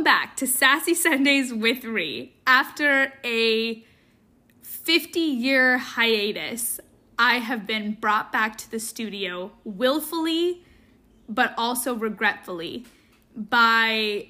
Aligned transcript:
Welcome 0.00 0.18
back 0.18 0.36
to 0.36 0.46
Sassy 0.46 0.94
Sundays 0.94 1.52
with 1.52 1.84
Ree. 1.84 2.32
After 2.46 3.12
a 3.22 3.84
50 4.62 5.20
year 5.20 5.76
hiatus, 5.76 6.80
I 7.18 7.34
have 7.34 7.66
been 7.66 7.98
brought 8.00 8.32
back 8.32 8.56
to 8.58 8.70
the 8.70 8.80
studio 8.80 9.52
willfully, 9.62 10.64
but 11.28 11.52
also 11.58 11.94
regretfully, 11.94 12.86
by 13.36 14.28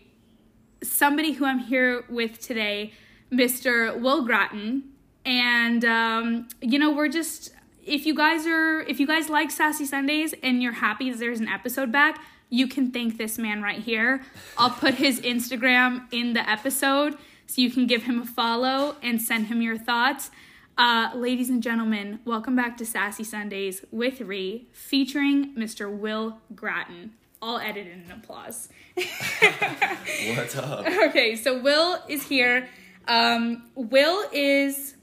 somebody 0.82 1.34
who 1.34 1.44
I'm 1.44 1.60
here 1.60 2.04
with 2.08 2.40
today, 2.40 2.92
Mr. 3.30 3.96
Will 3.96 4.24
Grattan. 4.24 4.90
And, 5.24 5.84
um, 5.84 6.48
you 6.60 6.80
know, 6.80 6.90
we're 6.90 7.06
just, 7.06 7.54
if 7.86 8.06
you 8.06 8.14
guys 8.16 8.44
are, 8.44 8.80
if 8.80 8.98
you 8.98 9.06
guys 9.06 9.28
like 9.28 9.52
Sassy 9.52 9.84
Sundays 9.84 10.34
and 10.42 10.64
you're 10.64 10.72
happy 10.72 11.12
that 11.12 11.20
there's 11.20 11.38
an 11.38 11.46
episode 11.46 11.92
back, 11.92 12.20
you 12.50 12.66
can 12.66 12.90
thank 12.90 13.16
this 13.16 13.38
man 13.38 13.62
right 13.62 13.78
here. 13.78 14.22
I'll 14.58 14.70
put 14.70 14.94
his 14.94 15.20
Instagram 15.20 16.06
in 16.12 16.34
the 16.34 16.48
episode 16.48 17.16
so 17.46 17.62
you 17.62 17.70
can 17.70 17.86
give 17.86 18.02
him 18.02 18.20
a 18.20 18.26
follow 18.26 18.96
and 19.02 19.22
send 19.22 19.46
him 19.46 19.62
your 19.62 19.78
thoughts. 19.78 20.30
Uh, 20.76 21.10
ladies 21.14 21.48
and 21.48 21.62
gentlemen, 21.62 22.18
welcome 22.24 22.56
back 22.56 22.76
to 22.78 22.84
Sassy 22.84 23.22
Sundays 23.22 23.84
with 23.92 24.20
Ree, 24.20 24.68
featuring 24.72 25.54
Mr. 25.54 25.90
Will 25.90 26.38
Grattan. 26.54 27.12
All 27.40 27.58
edited 27.58 28.04
in 28.04 28.10
applause. 28.10 28.68
What's 28.94 30.56
up? 30.56 30.86
Okay, 30.86 31.36
so 31.36 31.60
Will 31.60 32.02
is 32.08 32.26
here. 32.26 32.68
Um, 33.06 33.70
Will 33.76 34.28
is 34.32 34.96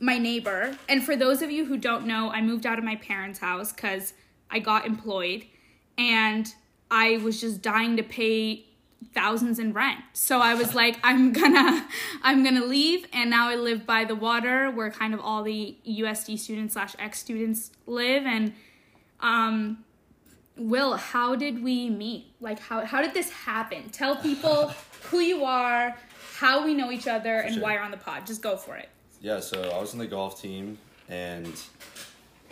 my 0.00 0.18
neighbor. 0.18 0.76
And 0.88 1.02
for 1.04 1.16
those 1.16 1.42
of 1.42 1.50
you 1.50 1.64
who 1.64 1.78
don't 1.78 2.06
know, 2.06 2.30
I 2.30 2.42
moved 2.42 2.66
out 2.66 2.78
of 2.78 2.84
my 2.84 2.96
parents' 2.96 3.38
house 3.38 3.72
because 3.72 4.12
I 4.50 4.58
got 4.58 4.86
employed 4.86 5.46
and 5.98 6.52
I 6.90 7.18
was 7.18 7.40
just 7.40 7.62
dying 7.62 7.96
to 7.96 8.02
pay 8.02 8.64
thousands 9.14 9.58
in 9.58 9.72
rent. 9.72 10.00
So 10.12 10.40
I 10.40 10.54
was 10.54 10.74
like, 10.82 10.98
I'm 11.02 11.32
gonna 11.32 11.86
I'm 12.22 12.42
gonna 12.44 12.64
leave 12.64 13.06
and 13.12 13.30
now 13.30 13.48
I 13.48 13.56
live 13.56 13.86
by 13.86 14.04
the 14.04 14.14
water 14.14 14.70
where 14.70 14.90
kind 14.90 15.14
of 15.14 15.20
all 15.20 15.42
the 15.42 15.76
USD 15.86 16.38
students 16.38 16.74
slash 16.74 16.94
ex 16.98 17.18
students 17.18 17.70
live 17.86 18.24
and 18.26 18.52
um 19.20 19.84
Will, 20.58 20.94
how 20.96 21.36
did 21.36 21.62
we 21.62 21.90
meet? 21.90 22.32
Like 22.40 22.58
how 22.58 22.84
how 22.86 23.02
did 23.02 23.12
this 23.12 23.30
happen? 23.30 23.90
Tell 23.90 24.16
people 24.16 24.72
who 25.10 25.20
you 25.20 25.44
are, 25.44 25.94
how 26.36 26.64
we 26.64 26.72
know 26.72 26.90
each 26.90 27.06
other, 27.06 27.36
and 27.40 27.54
Sure. 27.54 27.62
why 27.62 27.74
you're 27.74 27.82
on 27.82 27.90
the 27.90 27.98
pod. 27.98 28.26
Just 28.26 28.40
go 28.40 28.56
for 28.56 28.74
it. 28.76 28.88
Yeah, 29.20 29.40
so 29.40 29.60
I 29.70 29.78
was 29.78 29.92
on 29.92 29.98
the 29.98 30.06
golf 30.06 30.40
team, 30.40 30.78
and 31.10 31.52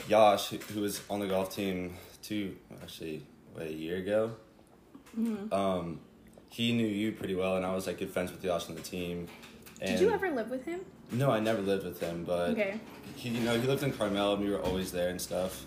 Yash, 0.08 0.48
who- 0.48 0.58
who 0.58 0.80
was 0.82 1.00
on 1.08 1.20
the 1.20 1.26
golf 1.26 1.54
team 1.54 1.94
two, 2.22 2.56
actually, 2.82 3.22
what, 3.54 3.66
a 3.66 3.72
year 3.72 3.96
ago, 3.96 4.32
Mm-hmm. 5.18 5.54
um, 5.54 6.00
he 6.50 6.72
knew 6.72 6.86
you 6.86 7.12
pretty 7.12 7.34
well, 7.36 7.56
and 7.56 7.64
I 7.64 7.72
was 7.74 7.86
like 7.86 7.98
good 7.98 8.10
friends 8.10 8.30
with 8.32 8.42
Yash 8.44 8.68
on 8.68 8.74
the 8.74 8.80
team. 8.80 9.28
And 9.80 9.90
Did 9.92 10.00
you 10.00 10.12
ever 10.12 10.28
live 10.30 10.50
with 10.50 10.64
him? 10.64 10.80
No, 11.12 11.30
I 11.30 11.38
never 11.40 11.60
lived 11.62 11.84
with 11.84 12.00
him, 12.00 12.24
but 12.24 12.50
Okay. 12.50 12.80
he, 13.16 13.28
you 13.28 13.40
know, 13.40 13.58
he 13.58 13.66
lived 13.66 13.82
in 13.84 13.92
Carmel, 13.92 14.34
and 14.34 14.44
we 14.44 14.50
were 14.50 14.60
always 14.60 14.90
there 14.92 15.08
and 15.10 15.20
stuff. 15.20 15.64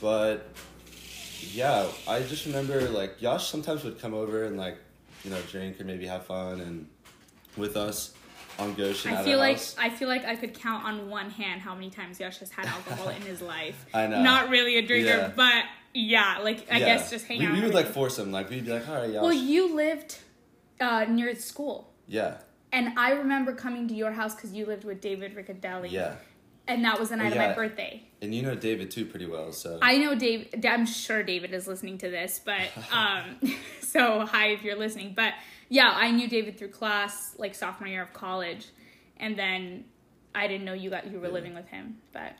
But 0.00 0.48
yeah, 1.52 1.86
I 2.08 2.20
just 2.22 2.46
remember 2.46 2.80
like 2.90 3.20
Yash 3.22 3.48
sometimes 3.48 3.84
would 3.84 4.00
come 4.00 4.14
over 4.14 4.44
and 4.44 4.56
like 4.56 4.76
you 5.22 5.30
know 5.30 5.40
drink 5.50 5.80
or 5.80 5.84
maybe 5.84 6.06
have 6.06 6.26
fun 6.26 6.60
and 6.60 6.88
with 7.56 7.76
us 7.76 8.12
on 8.58 8.74
Goshen 8.74 9.12
I 9.14 9.22
feel 9.24 9.38
like 9.38 9.56
house. 9.56 9.76
I 9.78 9.88
feel 9.90 10.08
like 10.08 10.24
I 10.24 10.36
could 10.36 10.54
count 10.54 10.84
on 10.84 11.08
one 11.08 11.30
hand 11.30 11.60
how 11.60 11.74
many 11.74 11.90
times 11.90 12.18
Yash 12.20 12.38
has 12.38 12.50
had 12.50 12.66
alcohol 12.66 13.08
in 13.16 13.22
his 13.22 13.40
life. 13.40 13.86
I 13.94 14.06
know. 14.06 14.22
Not 14.22 14.48
really 14.50 14.76
a 14.78 14.82
drinker, 14.82 15.08
Yeah. 15.08 15.32
but 15.34 15.64
yeah, 15.94 16.38
like 16.42 16.66
I 16.70 16.78
Yeah. 16.78 16.86
guess 16.86 17.10
just 17.10 17.26
hang 17.26 17.38
we, 17.38 17.46
out. 17.46 17.52
We 17.54 17.62
would 17.62 17.74
like 17.74 17.86
force 17.86 18.18
him. 18.18 18.32
Like 18.32 18.50
we'd 18.50 18.64
be 18.66 18.72
like, 18.72 18.88
all 18.88 18.96
right, 18.96 19.10
Yash. 19.10 19.22
Well, 19.22 19.32
you 19.32 19.74
lived 19.74 20.18
uh, 20.80 21.06
near 21.08 21.34
school, 21.36 21.92
yeah, 22.06 22.38
and 22.72 22.98
I 22.98 23.12
remember 23.12 23.54
coming 23.54 23.86
to 23.88 23.94
your 23.94 24.10
house 24.12 24.34
because 24.34 24.52
you 24.52 24.66
lived 24.66 24.84
with 24.84 25.00
David 25.00 25.34
Riccadelli. 25.36 25.90
yeah, 25.92 26.16
And 26.66 26.84
that 26.84 26.98
was 26.98 27.10
the 27.10 27.16
night 27.16 27.28
of 27.28 27.34
yeah. 27.36 27.48
my 27.48 27.54
birthday. 27.54 28.02
and 28.20 28.34
you 28.34 28.42
know 28.42 28.54
David 28.54 28.90
too 28.90 29.04
pretty 29.06 29.26
well. 29.26 29.52
So 29.52 29.78
I 29.80 29.98
know 29.98 30.14
Dave. 30.14 30.48
I'm 30.68 30.84
sure 30.86 31.22
David 31.22 31.54
is 31.54 31.68
listening 31.68 31.98
to 31.98 32.10
this, 32.10 32.40
but 32.44 32.68
um, 32.92 33.38
so 33.80 34.26
hi 34.26 34.48
if 34.48 34.62
you're 34.64 34.76
listening. 34.76 35.12
But 35.14 35.34
yeah, 35.68 35.92
I 35.94 36.10
knew 36.10 36.28
David 36.28 36.58
through 36.58 36.68
class, 36.68 37.34
like 37.38 37.54
sophomore 37.54 37.88
year 37.88 38.02
of 38.02 38.12
college, 38.12 38.66
and 39.18 39.38
then 39.38 39.84
I 40.34 40.48
didn't 40.48 40.64
know 40.64 40.72
you 40.74 40.90
got 40.90 41.06
you 41.06 41.20
were 41.20 41.28
Yeah. 41.28 41.32
living 41.32 41.54
with 41.54 41.68
him. 41.68 41.98
But 42.12 42.32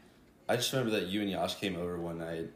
I 0.48 0.56
just 0.56 0.72
remember 0.72 0.98
that 0.98 1.06
you 1.06 1.20
and 1.22 1.30
Yash 1.30 1.54
came 1.60 1.76
over 1.76 1.96
one 2.00 2.18
night, 2.18 2.50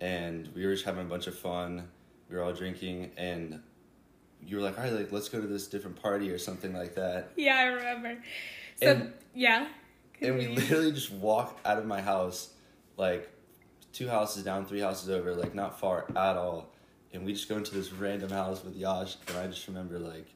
and 0.00 0.48
we 0.54 0.64
were 0.66 0.72
just 0.72 0.84
having 0.84 1.02
a 1.02 1.08
bunch 1.08 1.26
of 1.26 1.38
fun. 1.38 1.88
We 2.30 2.36
were 2.36 2.42
all 2.42 2.52
drinking, 2.52 3.12
and 3.16 3.60
you 4.44 4.56
were 4.56 4.62
like, 4.62 4.78
all 4.78 4.84
right, 4.84 4.92
like 4.92 5.12
let's 5.12 5.28
go 5.28 5.40
to 5.40 5.46
this 5.46 5.66
different 5.66 6.00
party 6.00 6.30
or 6.30 6.38
something 6.38 6.72
like 6.74 6.94
that. 6.96 7.30
yeah, 7.36 7.56
I 7.58 7.64
remember. 7.64 8.16
So 8.80 8.88
And- 8.92 9.12
yeah, 9.34 9.68
And 10.20 10.36
we 10.38 10.48
literally 10.48 10.92
just 10.92 11.12
walk 11.12 11.58
out 11.64 11.78
of 11.78 11.86
my 11.86 12.00
house, 12.00 12.50
like 12.96 13.30
two 13.92 14.08
houses 14.08 14.42
down, 14.44 14.66
three 14.66 14.80
houses 14.80 15.08
over, 15.10 15.34
like 15.34 15.54
not 15.54 15.78
far 15.78 16.06
at 16.10 16.36
all. 16.36 16.72
And 17.12 17.24
we 17.24 17.32
just 17.32 17.48
go 17.48 17.56
into 17.56 17.72
this 17.74 17.92
random 17.92 18.30
house 18.30 18.62
with 18.64 18.76
Yash, 18.76 19.16
and 19.28 19.38
I 19.38 19.46
just 19.46 19.66
remember 19.68 19.98
like 19.98 20.26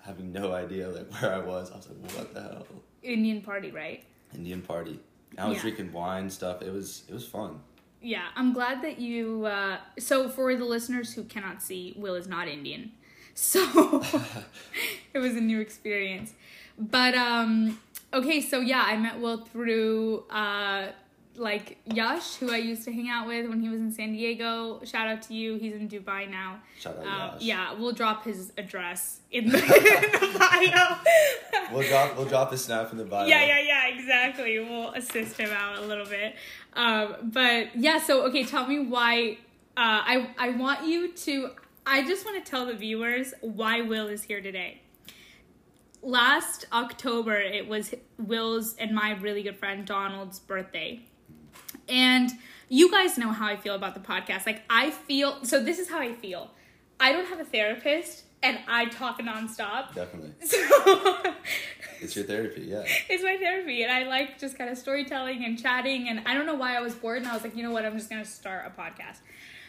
having 0.00 0.32
no 0.32 0.52
idea 0.54 0.88
like 0.88 1.10
where 1.20 1.32
I 1.34 1.38
was. 1.38 1.70
I 1.70 1.76
was 1.76 1.88
like, 1.88 2.16
what 2.16 2.34
the 2.34 2.42
hell? 2.42 2.66
Indian 3.02 3.42
party, 3.42 3.70
right? 3.70 4.04
Indian 4.34 4.62
party. 4.62 4.98
I 5.38 5.46
was 5.48 5.56
Yeah. 5.56 5.62
drinking 5.62 5.92
wine 5.92 6.30
stuff. 6.30 6.62
It 6.62 6.72
was 6.72 7.02
it 7.08 7.14
was 7.14 7.26
fun. 7.26 7.60
Yeah, 8.02 8.24
I'm 8.36 8.52
glad 8.52 8.82
that 8.82 8.98
you. 8.98 9.46
Uh, 9.46 9.78
so, 9.98 10.28
for 10.28 10.54
the 10.56 10.64
listeners 10.64 11.14
who 11.14 11.24
cannot 11.24 11.62
see, 11.62 11.94
Will 11.96 12.14
is 12.14 12.26
not 12.26 12.48
Indian, 12.48 12.92
so 13.34 13.60
it 15.14 15.18
was 15.18 15.36
a 15.36 15.40
new 15.40 15.60
experience. 15.60 16.32
But 16.78 17.14
um, 17.14 17.78
okay, 18.12 18.40
so 18.40 18.60
yeah, 18.60 18.82
I 18.84 18.96
met 18.96 19.20
Will 19.20 19.38
through 19.38 20.24
uh, 20.30 20.88
like 21.36 21.78
Yash, 21.86 22.36
who 22.36 22.52
I 22.52 22.56
used 22.58 22.84
to 22.84 22.92
hang 22.92 23.08
out 23.08 23.26
with 23.26 23.48
when 23.48 23.60
he 23.62 23.68
was 23.68 23.80
in 23.80 23.92
San 23.92 24.12
Diego. 24.12 24.80
Shout 24.84 25.06
out 25.08 25.22
to 25.22 25.34
you. 25.34 25.56
He's 25.56 25.74
in 25.74 25.88
Dubai 25.88 26.28
now. 26.30 26.60
Shout 26.78 26.98
out 26.98 27.06
Um, 27.06 27.30
Yash. 27.34 27.42
yeah, 27.42 27.72
we'll 27.74 27.92
drop 27.92 28.24
his 28.24 28.52
address 28.58 29.20
in 29.30 29.48
the, 29.48 29.58
in 29.62 29.62
the 30.32 30.38
bio. 30.38 30.96
We'll 31.72 31.88
drop 31.88 32.16
we'll 32.16 32.26
drop 32.26 32.50
the 32.50 32.58
snap 32.58 32.90
in 32.92 32.98
the 32.98 33.04
bio. 33.04 33.26
Yeah, 33.26 33.44
yeah, 33.46 33.60
yeah, 33.60 33.88
exactly. 33.96 34.58
We'll 34.58 34.90
assist 34.92 35.38
him 35.38 35.50
out 35.50 35.78
a 35.78 35.82
little 35.86 36.04
bit. 36.06 36.34
Um, 36.74 37.16
but 37.22 37.76
yeah, 37.76 37.98
so 37.98 38.26
okay, 38.26 38.44
tell 38.44 38.66
me 38.66 38.78
why. 38.80 39.38
Uh, 39.76 40.00
I 40.04 40.30
I 40.38 40.50
want 40.50 40.86
you 40.86 41.12
to. 41.12 41.50
I 41.86 42.06
just 42.06 42.24
want 42.24 42.44
to 42.44 42.50
tell 42.50 42.66
the 42.66 42.74
viewers 42.74 43.34
why 43.40 43.80
Will 43.82 44.06
is 44.08 44.22
here 44.22 44.40
today. 44.40 44.80
Last 46.02 46.66
October, 46.72 47.34
it 47.40 47.68
was 47.68 47.94
Will's 48.18 48.74
and 48.76 48.92
my 48.94 49.12
really 49.12 49.42
good 49.42 49.56
friend 49.56 49.86
Donald's 49.86 50.38
birthday, 50.40 51.00
and 51.88 52.30
you 52.68 52.90
guys 52.90 53.18
know 53.18 53.30
how 53.30 53.46
I 53.46 53.56
feel 53.56 53.74
about 53.74 53.94
the 53.94 54.00
podcast. 54.00 54.46
Like 54.46 54.62
I 54.68 54.90
feel 54.90 55.44
so. 55.44 55.62
This 55.62 55.78
is 55.78 55.88
how 55.88 55.98
I 56.00 56.12
feel. 56.12 56.50
I 56.98 57.12
don't 57.12 57.26
have 57.26 57.40
a 57.40 57.44
therapist, 57.44 58.24
and 58.42 58.58
I 58.68 58.86
talk 58.86 59.20
nonstop. 59.20 59.94
Definitely. 59.94 60.32
So 60.44 61.34
It's 62.02 62.16
your 62.16 62.24
therapy, 62.24 62.62
yeah. 62.62 62.84
it's 63.08 63.22
my 63.22 63.36
therapy 63.36 63.82
and 63.82 63.92
I 63.92 64.04
like 64.04 64.38
just 64.38 64.58
kind 64.58 64.68
of 64.68 64.76
storytelling 64.76 65.44
and 65.44 65.60
chatting 65.60 66.08
and 66.08 66.22
I 66.26 66.34
don't 66.34 66.46
know 66.46 66.54
why 66.54 66.76
I 66.76 66.80
was 66.80 66.94
bored 66.94 67.18
and 67.18 67.28
I 67.28 67.34
was 67.34 67.42
like, 67.42 67.56
you 67.56 67.62
know 67.62 67.70
what, 67.70 67.84
I'm 67.84 67.96
just 67.96 68.10
gonna 68.10 68.24
start 68.24 68.64
a 68.66 68.80
podcast. 68.80 69.18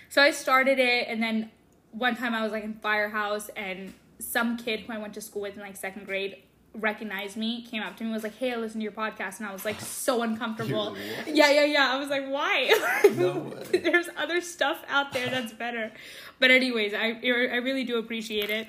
So 0.10 0.22
I 0.22 0.32
started 0.32 0.80
it 0.80 1.08
and 1.08 1.22
then 1.22 1.52
one 1.92 2.16
time 2.16 2.34
I 2.34 2.42
was 2.42 2.52
like 2.52 2.64
in 2.64 2.74
Firehouse 2.74 3.50
and 3.56 3.94
some 4.20 4.58
kid 4.58 4.82
who 4.82 4.94
I 4.94 4.98
went 4.98 5.14
to 5.14 5.22
school 5.22 5.44
with 5.44 5.56
in 5.56 5.62
like 5.62 5.76
second 5.76 6.06
grade 6.06 6.38
recognized 6.76 7.38
me, 7.38 7.62
came 7.62 7.84
up 7.84 7.96
to 7.98 8.04
me, 8.04 8.12
was 8.12 8.24
like, 8.24 8.38
Hey, 8.38 8.52
I 8.52 8.56
listen 8.56 8.80
to 8.80 8.84
your 8.84 8.92
podcast 8.92 9.38
and 9.40 9.48
I 9.48 9.54
was 9.54 9.64
like 9.64 9.80
so 9.80 10.22
uncomfortable. 10.24 10.98
Yeah, 11.28 11.52
yeah, 11.52 11.66
yeah. 11.66 11.94
I 11.94 12.00
was 12.00 12.10
like, 12.10 12.28
why? 12.28 12.74
No. 13.16 13.50
There's 13.72 14.10
other 14.18 14.42
stuff 14.42 14.84
out 14.90 15.14
there 15.14 15.30
that's 15.30 15.54
better. 15.54 15.92
But 16.40 16.52
anyways, 16.52 16.94
I 16.94 17.20
I 17.24 17.58
really 17.58 17.84
do 17.84 18.00
appreciate 18.00 18.50
it. 18.50 18.68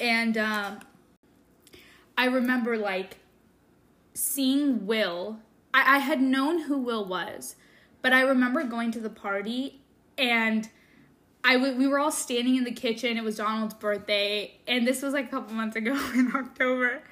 And 0.00 0.36
um 0.36 0.80
I 2.18 2.26
remember 2.26 2.76
like 2.76 3.18
seeing 4.14 4.86
Will. 4.86 5.40
I, 5.74 5.96
I 5.96 5.98
had 5.98 6.20
known 6.20 6.62
who 6.62 6.78
Will 6.78 7.04
was, 7.04 7.56
but 8.02 8.12
I 8.12 8.22
remember 8.22 8.64
going 8.64 8.90
to 8.92 9.00
the 9.00 9.10
party 9.10 9.80
and 10.16 10.68
I 11.46 11.54
w- 11.54 11.76
we 11.76 11.86
were 11.86 12.00
all 12.00 12.10
standing 12.10 12.56
in 12.56 12.64
the 12.64 12.72
kitchen. 12.72 13.16
It 13.16 13.22
was 13.22 13.36
Donald's 13.36 13.74
birthday, 13.74 14.56
and 14.66 14.84
this 14.84 15.00
was 15.00 15.14
like 15.14 15.26
a 15.26 15.28
couple 15.28 15.54
months 15.54 15.76
ago 15.76 15.92
in 16.14 16.32
October. 16.34 17.02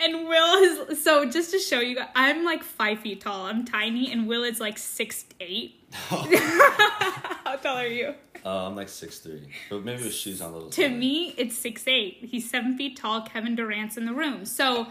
And 0.00 0.28
Will 0.28 0.88
is 0.88 1.02
so 1.02 1.28
just 1.28 1.50
to 1.50 1.58
show 1.58 1.80
you, 1.80 1.98
I'm 2.14 2.44
like 2.44 2.62
five 2.62 3.00
feet 3.00 3.22
tall. 3.22 3.46
I'm 3.46 3.64
tiny, 3.64 4.12
and 4.12 4.28
Will 4.28 4.44
is 4.44 4.60
like 4.60 4.78
six 4.78 5.24
eight. 5.40 5.82
How 5.92 7.56
tall 7.56 7.78
are 7.78 7.86
you? 7.86 8.14
Uh, 8.44 8.66
I'm 8.66 8.74
like 8.76 8.88
six 8.88 9.18
three, 9.20 9.48
but 9.70 9.84
maybe 9.84 10.02
with 10.02 10.14
shoes 10.14 10.40
on 10.40 10.50
a 10.50 10.54
little. 10.54 10.70
To 10.70 10.82
taller. 10.82 10.96
me, 10.98 11.34
it's 11.36 11.56
six 11.56 11.86
eight. 11.86 12.18
He's 12.22 12.48
seven 12.50 12.76
feet 12.76 12.96
tall. 12.96 13.22
Kevin 13.22 13.54
Durant's 13.54 13.96
in 13.96 14.04
the 14.06 14.12
room. 14.14 14.44
So, 14.44 14.88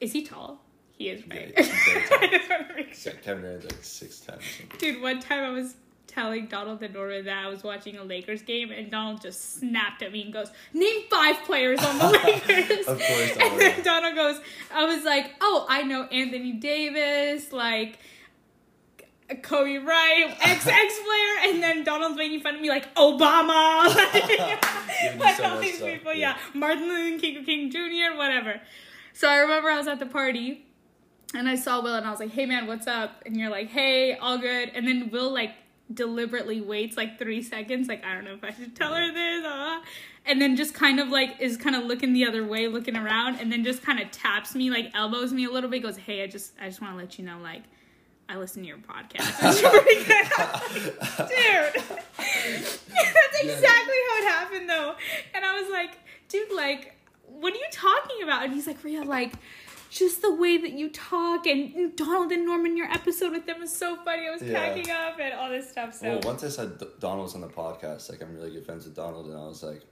is 0.00 0.12
he 0.12 0.24
tall? 0.24 0.60
He 0.96 1.08
is, 1.08 1.22
yeah, 1.26 1.34
right? 1.34 1.58
he's 1.58 1.68
very 1.68 2.06
tall. 2.08 2.18
I 2.22 2.26
just 2.28 2.50
want 2.50 2.68
to 2.68 2.74
make 2.74 2.94
sure. 2.94 3.12
Yeah, 3.12 3.18
Kevin 3.20 3.42
Durant's 3.42 3.64
like 3.66 3.84
six 3.84 4.20
ten. 4.20 4.38
Dude, 4.78 5.02
one 5.02 5.20
time 5.20 5.44
I 5.44 5.50
was 5.50 5.74
telling 6.06 6.46
Donald 6.46 6.82
and 6.82 6.94
Norman 6.94 7.24
that 7.24 7.44
I 7.44 7.48
was 7.48 7.62
watching 7.64 7.96
a 7.98 8.04
Lakers 8.04 8.42
game, 8.42 8.70
and 8.70 8.90
Donald 8.90 9.20
just 9.20 9.58
snapped 9.58 10.00
at 10.02 10.12
me 10.12 10.22
and 10.22 10.32
goes, 10.32 10.50
"Name 10.72 11.02
five 11.10 11.36
players 11.44 11.80
on 11.84 11.98
the 11.98 12.06
Lakers." 12.24 12.86
Of 12.86 12.98
course, 12.98 13.36
and 13.40 13.60
then 13.60 13.82
Donald 13.82 14.14
goes, 14.14 14.40
"I 14.72 14.84
was 14.84 15.04
like, 15.04 15.34
oh, 15.40 15.66
I 15.68 15.82
know 15.82 16.04
Anthony 16.04 16.52
Davis, 16.52 17.52
like." 17.52 17.98
Kobe 19.42 19.78
Bryant, 19.78 20.36
ex 20.40 20.66
ex 20.66 21.00
player, 21.00 21.50
and 21.50 21.62
then 21.62 21.84
Donald's 21.84 22.16
making 22.16 22.40
fun 22.40 22.56
of 22.56 22.60
me 22.60 22.68
like 22.68 22.94
Obama, 22.94 23.86
like, 24.14 25.18
like 25.18 25.36
so 25.36 25.44
all 25.44 25.60
these 25.60 25.76
stuff, 25.76 25.88
people, 25.88 26.12
yeah. 26.12 26.36
yeah, 26.36 26.58
Martin 26.58 26.88
Luther 26.88 27.18
King, 27.20 27.44
King 27.44 27.70
Jr., 27.70 28.16
whatever. 28.16 28.60
So 29.14 29.28
I 29.28 29.36
remember 29.38 29.70
I 29.70 29.78
was 29.78 29.88
at 29.88 29.98
the 29.98 30.06
party, 30.06 30.66
and 31.34 31.48
I 31.48 31.54
saw 31.54 31.82
Will, 31.82 31.94
and 31.94 32.06
I 32.06 32.10
was 32.10 32.20
like, 32.20 32.32
"Hey 32.32 32.44
man, 32.44 32.66
what's 32.66 32.86
up?" 32.86 33.22
And 33.24 33.36
you're 33.36 33.50
like, 33.50 33.68
"Hey, 33.70 34.16
all 34.16 34.38
good." 34.38 34.70
And 34.74 34.86
then 34.86 35.10
Will 35.10 35.32
like 35.32 35.52
deliberately 35.92 36.60
waits 36.60 36.96
like 36.96 37.18
three 37.18 37.42
seconds, 37.42 37.88
like 37.88 38.04
I 38.04 38.14
don't 38.14 38.24
know 38.24 38.34
if 38.34 38.44
I 38.44 38.52
should 38.52 38.76
tell 38.76 38.92
her 38.94 39.10
this, 39.12 39.44
uh, 39.44 39.80
and 40.26 40.40
then 40.40 40.54
just 40.54 40.74
kind 40.74 41.00
of 41.00 41.08
like 41.08 41.40
is 41.40 41.56
kind 41.56 41.76
of 41.76 41.84
looking 41.84 42.12
the 42.12 42.26
other 42.26 42.44
way, 42.44 42.68
looking 42.68 42.96
around, 42.96 43.36
and 43.36 43.50
then 43.50 43.64
just 43.64 43.82
kind 43.82 44.00
of 44.00 44.10
taps 44.10 44.54
me, 44.54 44.68
like 44.68 44.90
elbows 44.92 45.32
me 45.32 45.46
a 45.46 45.50
little 45.50 45.70
bit, 45.70 45.82
goes, 45.82 45.96
"Hey, 45.96 46.22
I 46.22 46.26
just 46.26 46.52
I 46.60 46.66
just 46.66 46.82
want 46.82 46.92
to 46.92 46.98
let 46.98 47.18
you 47.18 47.24
know, 47.24 47.38
like." 47.38 47.62
I 48.28 48.36
listen 48.36 48.62
to 48.62 48.68
your 48.68 48.78
podcast. 48.78 49.34
It's 49.42 49.60
pretty 49.60 50.04
good. 50.04 50.98
Dude. 51.28 51.82
That's 52.16 53.40
exactly 53.42 53.96
how 54.08 54.18
it 54.18 54.28
happened 54.28 54.68
though. 54.68 54.94
And 55.34 55.44
I 55.44 55.60
was 55.60 55.70
like, 55.70 55.98
dude, 56.28 56.52
like, 56.52 56.94
what 57.28 57.52
are 57.52 57.56
you 57.56 57.66
talking 57.70 58.22
about? 58.22 58.44
And 58.44 58.54
he's 58.54 58.66
like, 58.66 58.82
Rhea, 58.82 59.02
like, 59.02 59.32
just 59.90 60.22
the 60.22 60.34
way 60.34 60.56
that 60.56 60.72
you 60.72 60.88
talk 60.90 61.46
and 61.46 61.94
Donald 61.96 62.32
and 62.32 62.44
Norman, 62.46 62.76
your 62.76 62.90
episode 62.90 63.32
with 63.32 63.46
them 63.46 63.60
was 63.60 63.74
so 63.76 63.96
funny. 64.04 64.26
I 64.26 64.30
was 64.32 64.42
Yeah. 64.42 64.52
cracking 64.58 64.90
up 64.90 65.18
and 65.20 65.34
all 65.34 65.50
this 65.50 65.70
stuff. 65.70 65.94
So 65.94 66.08
Well, 66.08 66.20
once 66.24 66.42
I 66.42 66.48
said 66.48 66.78
D- 66.78 66.86
Donald 66.98 67.24
was 67.24 67.34
on 67.34 67.42
the 67.42 67.48
podcast, 67.48 68.10
like 68.10 68.22
I'm 68.22 68.34
really 68.34 68.50
good 68.50 68.64
friends 68.64 68.86
with 68.86 68.96
Donald, 68.96 69.26
and 69.26 69.36
I 69.36 69.46
was 69.46 69.62
like, 69.62 69.82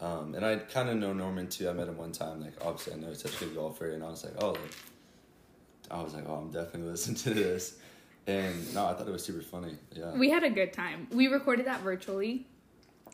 um, 0.00 0.34
and 0.34 0.44
I 0.44 0.56
kind 0.56 0.88
of 0.88 0.96
know 0.96 1.12
Norman 1.12 1.48
too. 1.48 1.68
I 1.68 1.72
met 1.74 1.86
him 1.88 1.96
one 1.96 2.10
time. 2.12 2.40
Like 2.40 2.54
obviously, 2.60 2.94
I 2.94 2.96
know 2.96 3.08
he's 3.08 3.22
such 3.22 3.36
a 3.36 3.44
good 3.44 3.54
golfer, 3.54 3.90
and 3.90 4.02
I 4.02 4.08
was 4.08 4.24
like, 4.24 4.34
oh, 4.42 4.50
like, 4.52 4.60
I 5.92 6.02
was 6.02 6.14
like, 6.14 6.24
oh, 6.26 6.34
I'm 6.34 6.50
definitely 6.50 6.90
listening 6.90 7.16
to 7.16 7.34
this, 7.34 7.78
and 8.26 8.74
no, 8.74 8.86
I 8.86 8.94
thought 8.94 9.06
it 9.06 9.12
was 9.12 9.24
super 9.24 9.42
funny. 9.42 9.76
Yeah, 9.92 10.12
we 10.12 10.30
had 10.30 10.42
a 10.42 10.50
good 10.50 10.72
time. 10.72 11.08
We 11.12 11.26
recorded 11.28 11.66
that 11.66 11.80
virtually 11.80 12.46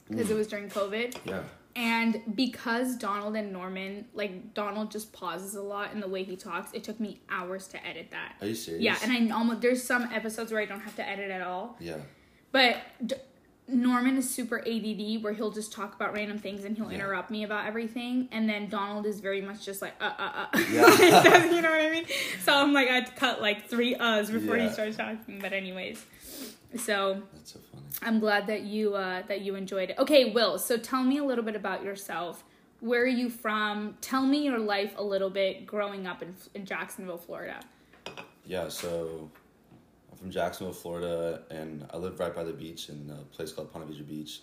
because 0.09 0.31
it 0.31 0.35
mm. 0.35 0.39
was 0.39 0.47
during 0.47 0.69
COVID. 0.69 1.17
yeah, 1.25 1.43
And 1.77 2.23
because 2.35 2.97
Donald 2.97 3.37
and 3.37 3.53
Norman, 3.53 4.07
like 4.15 4.55
Donald 4.55 4.91
just 4.91 5.13
pauses 5.13 5.55
a 5.55 5.63
lot 5.63 5.93
in 5.93 6.01
the 6.01 6.09
way 6.09 6.25
he 6.25 6.37
talks, 6.37 6.73
it 6.73 6.85
took 6.85 6.99
me 6.99 7.21
hours 7.29 7.69
to 7.69 7.87
edit 7.87 8.09
that. 8.11 8.37
Are 8.41 8.47
you 8.47 8.55
serious? 8.55 8.83
Yeah, 8.83 8.97
and 9.03 9.13
I 9.13 9.35
almost 9.37 9.61
there's 9.61 9.83
some 9.83 10.05
episodes 10.13 10.53
where 10.53 10.61
I 10.61 10.67
don't 10.67 10.81
have 10.81 10.97
to 10.97 11.07
edit 11.07 11.31
at 11.31 11.43
all. 11.43 11.77
yeah, 11.81 11.99
But 12.53 12.79
Norman 13.69 14.17
is 14.17 14.29
super 14.29 14.61
ADD, 14.67 15.23
where 15.23 15.33
he'll 15.35 15.51
just 15.51 15.73
talk 15.73 15.95
about 15.95 16.15
random 16.15 16.39
things 16.39 16.65
and 16.65 16.77
he'll 16.77 16.91
Yeah. 16.91 16.99
interrupt 16.99 17.31
me 17.31 17.45
about 17.45 17.67
everything. 17.67 18.29
And 18.33 18.49
then 18.49 18.69
Donald 18.69 19.05
is 19.05 19.21
very 19.21 19.41
much 19.43 19.65
just 19.65 19.83
like 19.83 19.95
uh 20.01 20.11
uh 20.19 20.47
uh. 20.55 20.59
Yeah. 20.73 21.45
you 21.55 21.61
know 21.61 21.71
what 21.71 21.81
I 21.81 21.91
mean? 21.91 22.07
So 22.45 22.55
I'm 22.55 22.73
like 22.73 22.89
I 22.89 22.95
had 22.95 23.07
to 23.07 23.13
cut 23.13 23.43
like 23.43 23.69
three 23.69 23.95
uhs 23.95 24.33
before 24.33 24.57
he 24.57 24.71
starts 24.71 24.97
talking. 24.97 25.39
But 25.41 25.53
anyways, 25.53 26.05
so 26.77 27.23
that's 27.35 27.53
so 27.53 27.61
funny. 27.73 27.85
I'm 28.03 28.21
glad 28.21 28.47
that 28.47 28.63
you 28.63 28.95
uh, 28.95 29.23
that 29.29 29.43
you 29.43 29.55
enjoyed 29.55 29.91
it. 29.91 29.99
Okay, 29.99 30.33
Will. 30.33 30.59
So 30.59 30.77
tell 30.79 31.03
me 31.05 31.19
a 31.19 31.25
little 31.25 31.45
bit 31.45 31.57
about 31.57 31.83
yourself. 31.85 32.45
Where 32.81 33.03
are 33.03 33.07
you 33.07 33.29
from? 33.29 33.97
Tell 34.01 34.25
me 34.25 34.45
your 34.45 34.59
life 34.61 34.95
a 34.97 35.03
little 35.03 35.31
bit 35.31 35.67
growing 35.67 36.07
up 36.07 36.23
in, 36.23 36.35
in 36.55 36.65
Jacksonville, 36.65 37.19
Florida. 37.19 37.61
Yeah, 38.47 38.69
so 38.69 39.31
I'm 40.19 40.25
from 40.25 40.31
Jacksonville, 40.33 40.75
Florida, 40.75 41.43
and 41.51 41.87
I 41.93 41.97
live 41.97 42.19
right 42.19 42.35
by 42.35 42.43
the 42.43 42.53
beach 42.53 42.89
in 42.89 43.09
a 43.11 43.23
place 43.35 43.53
called 43.53 43.73
Ponte 43.73 44.09
Beach. 44.09 44.41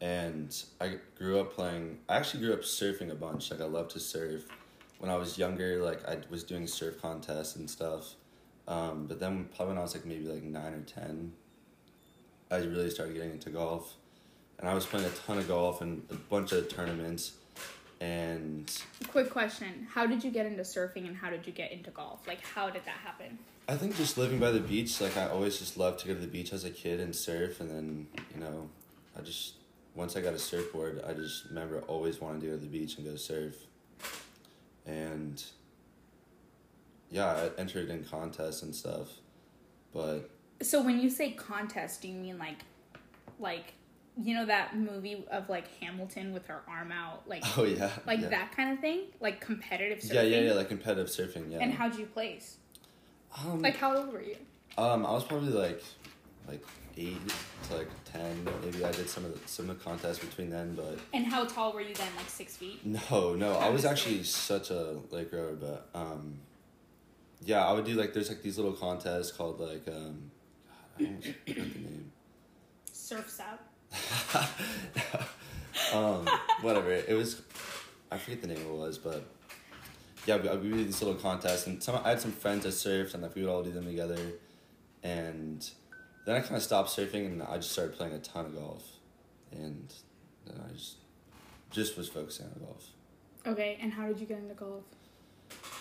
And 0.00 0.54
I 0.80 0.96
grew 1.16 1.40
up 1.40 1.54
playing. 1.54 1.98
I 2.08 2.16
actually 2.16 2.44
grew 2.44 2.54
up 2.54 2.62
surfing 2.62 3.10
a 3.10 3.14
bunch. 3.14 3.50
Like 3.50 3.60
I 3.60 3.64
love 3.64 3.88
to 3.88 4.00
surf. 4.00 4.46
When 4.98 5.10
I 5.10 5.16
was 5.16 5.36
younger, 5.36 5.82
like 5.82 6.06
I 6.08 6.18
was 6.30 6.42
doing 6.42 6.66
surf 6.66 7.00
contests 7.02 7.56
and 7.56 7.68
stuff. 7.68 8.14
Um, 8.66 9.06
but 9.06 9.20
then 9.20 9.48
probably 9.54 9.74
when 9.74 9.78
I 9.78 9.82
was 9.82 9.94
like 9.94 10.06
maybe 10.06 10.26
like 10.26 10.42
nine 10.42 10.72
or 10.72 10.80
ten, 10.80 11.32
I 12.50 12.56
really 12.56 12.90
started 12.90 13.14
getting 13.14 13.32
into 13.32 13.50
golf, 13.50 13.94
and 14.58 14.68
I 14.68 14.74
was 14.74 14.86
playing 14.86 15.06
a 15.06 15.10
ton 15.10 15.38
of 15.38 15.48
golf 15.48 15.82
and 15.82 16.02
a 16.10 16.14
bunch 16.14 16.52
of 16.52 16.68
tournaments. 16.68 17.32
And 18.00 18.70
Quick 19.08 19.30
question: 19.30 19.86
How 19.92 20.06
did 20.06 20.24
you 20.24 20.30
get 20.30 20.46
into 20.46 20.62
surfing, 20.62 21.06
and 21.06 21.16
how 21.16 21.30
did 21.30 21.46
you 21.46 21.52
get 21.52 21.72
into 21.72 21.90
golf? 21.90 22.26
Like, 22.26 22.42
how 22.42 22.70
did 22.70 22.84
that 22.86 22.98
happen? 22.98 23.38
I 23.68 23.76
think 23.76 23.96
just 23.96 24.16
living 24.16 24.38
by 24.38 24.52
the 24.52 24.60
beach, 24.60 25.00
like 25.00 25.16
I 25.16 25.28
always 25.28 25.58
just 25.58 25.76
loved 25.76 26.00
to 26.00 26.08
go 26.08 26.14
to 26.14 26.20
the 26.20 26.26
beach 26.26 26.52
as 26.52 26.64
a 26.64 26.70
kid 26.70 27.00
and 27.00 27.14
surf, 27.14 27.60
and 27.60 27.68
then 27.68 28.06
you 28.32 28.40
know, 28.40 28.68
I 29.18 29.22
just 29.22 29.54
once 29.94 30.16
I 30.16 30.20
got 30.20 30.34
a 30.34 30.38
surfboard, 30.38 31.02
I 31.06 31.14
just 31.14 31.46
remember 31.46 31.80
always 31.82 32.20
wanting 32.20 32.42
to 32.42 32.46
go 32.48 32.52
to 32.52 32.58
the 32.58 32.68
beach 32.68 32.96
and 32.96 33.06
go 33.06 33.16
surf, 33.16 33.56
and 34.86 35.42
yeah, 37.10 37.26
I 37.26 37.60
entered 37.60 37.88
in 37.88 38.04
contests 38.04 38.62
and 38.62 38.74
stuff, 38.74 39.08
but 39.92 40.30
So 40.62 40.82
when 40.82 41.00
you 41.00 41.10
say 41.10 41.32
contest, 41.32 42.02
do 42.02 42.08
you 42.08 42.14
mean 42.14 42.38
like, 42.38 42.58
like, 43.40 43.74
you 44.16 44.34
know 44.34 44.46
that 44.46 44.76
movie 44.76 45.26
of 45.30 45.48
like 45.48 45.66
Hamilton 45.80 46.32
with 46.32 46.46
her 46.46 46.62
arm 46.68 46.92
out, 46.92 47.28
like, 47.28 47.42
oh 47.58 47.64
yeah, 47.64 47.90
like 48.06 48.20
yeah. 48.20 48.28
that 48.28 48.54
kind 48.54 48.72
of 48.72 48.78
thing, 48.78 49.06
like 49.20 49.40
competitive 49.40 49.98
surfing? 49.98 50.14
Yeah, 50.14 50.22
yeah, 50.22 50.40
yeah, 50.40 50.52
like 50.52 50.68
competitive 50.68 51.08
surfing, 51.08 51.50
yeah. 51.50 51.58
And 51.58 51.72
how'd 51.72 51.98
you 51.98 52.06
place? 52.06 52.58
Um, 53.44 53.62
Like, 53.62 53.76
how 53.76 53.96
old 53.96 54.12
were 54.12 54.22
you? 54.22 54.36
um, 54.78 55.06
I 55.06 55.12
was 55.12 55.24
probably 55.24 55.52
like, 55.52 55.82
like 56.48 56.62
eight 56.96 57.16
to 57.68 57.76
like 57.76 57.88
ten. 58.04 58.46
Maybe 58.64 58.84
I 58.84 58.92
did 58.92 59.08
some 59.08 59.24
of 59.24 59.32
the, 59.40 59.48
some 59.48 59.68
of 59.70 59.78
the 59.78 59.84
contests 59.84 60.18
between 60.18 60.50
then, 60.50 60.74
but 60.74 60.98
And 61.12 61.26
how 61.26 61.44
tall 61.44 61.72
were 61.72 61.80
you 61.80 61.94
then? 61.94 62.08
Like 62.16 62.28
six 62.28 62.56
feet? 62.56 62.84
No, 62.84 63.34
no, 63.34 63.54
I 63.58 63.68
was 63.70 63.84
actually 63.84 64.22
such 64.22 64.70
a 64.70 64.96
late 65.10 65.30
grower, 65.30 65.54
but 65.54 65.88
um, 65.94 66.38
yeah, 67.44 67.66
I 67.66 67.72
would 67.72 67.84
do 67.84 67.94
like 67.94 68.12
there's 68.14 68.28
like 68.28 68.42
these 68.42 68.56
little 68.58 68.72
contests 68.72 69.32
called 69.32 69.60
like 69.60 69.86
um, 69.88 70.30
God, 70.98 71.00
I 71.00 71.04
almost 71.04 71.26
forgot 71.46 71.56
the 71.72 71.78
name. 71.80 72.12
Surfs 72.92 73.40
up. 74.34 74.52
um, 75.94 76.26
whatever 76.62 76.90
it 76.92 77.14
was, 77.14 77.42
I 78.10 78.18
forget 78.18 78.40
the 78.42 78.48
name 78.48 78.58
it 78.58 78.68
was, 78.70 78.98
but 78.98 79.24
yeah, 80.26 80.36
we, 80.36 80.48
we 80.48 80.76
do 80.76 80.84
these 80.84 81.00
little 81.00 81.18
contests, 81.18 81.66
and 81.66 81.82
some 81.82 82.00
I 82.04 82.10
had 82.10 82.20
some 82.20 82.32
friends 82.32 82.64
that 82.64 82.70
surfed, 82.70 83.14
and 83.14 83.22
like 83.22 83.34
we 83.34 83.42
would 83.42 83.50
all 83.50 83.62
do 83.62 83.70
them 83.70 83.86
together, 83.86 84.18
and 85.02 85.68
then 86.26 86.36
I 86.36 86.40
kind 86.40 86.56
of 86.56 86.62
stopped 86.62 86.90
surfing, 86.90 87.26
and 87.26 87.42
I 87.42 87.56
just 87.56 87.72
started 87.72 87.96
playing 87.96 88.14
a 88.14 88.18
ton 88.18 88.46
of 88.46 88.54
golf, 88.54 88.84
and 89.52 89.92
then 90.46 90.60
I 90.68 90.72
just 90.72 90.96
just 91.70 91.96
was 91.96 92.08
focusing 92.08 92.46
on 92.46 92.64
golf. 92.64 92.84
Okay, 93.46 93.78
and 93.80 93.92
how 93.92 94.06
did 94.08 94.18
you 94.18 94.26
get 94.26 94.38
into 94.38 94.54
golf? 94.54 94.84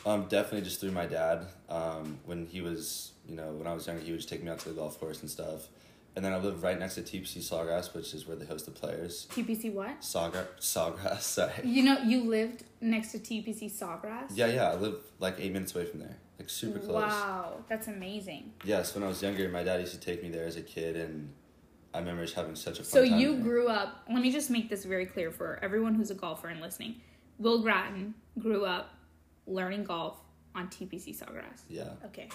Um, 0.05 0.25
definitely 0.27 0.61
just 0.61 0.79
through 0.79 0.91
my 0.91 1.07
dad. 1.07 1.47
Um, 1.69 2.19
when 2.25 2.45
he 2.45 2.61
was, 2.61 3.13
you 3.27 3.35
know, 3.35 3.51
when 3.53 3.65
I 3.65 3.73
was 3.73 3.87
younger, 3.87 4.03
he 4.03 4.11
would 4.11 4.19
just 4.19 4.29
take 4.29 4.43
me 4.43 4.51
out 4.51 4.59
to 4.59 4.69
the 4.69 4.75
golf 4.75 4.99
course 4.99 5.21
and 5.21 5.29
stuff. 5.29 5.67
And 6.15 6.23
then 6.23 6.31
I 6.31 6.37
live 6.37 6.63
right 6.63 6.79
next 6.79 6.95
to 6.95 7.01
TPC 7.01 7.39
Sawgrass, 7.39 7.93
which 7.93 8.13
is 8.13 8.25
where 8.25 8.37
they 8.37 8.45
host 8.45 8.65
the 8.65 8.71
players. 8.71 9.27
TPC 9.31 9.73
what? 9.73 9.99
Sawgrass, 10.01 10.47
Sawgrass, 10.59 11.19
sorry. 11.21 11.51
You 11.65 11.83
know, 11.83 11.97
you 11.99 12.23
lived 12.23 12.63
next 12.79 13.11
to 13.11 13.19
TPC 13.19 13.69
Sawgrass? 13.69 14.27
Yeah, 14.33 14.47
yeah, 14.47 14.69
I 14.71 14.75
live 14.75 14.95
like 15.19 15.35
eight 15.39 15.51
minutes 15.51 15.75
away 15.75 15.85
from 15.85 15.99
there, 15.99 16.15
like 16.39 16.49
super 16.49 16.79
close. 16.79 16.93
Wow, 17.11 17.57
that's 17.67 17.87
amazing. 17.89 18.53
Yes, 18.63 18.95
when 18.95 19.03
I 19.03 19.07
was 19.07 19.21
younger, 19.21 19.49
my 19.49 19.63
dad 19.63 19.81
used 19.81 19.93
to 19.93 19.99
take 19.99 20.23
me 20.23 20.29
there 20.29 20.45
as 20.45 20.55
a 20.55 20.61
kid, 20.61 20.95
and 20.95 21.33
I 21.93 21.99
remember 21.99 22.23
just 22.23 22.35
having 22.35 22.55
such 22.55 22.79
a 22.79 22.83
fun 22.83 22.85
So 22.85 23.01
you 23.03 23.33
there. 23.33 23.43
grew 23.43 23.67
up, 23.67 24.05
let 24.09 24.21
me 24.21 24.31
just 24.31 24.49
make 24.49 24.69
this 24.69 24.85
very 24.85 25.05
clear 25.05 25.31
for 25.31 25.59
everyone 25.61 25.95
who's 25.95 26.11
a 26.11 26.15
golfer 26.15 26.47
and 26.47 26.61
listening. 26.61 26.95
Will 27.39 27.61
Grattan 27.61 28.13
grew 28.39 28.63
up 28.63 28.91
learning 29.47 29.83
golf 29.83 30.17
on 30.55 30.69
TPC 30.69 31.13
Sawgrass. 31.13 31.63
Yeah, 31.69 31.89
Okay, 32.05 32.29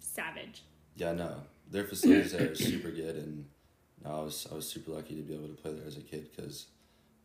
savage. 0.00 0.62
yeah, 0.96 1.12
no, 1.12 1.42
their 1.70 1.84
facilities 1.84 2.34
are 2.34 2.54
super 2.54 2.90
good, 2.90 3.16
and 3.16 3.46
no, 4.04 4.10
I 4.10 4.22
was 4.22 4.46
I 4.50 4.54
was 4.54 4.68
super 4.68 4.92
lucky 4.92 5.14
to 5.16 5.22
be 5.22 5.34
able 5.34 5.48
to 5.48 5.54
play 5.54 5.72
there 5.72 5.86
as 5.86 5.96
a 5.96 6.00
kid 6.00 6.28
because, 6.34 6.66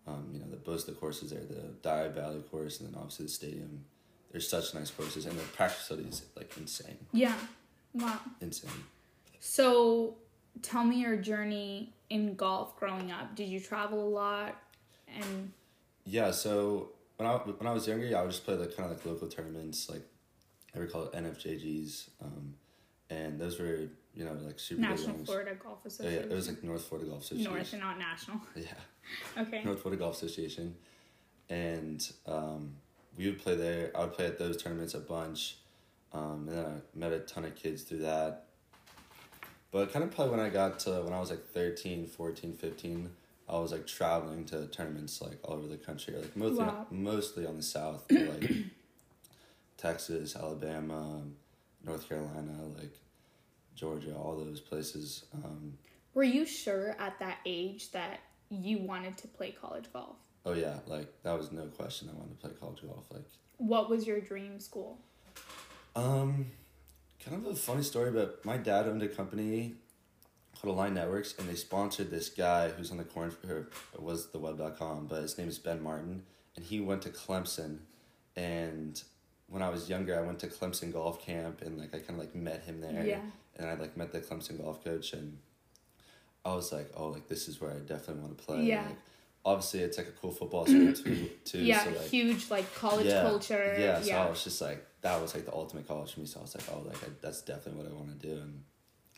um, 0.08 0.30
you 0.34 0.40
know, 0.40 0.48
the 0.50 0.58
both 0.58 0.86
the 0.86 0.94
courses 0.94 1.32
there, 1.32 1.42
the 1.44 1.70
Dye 1.82 2.08
Valley 2.10 2.42
course, 2.52 2.80
and 2.80 2.90
then 2.90 2.96
obviously 2.98 3.26
the 3.26 3.32
stadium. 3.32 3.86
They're 4.32 4.40
such 4.40 4.74
nice 4.74 4.90
courses, 4.90 5.26
and 5.26 5.38
the 5.38 5.44
practice 5.44 5.80
facilities 5.82 6.22
like 6.38 6.56
insane, 6.58 6.98
Yeah, 7.12 7.36
wow. 7.94 8.20
insane. 8.40 8.72
So 9.40 10.16
tell 10.62 10.84
me 10.86 11.02
your 11.02 11.18
journey 11.18 11.94
in 12.10 12.36
golf 12.36 12.80
growing 12.80 13.12
up. 13.12 13.36
Did 13.36 13.50
you 13.50 13.60
travel 13.60 14.02
a 14.02 14.08
lot? 14.10 14.56
And 15.08 15.52
Yeah, 16.06 16.32
so 16.32 16.92
when 17.18 17.28
I 17.28 17.34
when 17.36 17.68
I 17.68 17.74
was 17.74 17.88
younger, 17.88 18.06
yeah, 18.06 18.20
I 18.20 18.22
would 18.22 18.32
just 18.32 18.46
play 18.46 18.56
like 18.56 18.76
kind 18.76 18.90
of 18.90 18.98
like 18.98 19.06
local 19.06 19.28
tournaments, 19.28 19.90
like 19.90 20.04
I 20.74 20.80
would 20.80 20.90
call 20.92 21.04
it 21.04 21.12
NFJGs, 21.14 22.10
um, 22.24 22.54
and 23.10 23.38
those 23.40 23.60
were 23.60 23.88
you 24.16 24.26
know 24.26 24.34
like 24.46 24.60
super 24.60 24.82
National. 24.82 25.24
Florida 25.26 25.56
Golf 25.62 25.86
Association. 25.86 26.28
yeah, 26.28 26.32
it 26.34 26.36
was 26.36 26.48
like 26.48 26.64
North 26.64 26.84
Florida 26.84 27.10
Golf 27.10 27.24
Association. 27.24 27.54
North 27.54 27.74
and 27.74 27.82
not 27.82 27.98
national. 28.00 28.42
Yeah, 28.56 29.42
Okay. 29.42 29.64
North 29.64 29.82
Florida 29.82 30.00
Golf 30.02 30.16
Association, 30.18 30.76
and 31.50 32.12
um, 32.26 32.74
we 33.18 33.26
would 33.28 33.40
play 33.40 33.56
there. 33.56 33.92
I 33.96 34.02
would 34.02 34.14
play 34.14 34.26
at 34.26 34.38
those 34.40 34.62
tournaments 34.62 34.94
a 34.94 35.00
bunch, 35.00 35.58
um, 36.14 36.46
and 36.48 36.58
then 36.58 36.66
I 36.66 36.98
met 36.98 37.12
a 37.12 37.20
ton 37.20 37.46
of 37.46 37.56
kids 37.56 37.84
through 37.84 38.00
that. 38.00 38.46
But 39.72 39.94
kind 39.94 40.04
of 40.04 40.12
probably 40.14 40.32
when 40.32 40.40
I 40.46 40.50
got 40.50 40.80
to 40.80 41.02
when 41.04 41.14
I 41.14 41.20
was 41.20 41.30
like 41.30 41.46
13, 41.54 42.06
14, 42.08 42.54
15, 42.54 43.10
I 43.48 43.58
was 43.60 43.72
like 43.72 43.88
traveling 43.88 44.44
to 44.46 44.68
tournaments 44.68 45.22
like 45.22 45.40
all 45.44 45.54
over 45.56 45.68
the 45.68 45.78
country, 45.78 46.14
like 46.16 46.36
mostly 46.36 46.66
Wow. 46.66 46.86
mostly 46.92 47.46
on 47.46 47.56
the 47.58 47.64
south, 47.64 48.06
like 48.12 48.52
Texas, 49.78 50.36
Alabama, 50.36 51.22
North 51.86 52.08
Carolina, 52.08 52.52
like 52.78 52.94
Georgia, 53.82 54.14
all 54.16 54.36
those 54.38 54.60
places. 54.60 55.26
Um, 55.44 55.74
Were 56.14 56.24
you 56.24 56.46
sure 56.46 56.96
at 57.00 57.18
that 57.20 57.40
age 57.48 57.92
that 57.92 58.20
you 58.50 58.78
wanted 58.78 59.18
to 59.18 59.28
play 59.28 59.52
college 59.60 59.86
golf? 59.92 60.18
oh 60.46 60.54
yeah, 60.54 60.76
like 60.88 61.08
that 61.24 61.36
was 61.38 61.52
no 61.52 61.66
question. 61.66 62.10
I 62.14 62.18
wanted 62.18 62.40
to 62.40 62.48
play 62.48 62.56
college 62.60 62.82
golf. 62.86 63.06
Like, 63.12 63.26
What 63.58 63.90
was 63.90 64.06
your 64.06 64.22
dream 64.22 64.60
school? 64.60 65.00
um, 65.96 66.46
kind 67.26 67.38
of 67.46 67.52
a 67.52 67.56
funny 67.56 67.82
story, 67.84 68.12
but 68.12 68.46
my 68.46 68.58
dad 68.58 68.88
owned 68.88 69.02
a 69.04 69.08
company 69.08 69.74
called 70.62 70.76
Align 70.76 70.94
Networks, 70.94 71.34
and 71.40 71.50
they 71.50 71.56
sponsored 71.56 72.12
this 72.12 72.30
guy 72.30 72.70
who's 72.70 72.92
on 72.92 72.98
the 72.98 73.04
Korn 73.04 73.34
or 73.50 73.68
was 74.00 74.28
the 74.32 74.38
web.com, 74.40 75.08
but 75.10 75.22
his 75.24 75.38
name 75.40 75.48
is 75.50 75.58
Ben 75.58 75.82
Martin, 75.82 76.24
and 76.56 76.64
he 76.66 76.80
went 76.80 77.02
to 77.04 77.10
Clemson, 77.10 77.80
and 78.36 79.02
when 79.52 79.62
I 79.62 79.70
was 79.70 79.90
younger, 79.90 80.18
I 80.18 80.22
went 80.22 80.40
to 80.40 80.48
Clemson 80.48 80.94
golf 80.94 81.24
camp, 81.24 81.62
and 81.62 81.78
like 81.78 81.94
I 81.94 82.00
kind 82.00 82.12
of 82.12 82.20
like 82.20 82.34
met 82.34 82.64
him 82.64 82.80
there, 82.80 83.06
Yeah. 83.06 83.20
and 83.58 83.70
I 83.70 83.76
like 83.76 83.98
met 83.98 84.14
the 84.14 84.22
Clemson 84.22 84.62
golf 84.62 84.84
coach, 84.84 85.12
and 85.12 85.38
I 86.46 86.56
was 86.56 86.72
like, 86.72 86.90
oh, 86.96 87.08
like 87.08 87.28
this 87.28 87.48
is 87.50 87.60
where 87.60 87.72
I 87.72 87.80
definitely 87.80 88.24
want 88.24 88.38
to 88.38 88.44
play. 88.44 88.64
Yeah. 88.64 88.86
Like, 88.86 88.96
obviously, 89.46 89.82
it's 89.82 89.98
like 89.98 90.08
a 90.08 90.12
cool 90.12 90.32
football 90.32 90.66
school 90.66 90.94
too. 90.94 91.30
too 91.44 91.60
yeah, 91.64 91.84
so, 91.84 91.90
like, 91.90 92.08
huge 92.08 92.50
like 92.50 92.74
college 92.76 93.08
yeah, 93.08 93.24
culture. 93.24 93.76
Yeah, 93.78 94.00
yeah. 94.00 94.02
so. 94.02 94.14
I 94.14 94.30
was 94.30 94.44
just 94.44 94.62
like, 94.62 94.86
that 95.02 95.22
was 95.22 95.36
like 95.36 95.46
the 95.46 95.54
ultimate 95.54 95.86
college 95.86 96.14
for 96.14 96.22
me. 96.22 96.28
So 96.28 96.40
I 96.40 96.44
was 96.44 96.56
like, 96.56 96.64
oh, 96.72 96.88
like 96.88 97.04
I, 97.04 97.08
that's 97.22 97.42
definitely 97.42 97.84
what 97.84 97.92
I 97.92 97.94
want 97.96 98.20
to 98.22 98.28
do, 98.28 98.42
and 98.42 98.64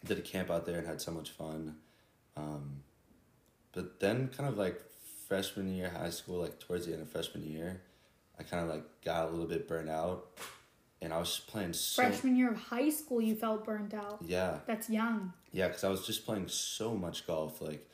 did 0.04 0.18
a 0.18 0.22
camp 0.22 0.50
out 0.50 0.66
there 0.66 0.80
and 0.80 0.88
had 0.88 1.00
so 1.00 1.12
much 1.12 1.30
fun. 1.30 1.76
Um, 2.36 2.82
but 3.72 4.00
then, 4.00 4.30
kind 4.36 4.50
of 4.50 4.58
like 4.58 4.82
freshman 5.28 5.72
year 5.72 5.92
high 5.96 6.10
school, 6.10 6.40
like 6.42 6.60
towards 6.60 6.88
the 6.88 6.94
end 6.94 7.04
of 7.04 7.10
freshman 7.10 7.44
year, 7.44 7.82
I 8.46 8.50
kind 8.50 8.64
of 8.64 8.70
like 8.76 8.84
got 9.04 9.28
a 9.28 9.32
little 9.32 9.46
bit 9.48 9.68
burnt 9.68 9.90
out, 9.90 10.28
and 11.02 11.14
I 11.14 11.18
was 11.20 11.40
playing 11.48 11.74
so. 11.74 12.02
Freshman 12.04 12.36
year 12.36 12.52
of 12.52 12.58
high 12.58 12.90
school, 12.90 13.22
you 13.22 13.36
felt 13.36 13.66
burnt 13.66 13.94
out. 13.94 14.20
Yeah, 14.26 14.60
That's 14.68 14.90
young. 14.90 15.34
yeah, 15.52 15.68
because 15.68 15.84
I 15.84 15.90
was 15.90 16.06
just 16.06 16.26
playing 16.26 16.48
so 16.50 16.94
much 16.96 17.26
golf. 17.28 17.62
Like, 17.62 17.88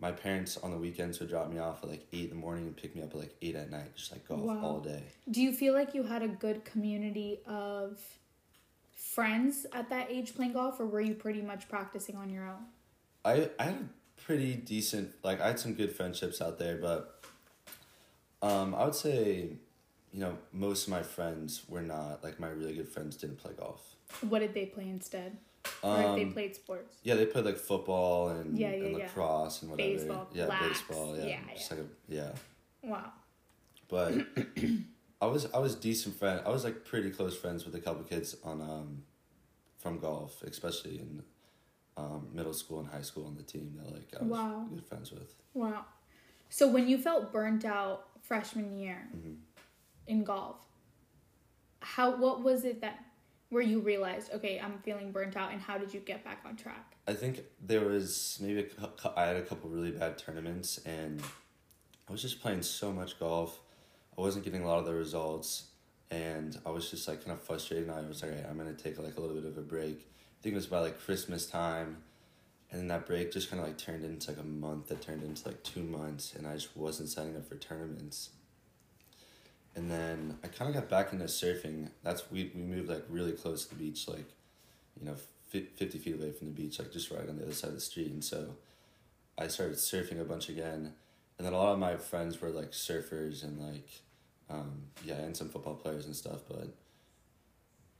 my 0.00 0.12
parents 0.12 0.56
on 0.58 0.70
the 0.72 0.76
weekends 0.76 1.20
would 1.20 1.30
drop 1.30 1.50
me 1.50 1.58
off 1.58 1.82
at 1.82 1.88
like 1.88 2.06
eight 2.12 2.24
in 2.24 2.30
the 2.30 2.34
morning 2.36 2.66
and 2.66 2.76
pick 2.76 2.94
me 2.94 3.02
up 3.02 3.10
at 3.12 3.16
like 3.18 3.34
eight 3.40 3.56
at 3.56 3.70
night, 3.70 3.94
just 3.96 4.12
like 4.12 4.26
golf 4.28 4.40
Wow. 4.42 4.60
all 4.62 4.80
day. 4.80 5.02
Do 5.30 5.40
you 5.40 5.52
feel 5.52 5.72
like 5.72 5.94
you 5.94 6.02
had 6.02 6.22
a 6.22 6.28
good 6.28 6.64
community 6.64 7.40
of 7.46 7.98
friends 8.94 9.66
at 9.72 9.88
that 9.90 10.10
age 10.10 10.34
playing 10.34 10.52
golf, 10.52 10.78
or 10.80 10.86
were 10.86 11.00
you 11.00 11.14
pretty 11.14 11.42
much 11.42 11.68
practicing 11.68 12.16
on 12.16 12.28
your 12.30 12.46
own? 12.46 12.64
I 13.24 13.50
I 13.58 13.64
had 13.64 13.74
a 13.74 14.20
pretty 14.22 14.54
decent 14.54 15.12
like 15.24 15.40
I 15.40 15.48
had 15.48 15.58
some 15.58 15.74
good 15.74 15.92
friendships 15.92 16.40
out 16.42 16.58
there, 16.58 16.76
but 16.76 17.24
um 18.42 18.74
I 18.74 18.84
would 18.84 18.94
say, 18.94 19.56
you 20.16 20.22
know, 20.22 20.38
most 20.50 20.84
of 20.86 20.90
my 20.90 21.02
friends 21.02 21.62
were 21.68 21.82
not 21.82 22.24
like 22.24 22.40
my 22.40 22.48
really 22.48 22.72
good 22.74 22.88
friends 22.88 23.16
didn't 23.16 23.36
play 23.36 23.52
golf. 23.52 23.82
What 24.22 24.38
did 24.38 24.54
they 24.54 24.64
play 24.64 24.88
instead? 24.88 25.36
or 25.82 26.00
if 26.00 26.16
they 26.16 26.24
Um, 26.24 26.32
played 26.32 26.54
sports? 26.56 26.96
yeah, 27.02 27.16
they 27.16 27.26
played 27.26 27.44
like 27.44 27.58
football 27.58 28.28
and, 28.30 28.56
Yeah, 28.56 28.70
yeah, 28.70 28.84
and 28.84 28.96
yeah. 28.96 29.04
lacrosse 29.04 29.60
and 29.60 29.70
whatever. 29.70 29.90
Baseball, 29.92 30.28
yeah, 30.32 30.46
lax, 30.46 30.62
baseball. 30.80 31.16
Yeah, 31.18 31.24
yeah, 31.26 31.40
just 31.54 31.70
like 31.70 31.80
a, 31.80 31.86
yeah. 32.08 32.32
Wow. 32.82 33.12
But 33.88 34.14
I 35.20 35.26
was 35.26 35.52
I 35.52 35.58
was 35.58 35.74
decent 35.74 36.18
friend. 36.18 36.40
I 36.46 36.48
was 36.48 36.64
like 36.64 36.86
pretty 36.86 37.10
close 37.10 37.36
friends 37.36 37.66
with 37.66 37.74
a 37.74 37.80
couple 37.80 38.02
kids 38.04 38.36
on 38.42 38.62
um 38.62 39.02
from 39.76 39.98
golf, 39.98 40.42
especially 40.44 40.98
in 40.98 41.22
um, 41.98 42.28
middle 42.32 42.54
school 42.54 42.78
and 42.80 42.88
high 42.88 43.02
school 43.02 43.26
on 43.26 43.36
the 43.36 43.42
team 43.42 43.74
that 43.76 43.92
like 43.92 44.14
I 44.18 44.22
was 44.24 44.30
Wow. 44.32 44.66
good 44.70 44.84
friends 44.86 45.12
with. 45.12 45.34
Wow. 45.52 45.84
So 46.48 46.68
when 46.68 46.88
you 46.88 46.96
felt 46.96 47.32
burnt 47.32 47.64
out 47.66 48.08
freshman 48.22 48.78
year 48.78 49.08
Mhm. 49.14 49.36
In 50.06 50.24
golf, 50.24 50.56
how 51.80 52.16
what 52.16 52.42
was 52.42 52.64
it 52.64 52.80
that 52.80 53.04
where 53.48 53.62
you 53.62 53.80
realized, 53.80 54.32
okay, 54.32 54.60
I'm 54.62 54.78
feeling 54.80 55.12
burnt 55.12 55.36
out 55.36 55.52
and 55.52 55.60
how 55.60 55.78
did 55.78 55.94
you 55.94 56.00
get 56.00 56.24
back 56.24 56.40
on 56.44 56.56
track? 56.56 56.96
I 57.06 57.12
think 57.12 57.42
there 57.64 57.84
was 57.84 58.38
maybe 58.42 58.68
a, 58.82 59.10
I 59.16 59.26
had 59.26 59.36
a 59.36 59.42
couple 59.42 59.70
really 59.70 59.92
bad 59.92 60.18
tournaments 60.18 60.78
and 60.84 61.22
I 62.08 62.12
was 62.12 62.22
just 62.22 62.40
playing 62.40 62.62
so 62.62 62.92
much 62.92 63.18
golf. 63.20 63.60
I 64.18 64.20
wasn't 64.20 64.44
getting 64.44 64.62
a 64.62 64.66
lot 64.66 64.78
of 64.78 64.86
the 64.86 64.94
results 64.94 65.68
and 66.10 66.58
I 66.64 66.70
was 66.70 66.90
just 66.90 67.08
like 67.08 67.24
kind 67.24 67.32
of 67.32 67.42
frustrated. 67.42 67.88
And 67.88 67.96
I 67.96 68.06
was 68.06 68.22
like, 68.22 68.32
"Alright, 68.32 68.46
I'm 68.48 68.56
gonna 68.56 68.74
take 68.74 68.98
like 68.98 69.16
a 69.16 69.20
little 69.20 69.36
bit 69.36 69.44
of 69.44 69.58
a 69.58 69.62
break. 69.62 70.08
I 70.08 70.42
think 70.42 70.52
it 70.52 70.56
was 70.56 70.66
about 70.66 70.82
like 70.82 71.00
Christmas 71.00 71.46
time, 71.46 71.98
and 72.70 72.80
then 72.80 72.88
that 72.88 73.06
break 73.06 73.32
just 73.32 73.50
kind 73.50 73.60
of 73.60 73.66
like 73.66 73.78
turned 73.78 74.04
into 74.04 74.30
like 74.30 74.40
a 74.40 74.44
month. 74.44 74.88
That 74.88 75.00
turned 75.00 75.22
into 75.22 75.48
like 75.48 75.62
two 75.62 75.82
months, 75.82 76.34
and 76.34 76.46
I 76.46 76.54
just 76.54 76.76
wasn't 76.76 77.08
signing 77.08 77.36
up 77.36 77.48
for 77.48 77.56
tournaments. 77.56 78.30
And 79.76 79.90
then 79.90 80.38
I 80.42 80.48
kind 80.48 80.68
of 80.68 80.74
got 80.74 80.88
back 80.88 81.12
into 81.12 81.26
surfing. 81.26 81.90
That's 82.02 82.28
we 82.30 82.50
we 82.54 82.62
moved 82.62 82.88
like 82.88 83.04
really 83.08 83.32
close 83.32 83.64
to 83.66 83.74
the 83.74 83.76
beach, 83.84 84.08
like 84.08 84.26
you 84.98 85.06
know, 85.06 85.16
fifty 85.50 85.98
feet 85.98 86.14
away 86.14 86.32
from 86.32 86.48
the 86.48 86.54
beach, 86.54 86.78
like 86.78 86.90
just 86.92 87.10
right 87.10 87.28
on 87.28 87.36
the 87.36 87.42
other 87.44 87.52
side 87.52 87.68
of 87.68 87.74
the 87.74 87.80
street. 87.80 88.10
And 88.10 88.24
so 88.24 88.56
I 89.38 89.48
started 89.48 89.76
surfing 89.76 90.18
a 90.20 90.24
bunch 90.24 90.48
again, 90.48 90.94
and 91.38 91.46
then 91.46 91.52
a 91.52 91.58
lot 91.58 91.74
of 91.74 91.78
my 91.78 91.96
friends 91.96 92.40
were 92.40 92.48
like 92.48 92.72
surfers 92.72 93.44
and 93.44 93.60
like 93.60 94.00
um, 94.48 94.84
yeah, 95.04 95.16
and 95.16 95.36
some 95.36 95.50
football 95.50 95.74
players 95.74 96.06
and 96.06 96.16
stuff. 96.16 96.40
But 96.48 96.68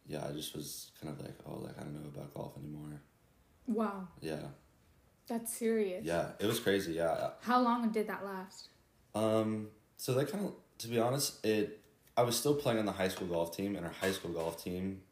yeah, 0.06 0.25
I 0.26 0.33
just 0.33 0.56
was 0.56 0.90
kind 1.02 1.12
of 1.12 1.21
like, 1.25 1.35
oh, 1.47 1.56
like 1.62 1.78
I 1.78 1.83
don't 1.83 1.95
know 1.95 2.09
about 2.09 2.33
golf 2.33 2.52
anymore. 2.56 3.00
Wow. 3.66 4.06
Yeah, 4.21 4.38
That's 5.26 5.52
serious. 5.52 6.04
yeah, 6.06 6.28
it 6.38 6.47
was 6.47 6.61
crazy. 6.61 6.92
Yeah, 6.95 7.30
How 7.42 7.61
long 7.61 7.90
did 7.90 8.06
that 8.06 8.25
last? 8.25 8.68
um, 9.14 9.68
so 9.97 10.12
that 10.14 10.30
kind 10.30 10.45
of, 10.47 10.52
to 10.78 10.88
be 10.88 10.99
honest, 10.99 11.45
it. 11.45 11.80
I 12.18 12.23
was 12.23 12.35
still 12.37 12.54
playing 12.54 12.78
on 12.78 12.87
the 12.87 12.92
high 12.92 13.09
school 13.09 13.26
golf 13.26 13.54
team, 13.54 13.76
and 13.76 13.85
our 13.85 13.92
high 13.92 14.12
school 14.12 14.30
golf 14.30 14.62
team 14.62 15.02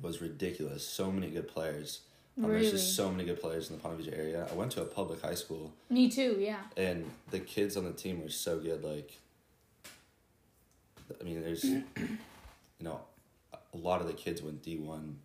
was 0.00 0.22
ridiculous. 0.22 0.86
So 0.86 1.12
many 1.12 1.30
good 1.30 1.48
players. 1.48 2.00
Um, 2.38 2.46
Really? 2.46 2.62
There's 2.62 2.82
just 2.82 2.96
so 2.96 3.10
many 3.10 3.24
good 3.24 3.40
players 3.40 3.70
in 3.70 3.76
the 3.76 3.82
Palm 3.82 3.96
Beach 3.96 4.08
area. 4.12 4.46
I 4.50 4.54
went 4.54 4.72
to 4.72 4.82
a 4.82 4.84
public 4.86 5.20
high 5.22 5.34
school, 5.34 5.72
Me 5.88 6.10
too, 6.10 6.36
yeah. 6.40 6.60
and 6.76 7.08
the 7.30 7.38
kids 7.38 7.76
on 7.76 7.84
the 7.84 7.92
team 7.92 8.22
were 8.22 8.28
so 8.28 8.58
good. 8.58 8.82
Like, 8.82 9.12
I 11.20 11.24
mean, 11.24 11.42
there's, 11.42 11.64
you 11.64 11.84
know, 12.80 13.00
a 13.52 13.76
lot 13.76 14.00
of 14.00 14.06
the 14.06 14.14
kids 14.14 14.42
went 14.42 14.62
D 14.62 14.78
one 14.78 15.18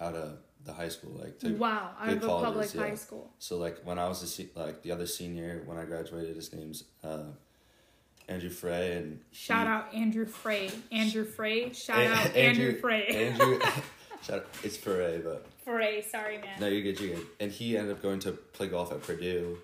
out 0.00 0.14
of 0.14 0.38
the 0.64 0.72
high 0.72 0.88
school, 0.88 1.12
like 1.20 1.38
to 1.40 1.54
wow, 1.54 1.90
out 2.00 2.08
of 2.08 2.22
a 2.22 2.26
public 2.26 2.74
yeah. 2.74 2.80
high 2.80 2.94
school. 2.94 3.30
So 3.38 3.56
like 3.58 3.78
when 3.84 3.98
I 3.98 4.08
was 4.08 4.22
a 4.22 4.26
se- 4.26 4.50
like 4.54 4.82
the 4.82 4.92
other 4.92 5.06
senior 5.06 5.62
when 5.66 5.78
I 5.78 5.84
graduated, 5.84 6.36
his 6.36 6.52
name's 6.52 6.84
uh, 7.04 7.24
Andrew 8.28 8.50
Frey 8.50 8.92
and 8.96 9.20
Shout 9.32 9.66
he- 9.66 9.72
out 9.72 9.94
Andrew 9.94 10.26
Frey. 10.26 10.70
Andrew 10.92 11.24
Frey. 11.24 11.72
Shout 11.72 11.98
A- 12.00 12.06
out 12.08 12.36
Andrew, 12.36 12.78
Frey. 12.78 13.06
Andrew, 13.06 13.58
shout 14.22 14.38
out, 14.40 14.46
it's 14.62 14.76
Frey, 14.76 15.20
but 15.24 15.46
Frey, 15.64 16.02
sorry 16.02 16.38
man. 16.38 16.60
no, 16.60 16.66
you're 16.66 16.82
good, 16.82 17.00
you're 17.00 17.16
good. 17.16 17.26
And 17.40 17.50
he 17.50 17.76
ended 17.76 17.92
up 17.96 18.02
going 18.02 18.18
to 18.20 18.32
play 18.32 18.68
golf 18.68 18.92
at 18.92 19.02
Purdue, 19.02 19.58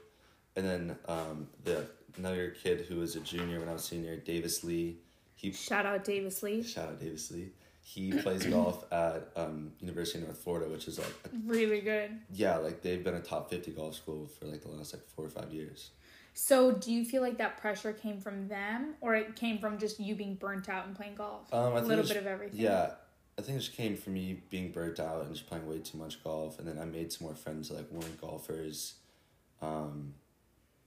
and 0.57 0.65
then 0.67 0.97
um, 1.09 1.49
the 1.65 1.87
another 2.17 2.51
kid 2.51 2.87
who 2.89 2.97
was 2.97 3.17
a 3.17 3.21
junior 3.21 3.61
when 3.61 3.69
I 3.69 3.73
was 3.73 3.85
senior, 3.85 4.17
Davis 4.17 4.65
Lee. 4.65 4.99
He 5.37 5.53
Shout 5.53 5.85
out 5.85 6.05
Davis 6.05 6.43
Lee. 6.43 6.63
shout 6.63 6.89
out 6.89 7.01
Davis 7.01 7.31
Lee. 7.31 7.51
He 7.83 8.13
plays 8.13 8.47
golf 8.47 8.85
at 8.93 9.29
um, 9.37 9.73
University 9.81 10.21
of 10.21 10.25
North 10.25 10.39
Florida, 10.39 10.71
which 10.71 10.89
is 10.89 10.99
like 10.99 11.13
a 11.27 11.29
Really 11.45 11.81
good. 11.83 12.13
yeah, 12.33 12.57
like 12.57 12.81
they've 12.81 13.05
been 13.05 13.15
a 13.15 13.21
top 13.21 13.51
fifty 13.51 13.73
golf 13.73 13.95
school 13.97 14.27
for 14.27 14.47
like 14.47 14.63
the 14.63 14.69
last 14.71 14.95
like 14.95 15.03
four 15.15 15.27
or 15.27 15.29
five 15.29 15.53
years. 15.53 15.91
So, 16.37 16.73
do 16.73 16.93
you 16.93 17.05
feel 17.05 17.23
like 17.23 17.39
that 17.39 17.59
pressure 17.59 17.93
came 17.93 18.21
from 18.21 18.49
them, 18.49 18.95
or 19.01 19.15
it 19.15 19.37
came 19.37 19.59
from 19.59 19.79
just 19.79 20.01
you 20.01 20.17
being 20.17 20.35
burnt 20.35 20.69
out 20.69 20.87
and 20.87 20.95
playing 20.97 21.15
golf? 21.15 21.53
Um, 21.55 21.75
a 21.77 21.81
little 21.81 22.05
bit 22.05 22.17
of 22.17 22.27
everything. 22.27 22.61
Yeah, 22.61 22.91
I 23.39 23.43
think 23.43 23.57
it 23.57 23.61
just 23.61 23.77
came 23.77 23.97
from 23.97 24.15
me 24.15 24.43
being 24.51 24.73
burnt 24.73 24.99
out 24.99 25.23
and 25.25 25.33
just 25.33 25.47
playing 25.47 25.69
way 25.69 25.79
too 25.79 25.97
much 25.97 26.23
golf, 26.25 26.59
and 26.59 26.67
then 26.67 26.77
I 26.79 26.85
made 26.87 27.13
some 27.13 27.27
more 27.29 27.37
friends 27.37 27.71
like 27.71 27.89
weren't 27.93 28.21
golfers. 28.21 28.95
Um, 29.63 30.15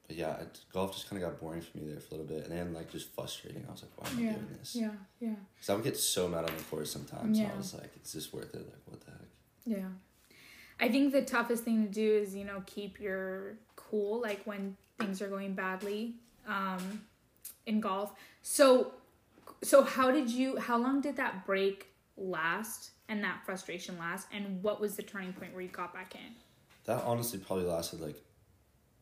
but 0.05 0.17
yeah, 0.17 0.35
it, 0.41 0.59
golf 0.73 0.93
just 0.93 1.09
kind 1.09 1.21
of 1.23 1.29
got 1.29 1.39
boring 1.39 1.61
for 1.61 1.77
me 1.77 1.85
there 1.85 1.99
for 2.01 2.15
a 2.15 2.17
little 2.17 2.35
bit, 2.35 2.45
and 2.49 2.57
then 2.57 2.73
like 2.73 2.91
just 2.91 3.13
frustrating. 3.15 3.63
I 3.67 3.71
was 3.71 3.83
like, 3.83 3.91
why 3.95 4.09
am 4.09 4.17
I 4.17 4.21
Yeah. 4.23 4.33
doing 4.33 4.47
this? 4.59 4.75
Yeah. 4.75 4.91
Yeah. 5.21 5.35
So 5.61 5.73
I 5.73 5.75
would 5.77 5.85
get 5.85 5.95
so 5.95 6.27
mad 6.27 6.43
on 6.49 6.55
the 6.57 6.63
course 6.63 6.91
sometimes. 6.91 7.39
Yeah. 7.39 7.51
I 7.53 7.57
was 7.57 7.73
like, 7.73 7.91
is 8.03 8.11
this 8.11 8.33
worth 8.33 8.53
it? 8.53 8.65
Like, 8.65 8.81
what 8.85 8.99
the 8.99 9.11
heck? 9.11 9.21
Yeah. 9.65 9.87
I 10.79 10.89
think 10.89 11.13
the 11.13 11.23
toughest 11.23 11.63
thing 11.63 11.87
to 11.87 11.91
do 11.91 12.17
is, 12.17 12.35
you 12.35 12.43
know, 12.43 12.63
keep 12.65 12.99
your 12.99 13.55
cool 13.77 14.21
like 14.21 14.41
when 14.45 14.75
things 14.99 15.21
are 15.21 15.27
going 15.27 15.53
badly 15.53 16.15
um 16.47 17.01
in 17.65 17.79
golf. 17.79 18.13
So 18.41 18.93
so 19.63 19.83
how 19.83 20.11
did 20.11 20.29
you 20.29 20.57
how 20.57 20.77
long 20.77 21.01
did 21.01 21.17
that 21.17 21.45
break 21.45 21.87
last 22.17 22.91
and 23.09 23.23
that 23.23 23.45
frustration 23.45 23.97
last 23.97 24.27
and 24.33 24.61
what 24.63 24.79
was 24.81 24.95
the 24.95 25.03
turning 25.03 25.33
point 25.33 25.53
where 25.53 25.61
you 25.61 25.69
got 25.69 25.93
back 25.93 26.15
in? 26.15 26.33
That 26.85 27.03
honestly 27.03 27.39
probably 27.39 27.65
lasted 27.65 27.99
like 28.01 28.21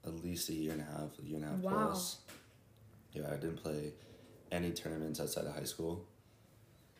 at 0.05 0.23
least 0.23 0.49
a 0.49 0.53
year 0.53 0.71
and 0.73 0.81
a 0.81 0.85
half, 0.85 1.09
a 1.19 1.25
year 1.25 1.37
and 1.37 1.45
a 1.45 1.49
half 1.49 1.59
Wow. 1.59 1.71
plus. 1.87 2.17
Yeah, 3.13 3.27
I 3.31 3.37
didn't 3.37 3.57
play 3.57 3.93
any 4.51 4.71
tournaments 4.71 5.19
outside 5.19 5.45
of 5.45 5.55
high 5.55 5.63
school. 5.63 6.05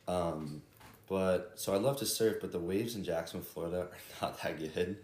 Um, 0.07 0.61
but 1.07 1.53
so 1.55 1.73
I 1.73 1.77
love 1.77 1.97
to 1.97 2.05
surf, 2.05 2.37
but 2.41 2.51
the 2.51 2.59
waves 2.59 2.95
in 2.95 3.03
Jacksonville, 3.03 3.47
Florida, 3.47 3.87
are 4.21 4.29
not 4.29 4.41
that 4.41 4.57
good. 4.59 4.97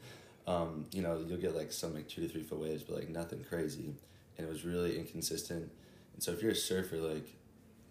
Um, 0.47 0.85
you 0.91 1.01
know, 1.01 1.23
you'll 1.27 1.37
get 1.37 1.55
like 1.55 1.71
some 1.71 1.93
like 1.93 2.07
two 2.07 2.21
to 2.21 2.27
three 2.27 2.43
foot 2.43 2.59
waves, 2.59 2.83
but 2.83 2.95
like 2.97 3.09
nothing 3.09 3.43
crazy. 3.47 3.95
And 4.37 4.47
it 4.47 4.49
was 4.49 4.65
really 4.65 4.97
inconsistent. 4.97 5.71
And 6.13 6.23
so 6.23 6.31
if 6.31 6.41
you're 6.41 6.51
a 6.51 6.55
surfer, 6.55 6.97
like, 6.97 7.27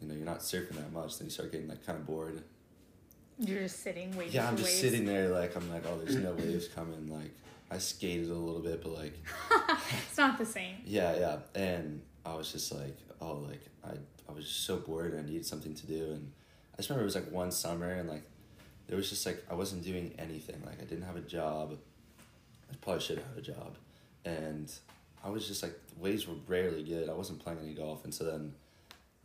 you 0.00 0.09
know, 0.09 0.14
you're 0.14 0.25
not 0.25 0.40
surfing 0.40 0.73
that 0.76 0.92
much, 0.92 1.19
then 1.19 1.26
you 1.26 1.30
start 1.30 1.52
getting 1.52 1.69
like 1.69 1.85
kind 1.87 1.99
of 1.99 2.07
bored. 2.07 2.42
You're 3.38 3.61
just 3.62 3.83
sitting 3.83 4.14
waiting. 4.16 4.35
Yeah, 4.35 4.49
I'm 4.49 4.57
just 4.57 4.69
waves. 4.71 4.80
sitting 4.80 5.07
there 5.07 5.28
like 5.30 5.57
I'm 5.57 5.71
like, 5.73 5.85
oh, 5.87 5.99
there's 5.99 6.16
no 6.16 6.33
waves 6.38 6.69
coming. 6.69 7.09
Like 7.09 7.30
I 7.71 7.78
skated 7.78 8.28
a 8.30 8.35
little 8.35 8.61
bit, 8.61 8.83
but 8.83 8.92
like 8.92 9.14
It's 10.09 10.19
not 10.19 10.37
the 10.38 10.45
same. 10.47 10.76
yeah, 10.85 11.16
yeah. 11.16 11.37
And 11.54 12.02
I 12.26 12.35
was 12.35 12.52
just 12.52 12.73
like, 12.75 12.99
oh, 13.21 13.35
like 13.49 13.62
I 13.85 13.92
I 14.28 14.33
was 14.33 14.45
just 14.45 14.64
so 14.66 14.76
bored 14.76 15.12
and 15.12 15.21
I 15.21 15.28
needed 15.28 15.47
something 15.47 15.75
to 15.75 15.87
do. 15.87 16.11
And 16.12 16.33
I 16.75 16.76
just 16.78 16.88
remember 16.90 17.02
it 17.02 17.07
was 17.07 17.14
like 17.14 17.30
one 17.30 17.50
summer 17.52 17.90
and 17.90 18.09
like 18.09 18.25
there 18.88 18.97
was 18.97 19.09
just 19.09 19.25
like 19.25 19.42
I 19.50 19.54
wasn't 19.54 19.85
doing 19.85 20.14
anything. 20.19 20.61
Like 20.66 20.80
I 20.80 20.85
didn't 20.85 21.04
have 21.04 21.16
a 21.16 21.21
job. 21.21 21.76
I 22.70 22.76
probably 22.80 23.00
should 23.02 23.18
have 23.18 23.26
had 23.28 23.38
a 23.38 23.42
job. 23.42 23.76
And 24.24 24.72
I 25.24 25.28
was 25.30 25.46
just 25.46 25.62
like 25.62 25.74
the 25.94 26.00
waves 26.00 26.26
were 26.26 26.34
rarely 26.46 26.82
good. 26.82 27.08
I 27.08 27.14
wasn't 27.14 27.38
playing 27.40 27.58
any 27.62 27.74
golf, 27.74 28.04
and 28.04 28.14
so 28.14 28.24
then 28.24 28.52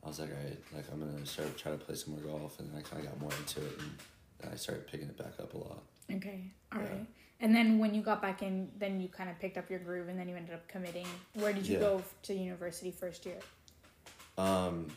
I 0.04 0.08
was 0.08 0.20
like, 0.20 0.30
all 0.30 0.36
right, 0.44 0.58
like 0.76 0.86
I'm 0.92 1.00
gonna 1.00 1.26
start 1.26 1.58
try 1.58 1.72
to 1.72 1.78
play 1.78 1.96
some 1.96 2.14
more 2.14 2.22
golf, 2.40 2.60
and 2.60 2.70
then 2.72 2.78
I 2.78 2.82
kind 2.82 3.04
of 3.04 3.10
got 3.12 3.20
more 3.20 3.32
into 3.40 3.60
it, 3.66 3.74
and 3.80 3.92
then 4.40 4.52
I 4.54 4.56
started 4.56 4.88
picking 4.88 5.08
it 5.08 5.18
back 5.18 5.34
up 5.40 5.54
a 5.54 5.58
lot. 5.58 5.84
Okay. 6.14 6.52
all 6.74 6.80
right. 6.80 6.90
Yeah. 6.92 7.04
And 7.42 7.54
then 7.54 7.80
when 7.80 7.94
you 7.94 8.02
got 8.02 8.22
back 8.22 8.42
in, 8.42 8.70
then 8.80 9.02
you 9.02 9.10
kind 9.10 9.30
of 9.30 9.38
picked 9.40 9.58
up 9.58 9.70
your 9.70 9.80
groove, 9.80 10.08
and 10.08 10.18
then 10.18 10.30
you 10.30 10.36
ended 10.36 10.54
up 10.54 10.66
committing. 10.70 11.08
Where 11.34 11.52
did 11.52 11.68
you 11.68 11.74
Yeah. 11.76 11.80
go 11.82 12.04
to 12.24 12.34
university 12.34 12.92
first 12.92 13.26
year? 13.26 13.40
Um, 14.38 14.88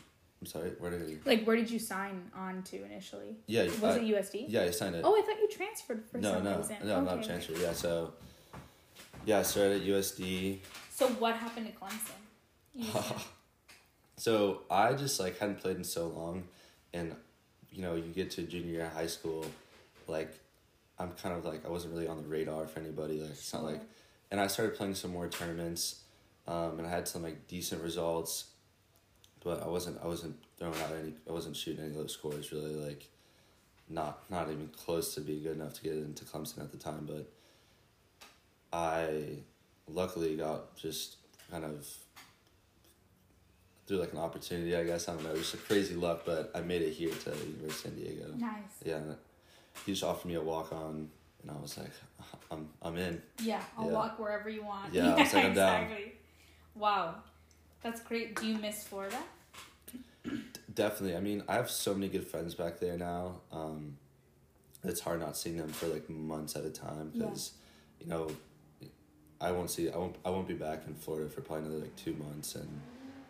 I'm 0.41 0.47
sorry, 0.47 0.69
where 0.79 0.91
did 0.91 1.09
you? 1.09 1.19
Like, 1.25 1.43
where 1.43 1.57
did 1.57 1.69
you 1.69 1.79
sign 1.79 2.31
on 2.35 2.63
to 2.63 2.83
initially? 2.85 3.35
Yeah, 3.47 3.63
Was 3.65 3.83
I- 3.83 3.97
it 3.97 4.03
USD? 4.03 4.45
Yeah, 4.47 4.61
I 4.63 4.71
signed 4.71 4.95
it. 4.95 5.01
Oh, 5.03 5.17
I 5.17 5.21
thought 5.25 5.37
you 5.39 5.49
transferred 5.49 6.05
for 6.05 6.17
no, 6.19 6.33
some 6.35 6.43
no, 6.45 6.57
reason. 6.57 6.77
no, 6.85 6.95
I'm 6.97 7.07
okay, 7.07 7.15
not 7.17 7.25
transferred. 7.25 7.57
Yeah, 7.57 7.73
so 7.73 8.13
yeah, 9.25 9.39
I 9.39 9.43
started 9.43 9.81
at 9.81 9.87
USD. 9.87 10.59
So 10.91 11.07
what 11.07 11.35
happened 11.35 11.67
to 11.67 11.73
Clemson? 11.73 13.25
So 14.19 14.63
I 14.69 14.95
just 14.95 15.17
like 15.17 15.39
hadn't 15.39 15.61
played 15.61 15.77
in 15.77 15.85
so 15.85 16.07
long, 16.07 16.43
and 16.93 17.15
you 17.71 17.81
know, 17.81 17.95
you 17.95 18.11
get 18.13 18.31
to 18.31 18.41
junior 18.41 18.73
year 18.73 18.91
high 18.93 19.07
school, 19.07 19.45
like 20.07 20.37
I'm 20.99 21.13
kind 21.13 21.37
of 21.37 21.45
like 21.45 21.65
I 21.65 21.69
wasn't 21.69 21.93
really 21.93 22.09
on 22.09 22.21
the 22.21 22.27
radar 22.27 22.67
for 22.67 22.81
anybody. 22.81 23.21
Like 23.21 23.31
it's 23.31 23.53
not 23.53 23.63
like, 23.63 23.79
and 24.29 24.41
I 24.41 24.47
started 24.47 24.75
playing 24.75 24.95
some 24.95 25.11
more 25.11 25.29
tournaments, 25.29 26.01
um, 26.49 26.79
and 26.79 26.85
I 26.85 26.89
had 26.89 27.07
some 27.07 27.23
like 27.23 27.47
decent 27.47 27.81
results, 27.81 28.47
but 29.41 29.63
I 29.63 29.67
wasn't 29.67 30.03
I 30.03 30.07
wasn't 30.07 30.35
throwing 30.57 30.77
out 30.81 30.91
any 31.01 31.13
I 31.27 31.31
wasn't 31.31 31.55
shooting 31.55 31.85
any 31.85 31.95
low 31.95 32.07
scores 32.07 32.51
really 32.51 32.75
like, 32.75 33.07
not 33.87 34.29
not 34.29 34.49
even 34.51 34.69
close 34.75 35.15
to 35.15 35.21
be 35.21 35.39
good 35.39 35.55
enough 35.55 35.75
to 35.75 35.81
get 35.81 35.93
into 35.93 36.25
Clemson 36.25 36.59
at 36.59 36.73
the 36.73 36.77
time, 36.77 37.07
but 37.07 37.31
I 38.71 39.37
luckily 39.87 40.35
got 40.35 40.75
just 40.77 41.17
kind 41.51 41.63
of 41.65 41.87
through 43.87 43.97
like 43.97 44.11
an 44.13 44.19
opportunity, 44.19 44.75
I 44.75 44.83
guess. 44.83 45.07
I 45.09 45.13
don't 45.13 45.23
know. 45.23 45.31
It 45.31 45.37
was 45.37 45.53
a 45.53 45.57
crazy 45.57 45.95
luck, 45.95 46.21
but 46.25 46.51
I 46.53 46.61
made 46.61 46.81
it 46.83 46.91
here 46.91 47.09
to 47.11 47.29
University 47.31 47.65
of 47.65 47.73
San 47.73 47.95
Diego. 47.95 48.33
nice. 48.37 48.53
Yeah, 48.85 48.99
he 49.85 49.93
just 49.93 50.03
offered 50.03 50.27
me 50.27 50.35
a 50.35 50.41
walk 50.41 50.71
on, 50.71 51.09
and 51.41 51.51
I 51.51 51.55
was 51.59 51.77
like, 51.77 51.91
I'm 52.51 52.69
I'm 52.81 52.97
in. 52.97 53.21
Yeah, 53.41 53.61
I'll 53.77 53.87
Yeah. 53.87 53.93
walk 53.93 54.19
wherever 54.19 54.49
you 54.49 54.63
want. 54.63 54.93
Yeah, 54.93 55.15
I 55.15 55.19
was 55.19 55.33
like, 55.33 55.45
I'm 55.45 55.53
down. 55.55 55.83
exactly. 55.85 56.13
Wow, 56.75 57.15
that's 57.81 58.01
great. 58.01 58.39
Do 58.39 58.45
you 58.47 58.57
miss 58.59 58.83
Florida? 58.83 59.17
Definitely. 60.73 61.17
I 61.17 61.19
mean, 61.19 61.43
I 61.47 61.55
have 61.55 61.69
so 61.71 61.93
many 61.93 62.09
good 62.09 62.27
friends 62.27 62.53
back 62.53 62.79
there 62.79 62.97
now. 62.97 63.41
Um, 63.51 63.97
it's 64.83 65.01
hard 65.01 65.19
not 65.19 65.35
seeing 65.35 65.57
them 65.57 65.69
for 65.69 65.87
like 65.87 66.09
months 66.09 66.55
at 66.55 66.63
a 66.63 66.69
time 66.69 67.11
Yeah. 67.13 67.25
because, 67.25 67.53
you 67.99 68.07
know, 68.07 68.29
I 69.41 69.51
won't 69.51 69.69
see 69.71 69.89
I 69.89 69.97
won't 69.97 70.15
I 70.25 70.29
won't 70.29 70.47
be 70.47 70.53
back 70.53 70.83
in 70.87 70.93
Florida 70.95 71.29
for 71.29 71.41
probably 71.41 71.65
another 71.65 71.81
like 71.81 71.95
two 71.95 72.13
months, 72.13 72.55
and 72.55 72.81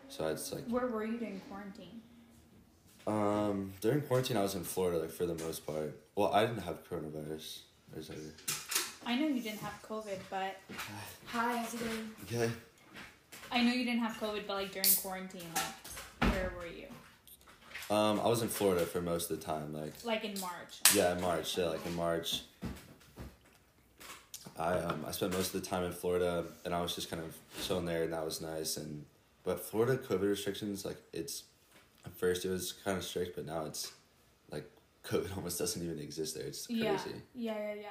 so 0.08 0.26
it's 0.28 0.52
like 0.52 0.64
Where 0.66 0.86
were 0.86 1.04
you 1.04 1.18
during 1.18 1.40
quarantine? 1.48 2.00
um 3.06 3.72
during 3.80 4.02
quarantine 4.02 4.36
I 4.36 4.42
was 4.42 4.54
in 4.54 4.62
Florida 4.64 4.98
like 4.98 5.10
for 5.10 5.26
the 5.26 5.34
most 5.44 5.66
part. 5.66 5.94
Well, 6.16 6.32
I 6.32 6.44
didn't 6.46 6.62
have 6.62 6.88
coronavirus. 6.88 7.60
There's 7.92 8.10
I 9.06 9.16
know 9.16 9.26
you 9.28 9.40
didn't 9.40 9.60
have 9.60 9.80
COVID, 9.88 10.18
but 10.28 10.56
hi, 11.26 11.56
how's 11.56 11.74
it 11.74 11.80
going? 11.80 12.10
okay. 12.24 12.50
I 13.52 13.62
know 13.62 13.72
you 13.72 13.84
didn't 13.84 14.00
have 14.00 14.16
COVID, 14.20 14.42
but 14.46 14.54
like 14.54 14.72
during 14.72 14.88
quarantine, 15.02 15.42
like 15.54 16.32
where 16.32 16.52
were 16.58 16.66
you? 16.66 16.86
Um, 17.94 18.20
I 18.20 18.28
was 18.28 18.42
in 18.42 18.48
Florida 18.48 18.86
for 18.86 19.00
most 19.00 19.30
of 19.30 19.40
the 19.40 19.44
time. 19.44 19.72
Like 19.72 19.92
Like 20.04 20.24
in 20.24 20.38
March. 20.40 20.80
yeah, 20.94 21.12
in 21.14 21.20
March. 21.20 21.56
Yeah, 21.58 21.66
like 21.66 21.84
in 21.86 21.94
March. 21.96 22.42
I 24.60 24.78
um 24.80 25.04
I 25.06 25.10
spent 25.12 25.32
most 25.32 25.54
of 25.54 25.62
the 25.62 25.66
time 25.66 25.84
in 25.84 25.92
Florida, 25.92 26.44
and 26.64 26.74
I 26.74 26.82
was 26.82 26.94
just 26.94 27.10
kind 27.10 27.22
of 27.22 27.34
chilling 27.62 27.86
there, 27.86 28.04
and 28.04 28.12
that 28.12 28.24
was 28.24 28.40
nice. 28.40 28.76
And 28.76 29.04
but 29.42 29.60
Florida 29.60 29.96
COVID 29.96 30.28
restrictions, 30.28 30.84
like 30.84 30.98
it's 31.12 31.44
at 32.04 32.12
first 32.12 32.44
it 32.44 32.50
was 32.50 32.72
kind 32.72 32.98
of 32.98 33.04
strict, 33.04 33.36
but 33.36 33.46
now 33.46 33.64
it's 33.64 33.92
like 34.50 34.70
COVID 35.04 35.36
almost 35.36 35.58
doesn't 35.58 35.82
even 35.82 35.98
exist 35.98 36.34
there. 36.36 36.46
It's 36.46 36.66
crazy. 36.66 36.84
Yeah. 36.84 36.98
Yeah, 37.34 37.58
yeah, 37.58 37.74
yeah. 37.74 37.88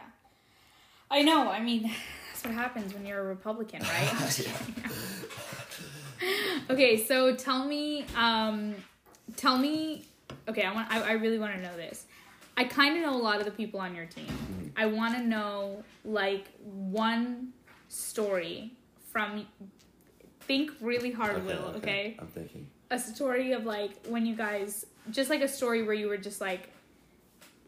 I 1.11 1.23
know. 1.23 1.49
I 1.49 1.59
mean, 1.59 1.83
that's 2.27 2.43
what 2.45 2.53
happens 2.53 2.93
when 2.93 3.05
you're 3.05 3.19
a 3.19 3.25
Republican, 3.25 3.81
right? 3.81 4.39
okay, 6.69 7.03
so 7.03 7.35
tell 7.35 7.65
me, 7.65 8.05
um, 8.15 8.75
tell 9.35 9.57
me. 9.57 10.05
Okay, 10.47 10.61
I 10.63 10.73
want. 10.73 10.91
I, 10.91 11.01
I 11.01 11.11
really 11.13 11.39
want 11.39 11.55
to 11.55 11.61
know 11.61 11.75
this. 11.75 12.05
I 12.59 12.65
kind 12.65 12.97
of 12.97 13.03
know 13.03 13.15
a 13.15 13.23
lot 13.23 13.39
of 13.39 13.45
the 13.45 13.51
people 13.51 13.79
on 13.79 13.95
your 13.95 14.05
team. 14.05 14.27
Mm-hmm. 14.27 14.67
I 14.75 14.85
want 14.87 15.15
to 15.15 15.23
know 15.23 15.83
like 16.03 16.47
one 16.61 17.53
story 17.87 18.73
from. 19.11 19.47
Think 20.41 20.71
really 20.81 21.11
hard, 21.11 21.45
Will. 21.45 21.73
Okay. 21.77 22.17
I'm 22.19 22.27
thinking. 22.27 22.67
a 22.91 22.99
story 22.99 23.53
of 23.53 23.65
like 23.65 24.05
when 24.07 24.25
you 24.25 24.35
guys 24.35 24.85
just 25.11 25.29
like 25.29 25.41
a 25.41 25.47
story 25.47 25.83
where 25.83 25.93
you 25.93 26.07
were 26.07 26.17
just 26.17 26.41
like 26.41 26.69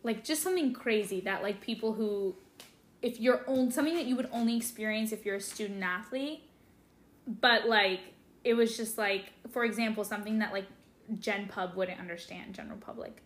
like 0.04 0.24
just 0.24 0.44
something 0.44 0.74
crazy 0.74 1.22
that 1.22 1.42
like 1.42 1.62
people 1.62 1.94
who 1.94 2.36
if 3.02 3.20
you're 3.20 3.48
on 3.48 3.72
something 3.72 3.96
that 3.96 4.06
you 4.06 4.16
would 4.16 4.30
only 4.32 4.58
experience 4.58 5.12
if 5.12 5.26
you're 5.26 5.36
a 5.36 5.42
student 5.42 5.84
athlete 5.84 6.44
but 7.28 7.68
like 7.68 8.00
it 8.44 8.56
was 8.56 8.76
just 8.76 8.98
like 8.98 9.32
for 9.52 9.64
example 9.64 10.04
something 10.04 10.40
that 10.40 10.52
like 10.52 10.66
gen 11.20 11.48
pub 11.48 11.76
wouldn't 11.76 12.00
understand 12.00 12.54
general 12.54 12.78
public 12.78 13.22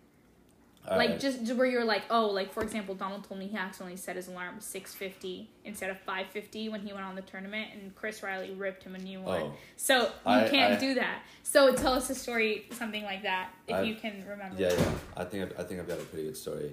All 0.88 0.96
like 0.98 1.10
right. 1.10 1.20
just 1.20 1.40
just 1.44 1.56
where 1.56 1.66
you're 1.66 1.84
like 1.84 2.02
oh 2.10 2.26
like 2.26 2.52
for 2.52 2.62
example 2.62 2.94
donald 2.94 3.24
told 3.24 3.40
me 3.40 3.46
he 3.48 3.56
accidentally 3.56 3.96
set 3.96 4.16
his 4.16 4.28
alarm 4.28 4.60
650 4.60 5.50
instead 5.64 5.90
of 5.90 5.98
550 6.00 6.68
when 6.68 6.80
he 6.80 6.92
went 6.92 7.04
on 7.04 7.14
the 7.16 7.22
tournament 7.22 7.70
and 7.74 7.94
chris 7.94 8.22
riley 8.22 8.52
ripped 8.54 8.84
him 8.84 8.94
a 8.94 8.98
new 8.98 9.20
one 9.20 9.42
Oh. 9.42 9.54
so 9.76 10.02
you 10.02 10.08
I- 10.26 10.48
can't 10.48 10.74
I- 10.74 10.80
do 10.80 10.94
that 10.94 11.22
so 11.42 11.74
tell 11.74 11.92
us 11.94 12.08
a 12.10 12.14
story 12.14 12.66
something 12.72 13.02
like 13.04 13.22
that 13.24 13.50
if 13.66 13.74
I- 13.76 13.82
you 13.82 13.94
can 13.96 14.24
remember 14.28 14.56
Yeah, 14.60 14.72
yeah. 14.72 14.92
I 15.16 15.24
think 15.24 15.42
I've, 15.50 15.60
I 15.60 15.64
think 15.64 15.80
I've 15.80 15.88
got 15.88 15.98
a 15.98 16.04
pretty 16.04 16.24
good 16.26 16.36
story. 16.36 16.72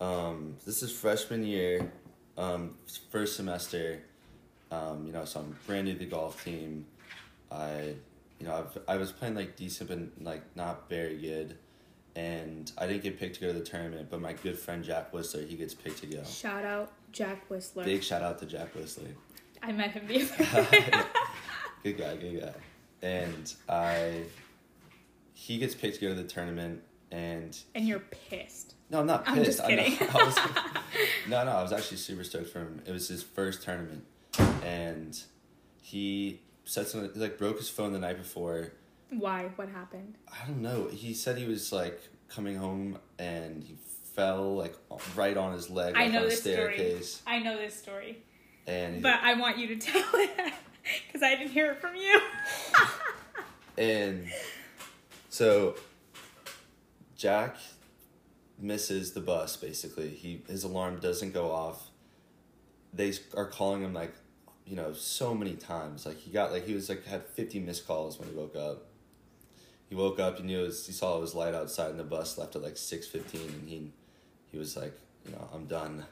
Um, 0.00 0.56
this 0.66 0.82
is 0.82 0.92
freshman 0.92 1.44
year, 1.44 1.90
um, 2.36 2.74
first 3.10 3.36
semester. 3.36 4.02
Um, 4.70 5.06
you 5.06 5.12
know, 5.12 5.24
so 5.24 5.40
I'm 5.40 5.56
brand 5.66 5.86
new 5.86 5.92
to 5.94 5.98
the 6.00 6.04
golf 6.06 6.44
team. 6.44 6.86
I, 7.50 7.94
you 8.38 8.46
know, 8.46 8.54
I've, 8.56 8.78
I 8.88 8.96
was 8.96 9.12
playing 9.12 9.34
like 9.36 9.56
decent, 9.56 9.88
but 9.88 10.24
like 10.24 10.42
not 10.56 10.88
very 10.90 11.16
good, 11.16 11.56
and 12.16 12.72
I 12.78 12.86
didn't 12.86 13.02
get 13.02 13.20
picked 13.20 13.34
to 13.36 13.40
go 13.42 13.48
to 13.48 13.52
the 13.52 13.64
tournament. 13.64 14.08
But 14.10 14.20
my 14.20 14.32
good 14.32 14.58
friend 14.58 14.82
Jack 14.82 15.12
Whistler, 15.12 15.42
he 15.42 15.54
gets 15.54 15.74
picked 15.74 15.98
to 16.00 16.06
go. 16.06 16.24
shout 16.24 16.64
out 16.64 16.92
jack 17.12 17.48
whistler 17.48 17.84
Big 17.84 18.02
shout 18.02 18.22
out 18.22 18.38
to 18.40 18.46
Jack 18.46 18.74
Whistler. 18.74 19.08
i 19.62 19.70
met 19.72 19.92
him 19.92 20.06
the 20.06 20.18
good 21.82 21.98
guy, 21.98 22.16
good 22.16 22.40
guy. 22.40 22.52
And 23.02 23.54
I, 23.68 24.22
he 25.34 25.58
gets 25.58 25.74
picked 25.74 25.96
to 25.96 26.00
go 26.00 26.08
to 26.08 26.14
the 26.14 26.28
tournament, 26.28 26.82
and 27.12 27.56
and 27.74 27.86
you're 27.86 28.00
pissed 28.00 28.74
No, 28.90 29.00
I'm 29.00 29.06
not 29.06 29.24
pissed. 29.24 29.36
I'm 29.38 29.44
just 29.44 29.60
I 29.62 29.74
know. 29.74 29.82
kidding. 29.84 30.08
I 30.14 30.24
was, 30.24 30.38
no, 31.28 31.44
no, 31.44 31.50
I 31.52 31.62
was 31.62 31.72
actually 31.72 31.98
super 31.98 32.24
stoked 32.24 32.48
for 32.48 32.60
him. 32.60 32.82
It 32.86 32.92
was 32.92 33.08
his 33.08 33.22
first 33.22 33.62
tournament, 33.62 34.04
and 34.64 35.18
he 35.82 36.40
said 36.64 36.86
something 36.88 37.20
like 37.20 37.38
broke 37.38 37.58
his 37.58 37.68
phone 37.68 37.92
the 37.92 37.98
night 37.98 38.16
before. 38.16 38.72
Why 39.10 39.50
what 39.56 39.68
happened 39.68 40.14
I 40.30 40.46
don't 40.46 40.62
know. 40.62 40.88
He 40.88 41.14
said 41.14 41.38
he 41.38 41.46
was 41.46 41.72
like 41.72 42.00
coming 42.28 42.56
home 42.56 42.98
and 43.18 43.62
he 43.62 43.76
fell 44.14 44.56
like 44.56 44.74
right 45.14 45.36
on 45.36 45.52
his 45.52 45.68
leg 45.68 45.94
i 45.96 46.06
know 46.08 46.22
on 46.22 46.24
this 46.28 46.40
story 46.40 46.54
staircase, 46.74 47.22
i 47.26 47.38
know 47.38 47.56
this 47.58 47.74
story 47.76 48.16
and 48.66 48.96
he- 48.96 49.00
but 49.02 49.20
i 49.22 49.34
want 49.34 49.58
you 49.58 49.68
to 49.68 49.76
tell 49.92 50.02
it 50.14 50.54
because 51.06 51.22
i 51.22 51.34
didn't 51.36 51.50
hear 51.52 51.70
it 51.72 51.78
from 51.80 51.94
you 51.94 52.20
And 53.78 54.26
so 55.28 55.76
Jack 57.16 57.56
misses 58.58 59.12
the 59.12 59.20
bus 59.20 59.56
basically. 59.56 60.08
He 60.08 60.42
his 60.48 60.64
alarm 60.64 60.98
doesn't 61.00 61.32
go 61.34 61.50
off. 61.50 61.90
They 62.92 63.12
are 63.34 63.46
calling 63.46 63.82
him 63.82 63.92
like 63.92 64.14
you 64.64 64.76
know 64.76 64.92
so 64.94 65.34
many 65.34 65.54
times. 65.54 66.06
Like 66.06 66.18
he 66.18 66.30
got 66.30 66.52
like 66.52 66.66
he 66.66 66.74
was 66.74 66.88
like 66.88 67.04
had 67.04 67.26
50 67.26 67.60
missed 67.60 67.86
calls 67.86 68.18
when 68.18 68.28
he 68.28 68.34
woke 68.34 68.56
up. 68.56 68.86
He 69.88 69.94
woke 69.94 70.18
up, 70.18 70.38
he 70.38 70.42
knew 70.44 70.60
it 70.60 70.66
was, 70.66 70.86
he 70.86 70.92
saw 70.92 71.16
it 71.16 71.20
was 71.20 71.34
light 71.34 71.54
outside 71.54 71.90
and 71.90 71.98
the 72.00 72.04
bus 72.04 72.36
left 72.38 72.56
at 72.56 72.62
like 72.62 72.74
6:15 72.74 73.34
and 73.34 73.68
he 73.68 73.92
he 74.50 74.58
was 74.58 74.76
like, 74.76 74.98
you 75.24 75.32
know, 75.32 75.48
I'm 75.52 75.66
done. 75.66 76.04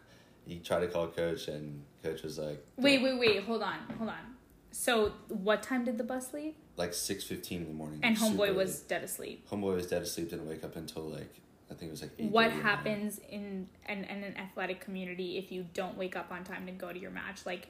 he 0.46 0.58
tried 0.58 0.80
to 0.80 0.88
call 0.88 1.06
coach, 1.08 1.48
and 1.48 1.82
coach 2.02 2.22
was 2.22 2.38
like, 2.38 2.64
Wait, 2.76 3.02
wait, 3.02 3.18
wait. 3.18 3.44
Hold 3.44 3.62
on, 3.62 3.78
hold 3.98 4.10
on. 4.10 4.34
So, 4.72 5.12
what 5.28 5.62
time 5.62 5.84
did 5.84 5.98
the 5.98 6.04
bus 6.04 6.32
leave? 6.34 6.54
like 6.76 6.92
six 6.92 7.22
fifteen 7.22 7.62
in 7.62 7.68
the 7.68 7.74
morning. 7.74 8.00
And 8.02 8.16
homeboy 8.16 8.54
was 8.54 8.80
dead 8.80 9.04
asleep. 9.04 9.48
homeboy 9.48 9.76
was 9.76 9.86
dead 9.86 10.02
asleep. 10.02 10.30
Didn't 10.30 10.48
wake 10.48 10.64
up 10.64 10.74
until 10.76 11.02
like 11.04 11.32
I 11.70 11.74
think 11.74 11.88
it 11.88 11.92
was 11.92 12.02
like. 12.02 12.16
8:30 12.18 12.30
What 12.30 12.44
in 12.46 12.50
the 12.50 12.54
morning. 12.56 12.62
happens 12.62 13.20
in 13.30 13.68
an, 13.86 14.04
in 14.04 14.24
an 14.24 14.36
athletic 14.36 14.80
community 14.80 15.38
if 15.38 15.50
you 15.52 15.66
don't 15.72 15.96
wake 15.96 16.16
up 16.16 16.30
on 16.32 16.42
time 16.44 16.66
to 16.66 16.72
go 16.72 16.92
to 16.92 16.98
your 16.98 17.12
match? 17.12 17.46
Like, 17.46 17.68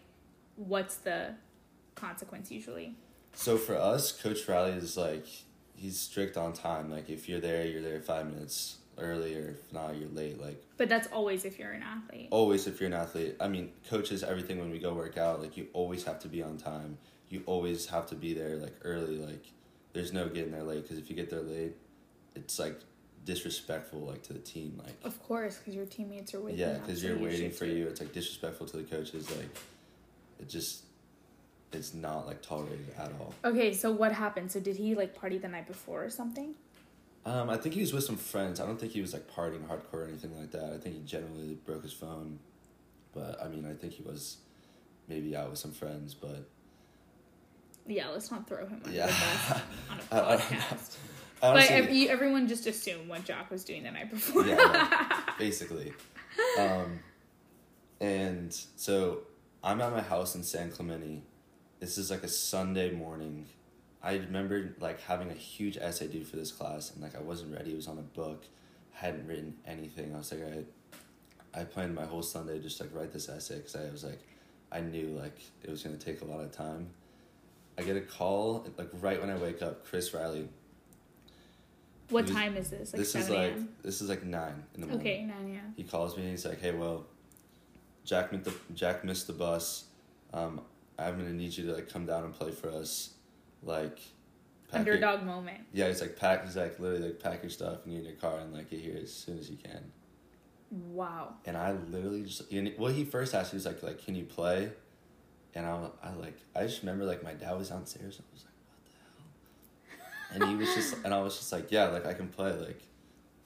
what's 0.56 0.96
the 0.96 1.34
consequence 1.94 2.50
usually? 2.50 2.94
So 3.34 3.56
for 3.58 3.76
us, 3.76 4.10
Coach 4.10 4.48
Riley 4.48 4.72
is 4.72 4.96
like 4.96 5.26
he's 5.76 5.98
strict 5.98 6.36
on 6.36 6.52
time. 6.52 6.90
Like 6.90 7.08
if 7.10 7.28
you're 7.28 7.40
there, 7.40 7.66
you're 7.66 7.82
there 7.82 8.00
five 8.00 8.26
minutes 8.26 8.76
early, 8.98 9.34
or 9.36 9.50
if 9.50 9.72
not, 9.72 9.96
you're 9.96 10.08
late. 10.10 10.40
Like 10.40 10.62
But 10.76 10.88
that's 10.88 11.08
always 11.08 11.44
if 11.44 11.58
you're 11.58 11.72
an 11.72 11.82
athlete. 11.82 12.28
always, 12.30 12.66
if 12.66 12.80
you're 12.80 12.88
an 12.88 12.94
athlete. 12.94 13.36
I 13.40 13.48
mean, 13.48 13.72
coaches 13.88 14.22
everything 14.22 14.58
when 14.58 14.70
we 14.70 14.78
go 14.78 14.92
work 14.94 15.18
out. 15.18 15.40
Like 15.42 15.56
you 15.56 15.66
always 15.72 16.04
have 16.04 16.18
to 16.20 16.28
be 16.28 16.42
on 16.42 16.56
time. 16.56 16.98
You 17.28 17.42
always 17.46 17.86
have 17.86 18.06
to 18.08 18.14
be 18.14 18.34
there 18.34 18.56
like 18.56 18.74
early. 18.82 19.16
Like 19.18 19.44
there's 19.92 20.12
no 20.12 20.28
getting 20.28 20.52
there 20.52 20.62
late 20.62 20.82
because 20.82 20.98
if 20.98 21.10
you 21.10 21.16
get 21.16 21.30
there 21.30 21.42
late, 21.42 21.72
it's 22.34 22.58
like 22.58 22.78
disrespectful 23.24 24.00
like 24.00 24.22
to 24.24 24.32
the 24.32 24.38
team. 24.38 24.80
Like 24.84 24.94
Of 25.02 25.20
course, 25.22 25.58
because 25.58 25.74
your 25.74 25.86
teammates 25.86 26.34
are 26.34 26.40
waiting. 26.40 26.60
yeah, 26.60 26.74
because 26.74 27.02
you're 27.02 27.18
waiting 27.18 27.50
for 27.50 27.64
you. 27.76 27.86
It's 27.88 28.00
like 28.00 28.12
disrespectful 28.12 28.66
to 28.68 28.76
the 28.76 28.82
coaches. 28.84 29.30
Like 29.30 29.48
it 30.38 30.48
just 30.48 30.83
it's 31.74 31.94
not 31.94 32.26
like 32.26 32.42
tolerated 32.42 32.92
at 32.98 33.12
all. 33.20 33.34
Okay, 33.44 33.72
so 33.74 33.90
what 33.90 34.12
happened? 34.12 34.50
So 34.52 34.60
did 34.60 34.76
he 34.76 34.94
like 34.94 35.14
party 35.14 35.38
the 35.38 35.48
night 35.48 35.66
before 35.66 36.04
or 36.04 36.10
something? 36.10 36.54
Um, 37.26 37.48
I 37.48 37.56
think 37.56 37.74
he 37.74 37.80
was 37.80 37.92
with 37.92 38.04
some 38.04 38.16
friends. 38.16 38.60
I 38.60 38.66
don't 38.66 38.78
think 38.78 38.92
he 38.92 39.00
was 39.00 39.12
like 39.14 39.30
partying 39.30 39.66
hardcore 39.66 39.94
or 39.94 40.04
anything 40.08 40.38
like 40.38 40.50
that. 40.52 40.72
I 40.74 40.78
think 40.78 40.96
he 40.96 41.02
generally 41.02 41.54
broke 41.64 41.82
his 41.82 41.92
phone, 41.92 42.38
but 43.14 43.40
I 43.42 43.48
mean, 43.48 43.64
I 43.66 43.72
think 43.74 43.94
he 43.94 44.02
was 44.02 44.36
maybe 45.08 45.34
out 45.34 45.48
with 45.50 45.58
some 45.58 45.72
friends. 45.72 46.12
But 46.14 46.46
Yeah, 47.86 48.08
let's 48.08 48.30
not 48.30 48.46
throw 48.46 48.66
him 48.66 48.80
under 48.84 48.90
Yeah. 48.94 49.06
the 49.06 49.12
bus 49.12 49.60
on 49.90 49.98
a 49.98 50.02
I- 50.22 50.32
I- 50.34 50.36
podcast. 50.38 50.96
honestly, 51.42 51.80
but 51.80 51.84
ev- 51.88 51.90
you- 51.94 52.08
everyone 52.08 52.46
just 52.48 52.66
assumed 52.66 53.08
what 53.08 53.24
Jack 53.24 53.50
was 53.50 53.64
doing 53.64 53.82
the 53.84 53.90
night 53.90 54.10
before. 54.10 54.44
yeah, 54.46 55.20
basically. 55.38 55.92
Um, 56.58 57.00
and 58.00 58.52
so 58.76 59.20
I'm 59.62 59.80
at 59.80 59.92
my 59.92 60.02
house 60.02 60.34
in 60.34 60.42
San 60.42 60.70
Clemente. 60.70 61.22
This 61.84 61.98
is 61.98 62.10
like 62.10 62.22
a 62.22 62.28
Sunday 62.28 62.92
morning. 62.92 63.44
I 64.02 64.14
remember 64.14 64.74
like 64.80 65.02
having 65.02 65.30
a 65.30 65.34
huge 65.34 65.76
essay 65.76 66.06
due 66.06 66.24
for 66.24 66.36
this 66.36 66.50
class, 66.50 66.90
and 66.90 67.02
like 67.02 67.14
I 67.14 67.20
wasn't 67.20 67.54
ready. 67.54 67.72
It 67.72 67.76
was 67.76 67.88
on 67.88 67.98
a 67.98 68.02
book. 68.02 68.44
I 68.96 69.04
hadn't 69.04 69.26
written 69.26 69.58
anything. 69.66 70.14
I 70.14 70.16
was 70.16 70.32
like, 70.32 70.66
I, 71.54 71.60
I 71.60 71.64
planned 71.64 71.94
my 71.94 72.06
whole 72.06 72.22
Sunday 72.22 72.58
just 72.58 72.80
like 72.80 72.88
write 72.94 73.12
this 73.12 73.28
essay 73.28 73.56
because 73.56 73.76
I 73.76 73.90
was 73.90 74.02
like, 74.02 74.20
I 74.72 74.80
knew 74.80 75.08
like 75.08 75.38
it 75.62 75.68
was 75.68 75.82
gonna 75.82 75.98
take 75.98 76.22
a 76.22 76.24
lot 76.24 76.40
of 76.40 76.52
time. 76.52 76.88
I 77.76 77.82
get 77.82 77.98
a 77.98 78.00
call 78.00 78.66
like 78.78 78.88
right 79.02 79.20
when 79.20 79.28
I 79.28 79.36
wake 79.36 79.60
up. 79.60 79.84
Chris 79.84 80.14
Riley. 80.14 80.48
what 82.08 82.24
was- 82.24 82.32
time 82.32 82.56
is 82.56 82.70
this? 82.70 82.94
Like 82.94 82.98
this 83.00 83.14
is 83.14 83.28
like 83.28 83.82
this 83.82 84.00
is 84.00 84.08
like 84.08 84.24
nine 84.24 84.64
in 84.74 84.80
the 84.80 84.86
morning. 84.86 85.06
Okay, 85.06 85.22
nine 85.22 85.52
yeah. 85.52 85.60
He 85.76 85.82
calls 85.82 86.16
me 86.16 86.22
and 86.22 86.30
he's 86.30 86.46
like, 86.46 86.62
"Hey, 86.62 86.72
well, 86.72 87.04
Jack 88.06 88.32
missed 88.32 88.46
the 88.46 88.54
Jack 88.74 89.04
missed 89.04 89.26
the 89.26 89.34
bus. 89.34 89.84
Um, 90.32 90.62
I'm 90.98 91.16
gonna 91.16 91.32
need 91.32 91.56
you 91.56 91.66
to 91.66 91.74
like 91.74 91.88
come 91.92 92.06
down 92.06 92.24
and 92.24 92.34
play 92.34 92.50
for 92.50 92.68
us, 92.70 93.14
like." 93.62 93.98
pack 94.70 94.86
your- 94.86 94.94
Underdog 94.96 95.22
moment. 95.24 95.60
yeah, 95.72 95.88
he's 95.88 96.00
like 96.00 96.16
pack. 96.16 96.44
He's 96.44 96.56
like 96.56 96.78
literally 96.80 97.06
like 97.08 97.20
pack 97.20 97.42
your 97.42 97.50
stuff 97.50 97.84
and 97.84 97.92
get 97.92 98.00
in 98.00 98.04
your 98.06 98.14
car 98.14 98.38
and 98.38 98.52
like 98.52 98.70
get 98.70 98.80
here 98.80 98.98
as 99.00 99.12
soon 99.12 99.38
as 99.38 99.48
you 99.50 99.56
can. 99.56 99.92
Wow. 100.70 101.34
And 101.44 101.56
I 101.56 101.72
literally 101.72 102.22
just 102.24 102.50
and 102.50 102.72
well, 102.78 102.90
he 102.92 103.04
first 103.04 103.34
asked, 103.34 103.50
he 103.52 103.56
was 103.56 103.66
like, 103.66 103.82
like, 103.82 104.04
can 104.04 104.14
you 104.14 104.24
play? 104.24 104.70
And 105.54 105.64
I, 105.66 105.88
I 106.02 106.12
like, 106.14 106.36
I 106.56 106.62
just 106.64 106.80
remember 106.82 107.04
like 107.04 107.22
my 107.22 107.34
dad 107.34 107.56
was 107.56 107.68
downstairs. 107.68 108.18
And 108.18 108.24
I 108.28 108.32
was 108.32 108.44
like, 108.44 108.54
what 109.86 110.40
the 110.40 110.44
hell? 110.44 110.48
And 110.48 110.50
he 110.50 110.64
was 110.66 110.74
just, 110.74 110.96
and 111.04 111.14
I 111.14 111.20
was 111.20 111.36
just 111.36 111.52
like, 111.52 111.70
yeah, 111.70 111.84
like 111.86 112.06
I 112.06 112.14
can 112.14 112.26
play, 112.28 112.50
like, 112.52 112.82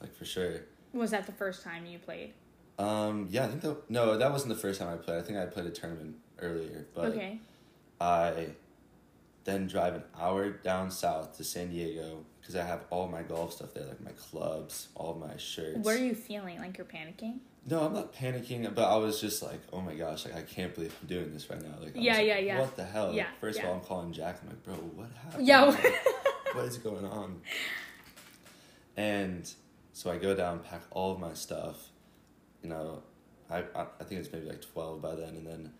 like 0.01 0.15
for 0.15 0.25
sure. 0.25 0.61
Was 0.95 1.11
that 1.11 1.27
the 1.27 1.33
first 1.33 1.63
time 1.63 1.85
you 1.85 1.99
played? 1.99 2.33
Um, 2.79 3.27
yeah, 3.31 3.45
I 3.45 3.49
think 3.49 3.61
that 3.63 3.91
no, 3.91 4.17
that 4.17 4.33
wasn't 4.33 4.55
the 4.55 4.61
first 4.61 4.81
time 4.81 4.89
I 4.89 4.97
played. 4.97 5.19
I 5.19 5.23
think 5.23 5.37
I 5.37 5.45
played 5.47 5.67
a 5.67 5.71
tournament 5.71 6.17
earlier, 6.40 6.87
but 6.94 7.07
okay. 7.07 7.38
I 8.01 8.48
then 9.44 9.66
drive 9.66 9.94
an 9.94 10.03
hour 10.20 10.51
down 10.51 10.90
south 10.90 11.37
to 11.38 11.44
San 11.44 11.70
Diego 11.70 12.24
because 12.40 12.55
I 12.55 12.64
have 12.64 12.85
all 12.90 13.09
my 13.09 13.22
golf 13.22 13.55
stuff 13.55 13.74
there, 13.74 13.87
like 13.87 14.01
my 14.03 14.12
clubs, 14.12 14.88
all 14.94 15.14
my 15.14 15.37
shirts. 15.38 15.79
What 15.79 15.96
are 15.96 16.05
you 16.05 16.14
feeling? 16.14 16.59
Like 16.59 16.77
you're 16.77 16.87
panicking? 16.87 17.38
No, 17.68 17.81
I'm 17.81 17.92
not 17.92 18.14
panicking, 18.14 18.74
but 18.74 18.85
I 18.85 18.96
was 18.96 19.20
just 19.20 19.42
like, 19.42 19.61
oh 19.72 19.81
my 19.81 19.94
gosh, 19.94 20.24
like 20.24 20.37
I 20.37 20.42
can't 20.42 20.74
believe 20.74 20.94
I'm 21.03 21.09
doing 21.09 21.33
this 21.33 21.51
right 21.51 21.61
now. 21.62 21.74
Like, 21.81 21.96
I 21.96 22.01
Yeah, 22.01 22.16
like, 22.16 22.27
yeah, 22.27 22.38
yeah. 22.38 22.61
What 22.61 22.77
the 22.77 22.85
hell? 22.85 23.12
Yeah, 23.12 23.24
Like, 23.24 23.40
first 23.40 23.59
yeah. 23.59 23.64
of 23.64 23.68
all, 23.70 23.74
I'm 23.77 23.81
calling 23.83 24.12
Jack. 24.12 24.38
I'm 24.42 24.48
like, 24.48 24.64
bro, 24.64 24.74
what 24.74 25.09
happened? 25.22 25.46
Yeah. 25.46 25.64
Like, 25.64 25.94
what 26.55 26.64
is 26.64 26.79
going 26.79 27.05
on? 27.05 27.40
And 28.96 29.51
so 29.92 30.11
I 30.11 30.16
go 30.16 30.35
down, 30.35 30.61
pack 30.61 30.83
all 30.90 31.12
of 31.12 31.20
my 31.20 31.35
stuff. 31.35 31.77
You 32.62 32.70
know, 32.70 33.03
I 33.51 33.59
I, 33.74 33.87
I 34.01 34.05
think 34.05 34.20
it's 34.20 34.33
maybe 34.33 34.46
like 34.46 34.62
twelve 34.62 35.03
by 35.03 35.14
then, 35.14 35.31
and 35.31 35.46
then 35.46 35.72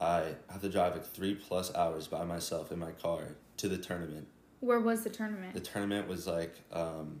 I 0.00 0.34
have 0.50 0.60
to 0.62 0.68
drive 0.68 0.92
like 0.94 1.04
three 1.06 1.34
plus 1.34 1.74
hours 1.74 2.06
by 2.06 2.24
myself 2.24 2.70
in 2.70 2.78
my 2.78 2.92
car 2.92 3.36
to 3.58 3.68
the 3.68 3.78
tournament. 3.78 4.28
Where 4.60 4.80
was 4.80 5.02
the 5.04 5.10
tournament? 5.10 5.54
The 5.54 5.60
tournament 5.60 6.08
was 6.08 6.26
like, 6.26 6.54
um, 6.72 7.20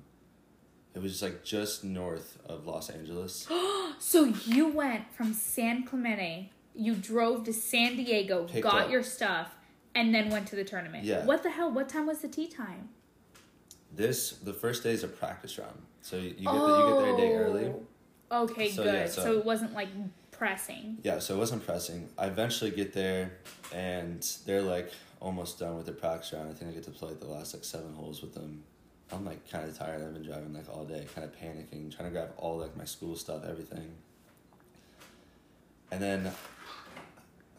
it 0.94 1.02
was 1.02 1.12
just 1.12 1.22
like 1.22 1.44
just 1.44 1.84
north 1.84 2.38
of 2.46 2.66
Los 2.66 2.88
Angeles. 2.90 3.46
So 4.00 4.26
you 4.46 4.68
went 4.68 5.12
from 5.12 5.32
San 5.34 5.82
Clemente, 5.82 6.52
you 6.72 6.94
drove 6.94 7.42
to 7.44 7.52
San 7.52 7.96
Diego, 7.96 8.44
Picked 8.44 8.62
got 8.62 8.82
up. 8.82 8.90
your 8.92 9.02
stuff, 9.02 9.56
and 9.92 10.14
then 10.14 10.30
went 10.30 10.46
to 10.48 10.56
the 10.56 10.62
tournament. 10.62 11.02
Yeah. 11.04 11.24
What 11.24 11.42
the 11.42 11.50
hell? 11.50 11.72
What 11.72 11.88
time 11.88 12.06
was 12.06 12.20
the 12.20 12.28
tee 12.28 12.46
time? 12.46 12.90
This 13.92 14.30
the 14.32 14.52
first 14.52 14.84
day 14.84 14.92
is 14.92 15.02
a 15.02 15.08
practice 15.08 15.58
round, 15.58 15.80
so 16.00 16.16
you, 16.16 16.28
you 16.38 16.44
get 16.44 16.52
the, 16.52 16.78
you 16.78 16.94
get 16.94 17.00
there 17.00 17.14
a 17.14 17.16
day 17.16 17.34
early. 17.34 17.72
Oh. 18.30 18.42
Okay, 18.44 18.70
So, 18.70 18.84
good. 18.84 18.94
yeah, 18.94 19.06
so, 19.08 19.22
so- 19.22 19.38
it 19.38 19.44
wasn't 19.44 19.72
like 19.72 19.88
pressing. 20.38 20.98
Yeah, 21.02 21.18
so 21.18 21.34
it 21.34 21.38
wasn't 21.38 21.66
pressing. 21.66 22.08
I 22.16 22.26
eventually 22.26 22.70
get 22.70 22.92
there, 22.92 23.32
and 23.74 24.24
they're 24.46 24.62
like 24.62 24.92
almost 25.20 25.58
done 25.58 25.76
with 25.76 25.86
the 25.86 25.92
practice 25.92 26.32
round. 26.32 26.48
I 26.48 26.52
think 26.52 26.70
I 26.70 26.74
get 26.74 26.84
to 26.84 26.92
play 26.92 27.12
the 27.18 27.26
last 27.26 27.52
like 27.52 27.64
seven 27.64 27.92
holes 27.92 28.22
with 28.22 28.34
them. 28.34 28.62
I'm 29.12 29.24
like 29.24 29.50
kind 29.50 29.68
of 29.68 29.76
tired. 29.76 30.00
I've 30.00 30.14
been 30.14 30.22
driving 30.22 30.54
like 30.54 30.68
all 30.70 30.84
day, 30.84 31.06
kind 31.14 31.26
of 31.26 31.36
panicking, 31.36 31.94
trying 31.94 32.08
to 32.08 32.12
grab 32.12 32.30
all 32.36 32.58
like 32.58 32.76
my 32.76 32.84
school 32.84 33.16
stuff, 33.16 33.42
everything. 33.48 33.90
And 35.90 36.00
then, 36.00 36.30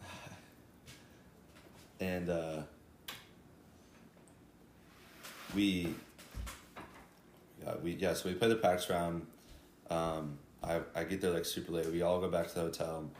and 2.00 2.30
uh, 2.30 2.62
we, 5.54 5.94
yeah, 7.62 7.74
we 7.82 7.92
yeah. 7.92 8.14
So 8.14 8.30
we 8.30 8.34
play 8.36 8.48
the 8.48 8.56
practice 8.56 8.88
round. 8.88 9.26
Um, 9.90 10.38
I 10.62 10.80
I 10.94 11.04
get 11.04 11.20
there 11.20 11.30
like 11.30 11.44
super 11.44 11.72
late. 11.72 11.86
We 11.86 12.02
all 12.02 12.20
go 12.20 12.28
back 12.28 12.48
to 12.48 12.54
the 12.54 12.60
hotel, 12.62 13.10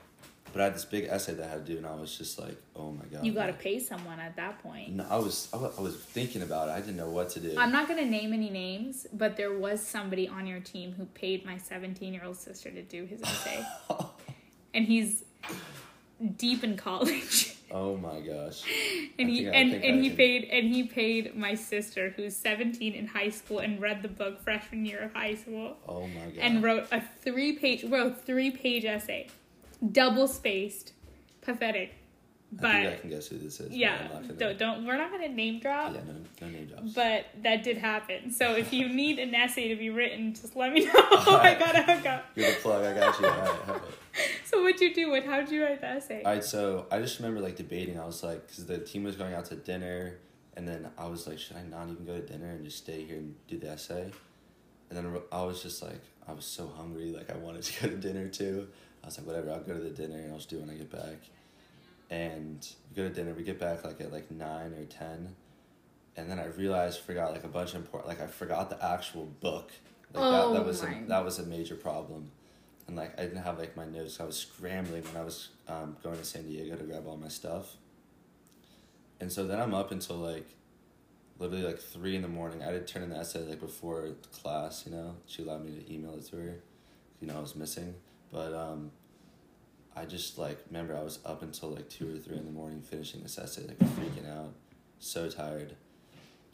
but 0.52 0.60
I 0.60 0.64
had 0.64 0.74
this 0.74 0.84
big 0.84 1.04
essay 1.04 1.34
that 1.34 1.44
I 1.44 1.48
had 1.48 1.66
to 1.66 1.72
do, 1.72 1.78
and 1.78 1.86
I 1.86 1.94
was 1.94 2.16
just 2.16 2.38
like, 2.38 2.56
oh 2.74 2.92
my 2.92 3.04
god. 3.04 3.24
You 3.24 3.32
got 3.32 3.46
to 3.46 3.52
pay 3.52 3.78
someone 3.78 4.20
at 4.20 4.36
that 4.36 4.62
point. 4.62 4.92
No, 4.92 5.06
I 5.08 5.16
was 5.16 5.48
I 5.52 5.80
was 5.80 5.96
thinking 5.96 6.42
about 6.42 6.68
it. 6.68 6.72
I 6.72 6.80
didn't 6.80 6.96
know 6.96 7.10
what 7.10 7.30
to 7.30 7.40
do. 7.40 7.54
I'm 7.56 7.72
not 7.72 7.88
going 7.88 8.02
to 8.02 8.10
name 8.10 8.32
any 8.32 8.50
names, 8.50 9.06
but 9.12 9.36
there 9.36 9.56
was 9.56 9.80
somebody 9.80 10.28
on 10.28 10.46
your 10.46 10.60
team 10.60 10.92
who 10.92 11.06
paid 11.06 11.44
my 11.44 11.56
17 11.56 12.12
year 12.12 12.24
old 12.24 12.36
sister 12.36 12.70
to 12.70 12.82
do 12.82 13.04
his 13.04 13.22
essay. 13.22 13.64
and 14.74 14.86
he's 14.86 15.24
deep 16.36 16.64
in 16.64 16.76
college. 16.76 17.56
Oh 17.72 17.96
my 17.96 18.20
gosh. 18.20 18.62
and 19.18 19.28
I 19.28 19.30
he 19.30 19.38
think 19.44 19.54
I- 19.54 19.58
I 19.58 19.60
and, 19.60 19.84
and 19.84 20.04
he 20.04 20.10
paid 20.10 20.44
and 20.50 20.68
he 20.74 20.82
paid 20.84 21.36
my 21.36 21.54
sister 21.54 22.10
who's 22.16 22.36
17 22.36 22.94
in 22.94 23.06
high 23.06 23.28
school 23.30 23.58
and 23.60 23.80
read 23.80 24.02
the 24.02 24.08
book 24.08 24.42
freshman 24.42 24.84
year 24.84 25.00
of 25.04 25.12
high 25.14 25.34
school 25.36 25.76
Oh 25.88 26.06
my 26.08 26.26
god. 26.26 26.38
and 26.38 26.62
wrote 26.62 26.86
a 26.92 27.00
three 27.22 27.52
page 27.52 27.84
wrote 27.84 28.20
three 28.24 28.50
page 28.50 28.84
essay 28.84 29.28
double 29.92 30.26
spaced 30.28 30.92
pathetic 31.42 31.94
I 32.58 32.72
think 32.82 32.88
I 32.92 32.96
can 32.96 33.10
guess 33.10 33.28
who 33.28 33.38
this 33.38 33.60
is. 33.60 33.70
yeah 33.70 34.08
gonna- 34.08 34.32
don't, 34.32 34.58
don't 34.58 34.86
we're 34.86 34.96
not 34.96 35.10
gonna 35.12 35.28
name 35.28 35.60
drop 35.60 35.94
Yeah, 35.94 36.00
no, 36.06 36.14
no 36.46 36.52
name 36.52 36.66
drops. 36.66 36.92
but 36.92 37.26
that 37.42 37.62
did 37.62 37.76
happen 37.78 38.32
so 38.32 38.56
if 38.56 38.72
you 38.72 38.88
need 39.02 39.18
an 39.20 39.34
essay 39.34 39.68
to 39.68 39.76
be 39.76 39.90
written 39.90 40.34
just 40.34 40.56
let 40.56 40.72
me 40.72 40.84
know 40.86 40.90
i 40.94 41.56
gotta 41.58 41.82
hook 41.82 42.06
up 42.06 42.24
You're 42.34 42.50
the 42.50 42.56
plug. 42.56 42.84
I 42.84 42.98
got 42.98 43.20
you. 43.20 43.26
All 43.26 43.38
right, 43.38 43.48
have 43.66 43.76
it. 43.76 43.82
so 44.46 44.62
what'd 44.62 44.80
you 44.80 44.92
do 44.92 45.10
what 45.10 45.24
how'd 45.24 45.48
you 45.50 45.62
write 45.64 45.80
the 45.80 45.86
essay 45.86 46.22
All 46.24 46.32
right, 46.32 46.42
so 46.44 46.86
I 46.90 46.98
just 46.98 47.18
remember 47.20 47.40
like 47.40 47.54
debating. 47.56 47.98
I 48.00 48.04
was 48.04 48.24
like, 48.24 48.46
because 48.48 48.66
the 48.66 48.78
team 48.78 49.04
was 49.04 49.14
going 49.14 49.32
out 49.34 49.44
to 49.46 49.54
dinner, 49.54 50.18
and 50.56 50.66
then 50.66 50.88
I 50.98 51.06
was 51.06 51.28
like, 51.28 51.38
should 51.38 51.56
I 51.56 51.62
not 51.62 51.88
even 51.88 52.04
go 52.04 52.16
to 52.18 52.26
dinner 52.26 52.50
and 52.50 52.64
just 52.64 52.78
stay 52.78 53.04
here 53.04 53.16
and 53.18 53.36
do 53.46 53.56
the 53.58 53.70
essay? 53.70 54.10
And 54.90 54.98
then 54.98 55.16
I 55.30 55.44
was 55.44 55.62
just 55.62 55.80
like, 55.82 56.00
I 56.26 56.32
was 56.32 56.44
so 56.44 56.66
hungry, 56.76 57.12
like 57.12 57.30
I 57.30 57.36
wanted 57.36 57.62
to 57.62 57.82
go 57.82 57.88
to 57.90 57.96
dinner 57.96 58.26
too. 58.26 58.66
I 59.04 59.06
was 59.06 59.16
like, 59.18 59.26
whatever, 59.28 59.52
I'll 59.52 59.60
go 59.60 59.74
to 59.74 59.80
the 59.80 59.90
dinner 59.90 60.18
and 60.18 60.32
I'll 60.32 60.38
just 60.38 60.48
do 60.50 60.56
it 60.58 60.62
when 60.62 60.70
I 60.70 60.74
get 60.74 60.90
back. 60.90 61.18
And 62.10 62.66
we 62.90 62.96
go 62.96 63.08
to 63.08 63.14
dinner. 63.14 63.32
We 63.34 63.44
get 63.44 63.60
back 63.60 63.84
like 63.84 64.00
at 64.00 64.12
like 64.12 64.30
nine 64.30 64.72
or 64.74 64.84
ten, 64.84 65.36
and 66.16 66.28
then 66.30 66.38
I 66.40 66.46
realized 66.46 67.00
forgot 67.00 67.32
like 67.32 67.44
a 67.44 67.48
bunch 67.48 67.70
of 67.70 67.76
important. 67.76 68.08
Like 68.08 68.20
I 68.20 68.26
forgot 68.26 68.68
the 68.68 68.84
actual 68.84 69.26
book. 69.26 69.70
Like 70.12 70.24
that, 70.24 70.44
Oh 70.44 70.52
that 70.54 70.66
was 70.66 70.82
my. 70.82 70.90
a, 70.90 71.04
that 71.08 71.24
was 71.24 71.38
a 71.38 71.44
major 71.44 71.76
problem. 71.76 72.30
and 72.88 72.96
like 72.96 73.18
I 73.18 73.22
didn't 73.22 73.42
have 73.44 73.58
like 73.58 73.76
my 73.76 73.84
notes. 73.86 74.18
I 74.20 74.24
was 74.24 74.36
scrambling 74.36 75.04
when 75.04 75.16
I 75.16 75.24
was 75.24 75.50
um, 75.68 75.96
going 76.02 76.18
to 76.18 76.24
San 76.24 76.42
Diego 76.48 76.74
to 76.76 76.82
grab 76.82 77.06
all 77.06 77.16
my 77.16 77.28
stuff. 77.28 77.76
And 79.20 79.30
so 79.30 79.46
then 79.46 79.60
I'm 79.60 79.74
up 79.74 79.92
until 79.92 80.16
like 80.16 80.48
literally 81.38 81.62
like 81.62 81.78
three 81.78 82.16
in 82.16 82.22
the 82.22 82.28
morning. 82.28 82.62
I 82.62 82.72
to 82.72 82.80
turn 82.80 83.02
in 83.04 83.10
the 83.10 83.16
essay 83.16 83.40
like 83.44 83.60
before 83.60 84.08
class, 84.42 84.84
you 84.86 84.92
know. 84.92 85.16
She 85.26 85.42
allowed 85.42 85.64
me 85.64 85.78
to 85.80 85.92
email 85.94 86.14
it 86.14 86.26
to 86.30 86.36
her. 86.36 86.56
You 87.20 87.28
know, 87.28 87.36
I 87.36 87.40
was 87.40 87.54
missing. 87.54 87.94
But 88.32 88.52
um 88.54 88.90
I 89.96 90.04
just 90.04 90.38
like 90.38 90.58
remember 90.68 90.96
I 90.96 91.02
was 91.02 91.18
up 91.24 91.42
until 91.42 91.70
like 91.70 91.88
two 91.88 92.14
or 92.14 92.18
three 92.18 92.36
in 92.36 92.44
the 92.44 92.52
morning 92.52 92.80
finishing 92.82 93.22
this 93.22 93.38
essay, 93.38 93.66
like 93.66 93.78
freaking 93.78 94.30
out. 94.30 94.54
So 94.98 95.28
tired. 95.28 95.76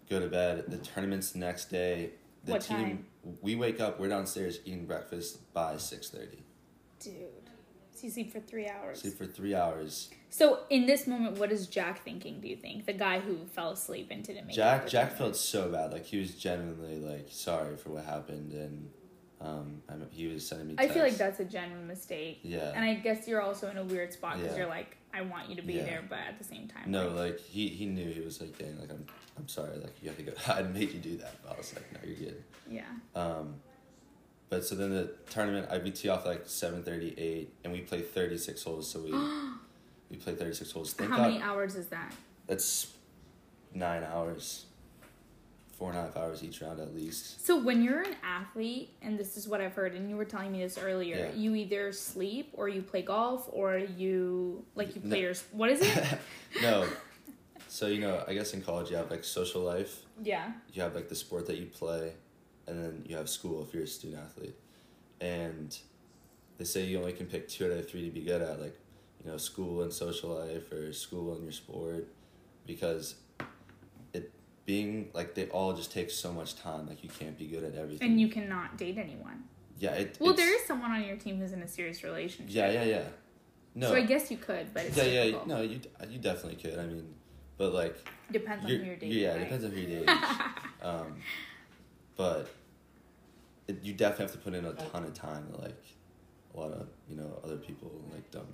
Go 0.09 0.21
to 0.21 0.29
bed. 0.29 0.65
The 0.69 0.79
tournament's 0.79 1.33
the 1.33 1.41
next 1.41 1.67
day. 1.71 2.11
The 2.45 2.53
What 2.53 2.63
team 2.63 2.77
time? 2.77 3.07
we 3.43 3.57
wake 3.57 3.81
up, 3.81 3.99
we're 3.99 4.09
downstairs 4.09 4.61
eating 4.65 4.87
breakfast 4.87 5.53
by 5.53 5.77
six 5.79 6.11
thirty. 6.11 6.45
Dude. 7.01 7.15
So 7.93 8.03
you 8.07 8.11
sleep 8.11 8.31
for 8.33 8.41
three 8.41 8.69
hours. 8.69 9.01
Sleep 9.01 9.17
for 9.17 9.25
three 9.25 9.55
hours. 9.55 10.11
So 10.29 10.61
in 10.69 10.85
this 10.87 11.07
moment, 11.07 11.39
what 11.39 11.51
is 11.51 11.67
Jack 11.67 12.05
thinking? 12.05 12.41
Do 12.41 12.49
you 12.49 12.57
think 12.57 12.85
the 12.85 12.93
guy 12.93 13.21
who 13.21 13.47
fell 13.47 13.71
asleep 13.71 14.09
and 14.11 14.23
didn't 14.23 14.47
make 14.47 14.55
Jack 14.55 14.87
Jack 14.87 15.17
felt 15.17 15.35
so 15.35 15.71
bad. 15.71 15.93
Like 15.93 16.05
he 16.05 16.19
was 16.19 16.35
genuinely 16.35 16.99
like 16.99 17.29
sorry 17.31 17.77
for 17.77 17.91
what 17.91 18.05
happened, 18.05 18.53
and 18.53 18.91
um, 19.41 19.83
I 19.89 19.95
mean, 19.97 20.09
he 20.11 20.27
was 20.29 20.47
sending 20.47 20.69
me. 20.69 20.75
I 20.79 20.89
feel 20.89 21.03
like 21.03 21.17
that's 21.17 21.41
a 21.41 21.45
genuine 21.45 21.87
mistake. 21.87 22.41
Yeah. 22.43 22.73
And 22.75 22.85
I 22.85 22.95
guess 22.95 23.29
you're 23.29 23.43
also 23.43 23.69
in 23.71 23.77
a 23.77 23.85
weird 23.85 24.13
spot 24.13 24.37
because 24.39 24.53
Yeah. 24.53 24.59
you're 24.61 24.69
like, 24.69 24.97
I 25.13 25.21
want 25.23 25.49
you 25.51 25.57
to 25.57 25.63
be 25.63 25.75
Yeah. 25.75 25.85
there, 25.85 26.05
but 26.09 26.19
at 26.19 26.39
the 26.39 26.45
same 26.45 26.69
time, 26.69 26.91
No, 26.91 27.09
like, 27.09 27.33
like 27.33 27.41
he 27.41 27.69
he 27.69 27.87
knew 27.87 28.11
he 28.11 28.21
was 28.21 28.41
like, 28.41 28.57
dang, 28.59 28.79
like 28.81 28.91
I'm 28.91 29.05
I'm 29.39 29.49
sorry, 29.49 29.77
like 29.79 29.95
you 30.03 30.09
have 30.09 30.17
to 30.19 30.23
go. 30.25 30.33
I 30.53 30.63
made 30.63 30.93
you 30.93 31.01
do 31.01 31.17
that, 31.19 31.35
but 31.43 31.55
I 31.55 31.57
was 31.59 31.75
like, 31.75 31.93
no, 31.93 32.01
you're 32.05 32.17
good. 32.17 32.45
yeah. 32.71 32.83
Um, 33.15 33.57
but 34.49 34.65
so 34.65 34.75
then 34.75 34.91
the 34.91 35.13
tournament, 35.31 35.69
I 35.71 35.79
beat 35.79 35.97
tee 35.97 36.09
off 36.09 36.25
like 36.25 36.43
seven 36.47 36.83
thirty 36.83 37.15
eight, 37.19 37.53
and 37.65 37.73
we 37.73 37.81
played 37.81 38.11
thirty 38.13 38.39
six 38.39 38.63
holes. 38.63 38.91
So 38.91 39.01
we 39.01 39.11
we 40.11 40.17
played 40.17 40.39
thirty 40.39 40.55
six 40.55 40.71
holes. 40.73 40.93
Thank 40.95 41.11
How 41.11 41.19
God, 41.19 41.29
many 41.33 41.43
hours 41.43 41.77
is 41.77 41.87
that? 41.89 42.15
that's 42.47 42.93
nine 43.75 44.03
hours, 44.05 44.67
four 45.77 45.91
and 45.91 45.99
a 45.99 46.03
half 46.03 46.17
hours 46.17 46.43
each 46.43 46.63
round 46.63 46.81
at 46.81 46.95
least. 46.95 47.45
So 47.45 47.61
when 47.63 47.83
you're 47.83 48.01
an 48.03 48.17
athlete, 48.25 48.95
and 49.03 49.19
this 49.19 49.37
is 49.37 49.47
what 49.47 49.61
I've 49.61 49.75
heard, 49.75 49.95
and 49.95 50.09
you 50.09 50.17
were 50.17 50.25
telling 50.25 50.51
me 50.53 50.61
this 50.63 50.79
earlier, 50.79 51.17
Yeah. 51.17 51.35
you 51.35 51.55
either 51.55 51.93
sleep 51.93 52.51
or 52.55 52.69
you 52.69 52.81
play 52.83 53.03
golf 53.03 53.49
or 53.53 53.77
you 53.79 54.65
like 54.75 54.95
you 54.97 55.03
No. 55.05 55.11
play 55.11 55.21
your 55.21 55.35
what 55.53 55.71
is 55.71 55.81
it? 55.83 56.05
no, 56.63 56.89
so 57.69 57.89
you 57.89 58.01
know, 58.01 58.25
I 58.27 58.33
guess 58.35 58.55
in 58.55 58.63
college 58.63 58.91
you 58.91 58.97
have 58.97 59.11
like 59.11 59.23
social 59.25 59.63
life. 59.63 60.01
yeah. 60.23 60.53
you 60.73 60.81
have 60.83 60.95
like 60.95 61.09
the 61.09 61.15
sport 61.15 61.47
that 61.47 61.59
you 61.59 61.67
play 61.67 62.15
and 62.67 62.83
then 62.83 63.05
you 63.07 63.17
have 63.17 63.29
school 63.29 63.63
if 63.63 63.75
you're 63.75 63.85
a 63.85 63.87
student 63.87 64.23
athlete 64.23 64.57
and 65.21 65.79
they 66.59 66.65
say 66.65 66.85
you 66.85 66.99
only 66.99 67.13
can 67.13 67.27
pick 67.27 67.49
two 67.49 67.67
out 67.67 67.71
of 67.73 67.89
three 67.89 68.05
to 68.07 68.11
be 68.11 68.23
good 68.23 68.41
at 68.43 68.61
like 68.61 68.77
you 69.23 69.31
know 69.31 69.37
school 69.37 69.83
and 69.83 69.93
social 69.93 70.31
life 70.31 70.73
or 70.73 70.93
school 70.93 71.35
and 71.35 71.43
your 71.43 71.53
sport 71.53 72.09
because 72.67 73.17
being 74.67 75.09
like 75.15 75.35
they 75.35 75.47
all 75.49 75.73
just 75.73 75.91
take 75.93 76.11
so 76.11 76.33
much 76.33 76.57
time 76.57 76.87
like 76.89 77.03
you 77.03 77.09
can't 77.09 77.39
be 77.39 77.47
good 77.47 77.65
at 77.65 77.75
everything 77.77 78.11
And 78.11 78.21
you 78.21 78.29
cannot 78.29 78.77
date 78.77 78.99
anyone. 78.99 79.45
yeah 79.79 79.93
it, 79.93 80.17
Well, 80.21 80.35
there 80.35 80.53
is 80.55 80.67
someone 80.67 80.91
on 80.91 81.03
your 81.05 81.17
team 81.17 81.39
who's 81.39 81.53
in 81.53 81.63
a 81.63 81.69
serious 81.69 82.03
relationship. 82.03 82.55
yeah 82.55 82.71
yeah 82.71 82.85
yeah 82.85 83.03
no 83.75 83.89
So 83.91 83.95
I 83.97 84.03
guess 84.03 84.31
you 84.31 84.37
could, 84.37 84.75
but 84.75 84.85
it's 84.87 84.97
yeah 84.97 85.05
yeah 85.25 85.39
no 85.47 85.63
you 85.63 85.81
you 86.11 86.19
definitely 86.19 86.57
could 86.63 86.79
i 86.79 86.87
mean 86.87 87.15
but 87.59 87.73
like 87.73 87.97
Depends 88.31 88.65
on 88.65 88.71
who 88.71 88.77
you're 88.77 88.97
dating. 88.97 89.13
Yeah, 89.19 89.29
right? 89.29 89.37
it 89.37 89.45
depends 89.45 89.65
on 89.65 89.71
who 89.71 89.81
you're 89.81 90.01
dating. 90.01 90.09
um, 90.83 91.17
but 92.17 92.49
it, 93.69 93.83
you 93.85 93.93
definitely 93.95 94.25
have 94.25 94.33
to 94.33 94.39
put 94.39 94.53
in 94.55 94.65
a 94.65 94.73
ton 94.73 95.05
of 95.05 95.15
time 95.15 95.47
like 95.59 95.81
a 96.55 96.61
lot 96.61 96.73
of 96.73 96.89
you 97.09 97.17
know 97.17 97.39
other 97.45 97.57
people 97.57 97.91
like 98.13 98.29
don't. 98.31 98.45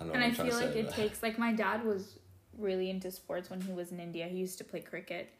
I 0.00 0.04
don't 0.04 0.08
know 0.08 0.14
and 0.14 0.24
I 0.24 0.30
feel 0.30 0.54
like 0.56 0.76
it 0.76 0.90
takes 0.90 1.22
like 1.22 1.38
my 1.38 1.52
dad 1.52 1.84
was 1.84 2.18
really 2.58 2.90
into 2.90 3.10
sports 3.10 3.50
when 3.50 3.60
he 3.60 3.72
was 3.72 3.92
in 3.92 4.00
India. 4.00 4.26
He 4.26 4.38
used 4.38 4.58
to 4.58 4.64
play 4.64 4.80
cricket, 4.80 5.30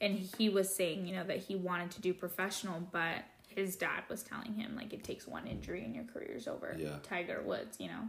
and 0.00 0.18
he 0.38 0.48
was 0.48 0.74
saying 0.74 1.06
you 1.06 1.14
know 1.14 1.24
that 1.24 1.38
he 1.38 1.56
wanted 1.56 1.90
to 1.92 2.00
do 2.00 2.14
professional, 2.14 2.80
but 2.92 3.24
his 3.48 3.76
dad 3.76 4.02
was 4.08 4.22
telling 4.22 4.54
him 4.54 4.74
like 4.76 4.92
it 4.92 5.04
takes 5.04 5.26
one 5.26 5.46
injury 5.46 5.84
and 5.84 5.94
your 5.94 6.04
career's 6.04 6.48
over. 6.48 6.74
Yeah. 6.78 6.96
Tiger 7.02 7.42
Woods, 7.44 7.78
you 7.78 7.88
know. 7.88 8.08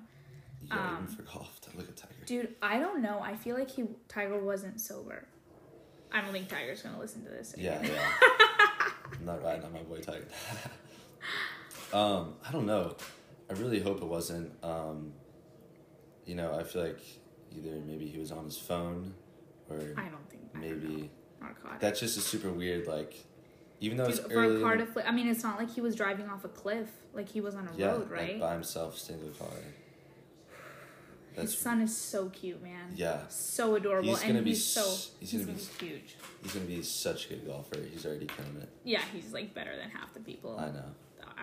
yeah, 0.64 0.74
um, 0.74 1.04
even 1.04 1.16
for 1.16 1.22
golf, 1.24 1.62
to 1.62 1.78
look 1.78 1.88
at 1.88 1.98
Tiger. 1.98 2.14
Dude, 2.26 2.56
I 2.62 2.80
don't 2.80 3.02
know. 3.02 3.20
I 3.22 3.36
feel 3.36 3.58
like 3.58 3.70
he 3.70 3.86
Tiger 4.08 4.40
wasn't 4.40 4.82
sober. 4.82 5.26
I 6.12 6.22
don't 6.22 6.32
think 6.32 6.50
Tiger's 6.50 6.82
gonna 6.82 7.00
listen 7.00 7.24
to 7.24 7.30
this. 7.30 7.54
Yeah, 7.58 7.80
again. 7.80 7.92
yeah. 7.94 8.90
I'm 9.20 9.26
not 9.26 9.44
riding 9.44 9.66
on 9.66 9.74
my 9.74 9.84
boy 9.84 10.00
Tiger. 10.00 10.28
um, 11.94 12.36
I 12.48 12.52
don't 12.52 12.66
know. 12.66 12.96
I 13.50 13.54
really 13.54 13.80
hope 13.80 14.02
it 14.02 14.08
wasn't. 14.08 14.52
Um, 14.64 15.14
you 16.26 16.36
know, 16.36 16.58
I 16.58 16.64
feel 16.64 16.84
like 16.84 17.00
either 17.58 17.76
maybe 17.86 18.08
he 18.08 18.20
was 18.20 18.32
on 18.32 18.46
his 18.46 18.58
phone, 18.58 19.14
or 19.70 19.78
I 19.98 20.10
don't 20.10 20.30
think 20.30 20.44
I 20.56 20.60
don't 20.60 20.84
maybe 20.84 21.10
that's 21.80 22.00
just 22.00 22.18
a 22.18 22.22
super 22.22 22.50
weird 22.50 22.88
like. 22.88 23.14
Even 23.82 23.98
though 23.98 24.06
Dude, 24.06 24.20
it's 24.20 24.26
for 24.28 24.34
early, 24.34 24.56
a 24.56 24.58
in 24.58 24.62
car 24.64 24.78
to 24.78 24.86
flip, 24.86 25.06
I 25.08 25.12
mean, 25.12 25.28
it's 25.28 25.44
not 25.44 25.60
like 25.60 25.70
he 25.70 25.82
was 25.82 25.96
driving 25.96 26.30
off 26.30 26.46
a 26.46 26.48
cliff. 26.48 26.88
Like 27.14 27.28
he 27.28 27.42
was 27.42 27.56
on 27.56 27.68
a 27.68 27.72
yeah, 27.78 27.88
road, 27.88 28.10
like 28.10 28.12
right? 28.12 28.40
by 28.40 28.54
himself, 28.54 28.98
single 28.98 29.30
car. 29.30 29.48
His 31.36 31.44
That's 31.52 31.58
son 31.58 31.82
is 31.82 31.96
so 31.96 32.30
cute, 32.30 32.64
man. 32.64 32.94
yeah. 32.96 33.20
So 33.28 33.76
adorable, 33.76 34.16
He's 34.16 34.24
and 34.24 34.48
he's 34.48 34.64
so 34.64 34.82
he's, 35.20 35.32
he's 35.32 35.42
gonna, 35.46 35.58
gonna 35.58 35.68
be 35.80 35.86
huge. 35.86 36.16
He's 36.42 36.54
gonna 36.54 36.66
be 36.66 36.82
such 36.82 37.26
a 37.26 37.30
good 37.30 37.46
golfer. 37.46 37.78
He's 37.92 38.06
already 38.06 38.28
killing 38.28 38.62
it. 38.62 38.70
Yeah, 38.86 39.02
he's 39.14 39.34
like 39.34 39.54
better 39.54 39.76
than 39.76 39.90
half 39.90 40.14
the 40.14 40.22
people 40.22 40.58
I 40.58 40.68
know. 40.68 40.86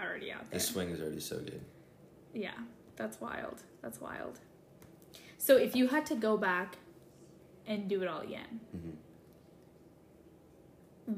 already 0.03 0.33
out 0.33 0.51
there. 0.51 0.59
His 0.59 0.67
swing 0.67 0.89
is 0.89 1.01
already 1.01 1.21
so 1.21 1.37
good. 1.37 1.61
Yeah, 2.33 2.53
that's 2.97 3.21
wild. 3.21 3.63
That's 3.83 4.01
wild. 4.01 4.41
So 5.43 5.57
if 5.57 5.75
you 5.75 5.89
had 5.89 6.07
to 6.07 6.15
go 6.15 6.37
back 6.37 6.77
and 7.67 7.89
do 7.89 8.01
it 8.01 8.07
all 8.07 8.21
again, 8.21 8.61
Mhm. 8.77 8.95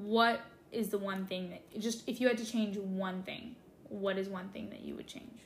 what 0.06 0.40
is 0.72 0.88
the 0.88 0.96
one 0.96 1.26
thing 1.26 1.50
that 1.50 1.78
just 1.78 2.08
if 2.08 2.22
you 2.22 2.28
had 2.28 2.38
to 2.38 2.46
change 2.46 2.78
one 2.78 3.22
thing, 3.22 3.54
what 3.90 4.16
is 4.16 4.30
one 4.30 4.48
thing 4.48 4.70
that 4.70 4.80
you 4.80 4.94
would 4.94 5.06
change? 5.06 5.40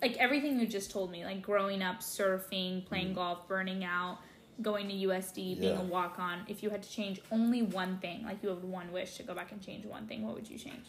Like 0.00 0.16
everything 0.18 0.60
you 0.60 0.68
just 0.68 0.92
told 0.92 1.10
me, 1.10 1.24
like 1.24 1.42
growing 1.42 1.82
up, 1.82 1.98
surfing, 1.98 2.86
playing 2.86 3.12
golf, 3.12 3.48
burning 3.48 3.82
out, 3.82 4.18
going 4.62 4.86
to 4.86 4.94
USD, 4.94 5.56
being 5.56 5.74
Yeah. 5.74 5.80
a 5.80 5.84
walk 5.84 6.20
on. 6.20 6.44
If 6.46 6.62
you 6.62 6.70
had 6.70 6.84
to 6.84 6.88
change 6.88 7.20
only 7.32 7.62
one 7.62 7.98
thing, 7.98 8.22
like 8.22 8.40
you 8.40 8.50
have 8.50 8.62
one 8.62 8.92
wish 8.92 9.16
to 9.16 9.24
go 9.24 9.34
back 9.34 9.50
and 9.50 9.60
change 9.60 9.84
one 9.84 10.06
thing, 10.06 10.24
what 10.24 10.36
would 10.36 10.48
you 10.48 10.58
change? 10.58 10.86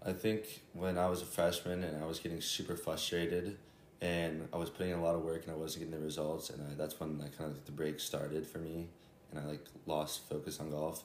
I 0.00 0.14
think 0.14 0.62
when 0.72 0.96
I 0.96 1.10
was 1.10 1.20
a 1.20 1.26
freshman 1.26 1.84
and 1.84 2.02
I 2.02 2.06
was 2.06 2.20
getting 2.20 2.40
super 2.40 2.74
frustrated 2.74 3.58
and 4.02 4.48
I 4.52 4.56
was 4.56 4.68
putting 4.68 4.92
in 4.92 4.98
a 4.98 5.02
lot 5.02 5.14
of 5.14 5.22
work 5.22 5.44
and 5.44 5.52
I 5.52 5.56
wasn't 5.56 5.84
getting 5.84 5.98
the 5.98 6.04
results 6.04 6.50
and 6.50 6.60
I, 6.60 6.74
that's 6.74 6.98
when 6.98 7.18
like 7.18 7.38
kind 7.38 7.48
of 7.48 7.56
like 7.56 7.64
the 7.64 7.72
break 7.72 8.00
started 8.00 8.46
for 8.46 8.58
me 8.58 8.88
and 9.30 9.40
I 9.40 9.44
like 9.44 9.64
lost 9.86 10.28
focus 10.28 10.60
on 10.60 10.70
golf. 10.70 11.04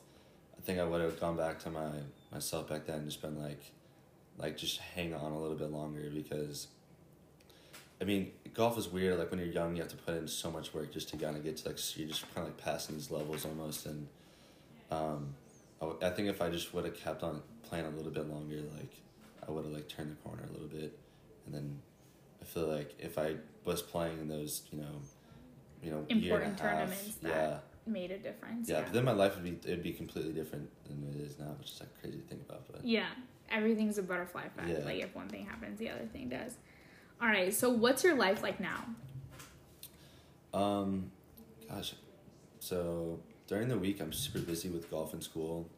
I 0.58 0.62
think 0.62 0.80
I 0.80 0.84
would 0.84 1.00
have 1.02 1.20
gone 1.20 1.38
back 1.38 1.60
to 1.60 1.70
my 1.70 1.92
myself 2.32 2.68
back 2.68 2.88
then 2.88 2.98
and 2.98 3.06
just 3.06 3.22
been 3.22 3.42
like 3.42 3.72
like 4.38 4.58
just 4.58 4.80
hang 4.80 5.14
on 5.14 5.32
a 5.32 5.40
little 5.40 5.56
bit 5.56 5.72
longer 5.72 6.10
because 6.14 6.68
I 8.02 8.04
mean 8.04 8.32
golf 8.54 8.78
is 8.78 8.88
weird 8.90 9.20
like 9.20 9.30
when 9.30 9.40
you're 9.40 9.50
young 9.50 9.76
you 9.76 9.84
have 9.84 9.92
to 9.92 9.98
put 9.98 10.16
in 10.16 10.28
so 10.28 10.50
much 10.50 10.74
work 10.74 10.92
just 10.92 11.10
to 11.10 11.18
kind 11.18 11.38
of 11.38 11.44
get 11.44 11.58
to 11.58 11.70
like 11.70 11.78
you're 11.98 12.08
just 12.08 12.24
kind 12.34 12.48
of 12.48 12.54
like 12.54 12.58
passing 12.58 12.96
these 12.96 13.12
levels 13.12 13.46
almost 13.46 13.86
and 13.86 14.08
um 14.92 15.36
I, 15.82 15.86
w- 15.86 16.00
I 16.02 16.10
think 16.10 16.28
if 16.28 16.42
I 16.42 16.50
just 16.50 16.74
would 16.74 16.86
have 16.86 16.98
kept 17.00 17.22
on 17.22 17.42
playing 17.70 17.86
a 17.86 17.90
little 17.90 18.12
bit 18.12 18.28
longer, 18.28 18.56
like 18.76 18.92
I 19.48 19.52
would 19.52 19.66
have 19.66 19.74
like 19.74 19.88
turned 19.88 20.12
the 20.12 20.16
corner 20.28 20.44
a 20.50 20.52
little 20.52 20.68
bit, 20.68 20.98
and 21.46 21.54
then 21.54 21.80
feel 22.48 22.68
like 22.68 22.94
if 23.00 23.18
I 23.18 23.36
was 23.66 23.82
playing 23.82 24.20
in 24.20 24.28
those, 24.28 24.64
you 24.72 24.80
know, 24.80 25.02
you 25.84 25.92
know, 25.92 26.06
Important 26.10 26.60
a 26.60 26.64
half, 26.64 26.72
tournaments 26.72 27.16
that 27.22 27.30
yeah, 27.30 27.58
Made 27.86 28.12
a 28.12 28.18
difference. 28.18 28.68
yeah, 28.70 28.82
But 28.82 28.94
then 28.94 29.06
my 29.06 29.12
life 29.14 29.36
would 29.36 29.44
be 29.44 29.58
it'd 29.70 29.84
be 29.84 29.94
completely 29.94 30.34
different 30.34 30.70
than 30.88 31.08
it 31.16 31.22
is 31.26 31.38
now, 31.40 31.56
which 31.60 31.72
is 31.72 31.80
like 31.80 31.90
crazy 32.02 32.18
to 32.18 32.24
think 32.28 32.42
about. 32.48 32.64
But 32.72 32.84
Yeah, 32.86 33.08
everything's 33.50 33.98
a 33.98 34.04
butterfly 34.04 34.44
effect. 34.46 34.68
Yeah. 34.70 34.84
Like 34.86 35.00
if 35.02 35.16
one 35.16 35.30
thing 35.30 35.46
happens, 35.46 35.80
the 35.80 35.90
other 35.90 36.06
thing 36.12 36.28
does. 36.30 36.56
All 37.22 37.28
right, 37.28 37.54
so 37.54 37.70
what's 37.70 38.04
your 38.04 38.16
life 38.16 38.42
like 38.44 38.60
now? 38.60 38.84
um, 40.54 41.12
gosh, 41.70 41.94
so 42.60 43.20
during 43.48 43.68
the 43.68 43.78
week 43.78 44.00
I'm 44.02 44.12
super 44.14 44.40
busy 44.40 44.70
with 44.70 44.90
golf 44.90 45.14
and 45.14 45.24
school. 45.24 45.70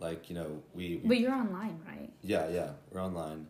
Like 0.00 0.28
you 0.28 0.34
know, 0.34 0.62
we, 0.74 0.96
we 1.02 1.08
But 1.08 1.18
you're 1.20 1.32
online, 1.34 1.80
right? 1.86 2.10
yeah 2.22 2.48
yeah 2.48 2.70
we're 2.90 3.02
online, 3.02 3.46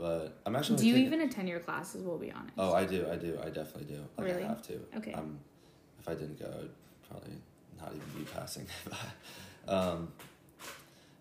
but 0.00 0.38
I'm 0.46 0.56
actually 0.56 0.78
Do 0.78 0.86
you 0.86 0.94
taking- 0.94 1.06
even 1.06 1.20
attend 1.20 1.48
your 1.48 1.60
classes? 1.60 2.02
We'll 2.02 2.18
be 2.18 2.32
honest. 2.32 2.54
Oh, 2.56 2.72
I 2.72 2.84
do. 2.86 3.06
I 3.10 3.16
do. 3.16 3.38
I 3.42 3.50
definitely 3.50 3.94
do. 3.94 4.00
Like 4.16 4.26
Really? 4.26 4.44
I 4.44 4.48
have 4.48 4.62
to. 4.62 4.80
Okay. 4.96 5.12
Um, 5.12 5.38
if 5.98 6.08
I 6.08 6.14
didn't 6.14 6.38
go, 6.38 6.46
I'd 6.46 7.08
probably 7.08 7.34
not 7.78 7.88
even 7.94 8.24
be 8.24 8.30
passing. 8.30 8.66
um, 9.68 10.08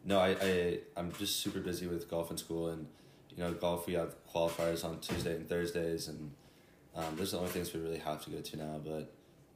no, 0.05 0.19
I, 0.19 0.29
I 0.41 0.79
I'm 0.95 1.11
just 1.13 1.37
super 1.41 1.59
busy 1.59 1.87
with 1.87 2.09
golf 2.09 2.29
and 2.29 2.39
school, 2.39 2.69
and 2.69 2.87
you 3.35 3.43
know, 3.43 3.53
golf 3.53 3.85
we 3.85 3.93
have 3.93 4.15
qualifiers 4.33 4.85
on 4.85 4.99
Tuesday 4.99 5.35
and 5.35 5.47
Thursdays, 5.47 6.07
and 6.07 6.31
um, 6.95 7.15
those 7.17 7.33
are 7.33 7.37
the 7.37 7.41
only 7.41 7.51
things 7.51 7.73
we 7.73 7.81
really 7.81 7.97
have 7.99 8.23
to 8.23 8.29
go 8.29 8.39
to 8.39 8.57
now. 8.57 8.79
But 8.83 9.11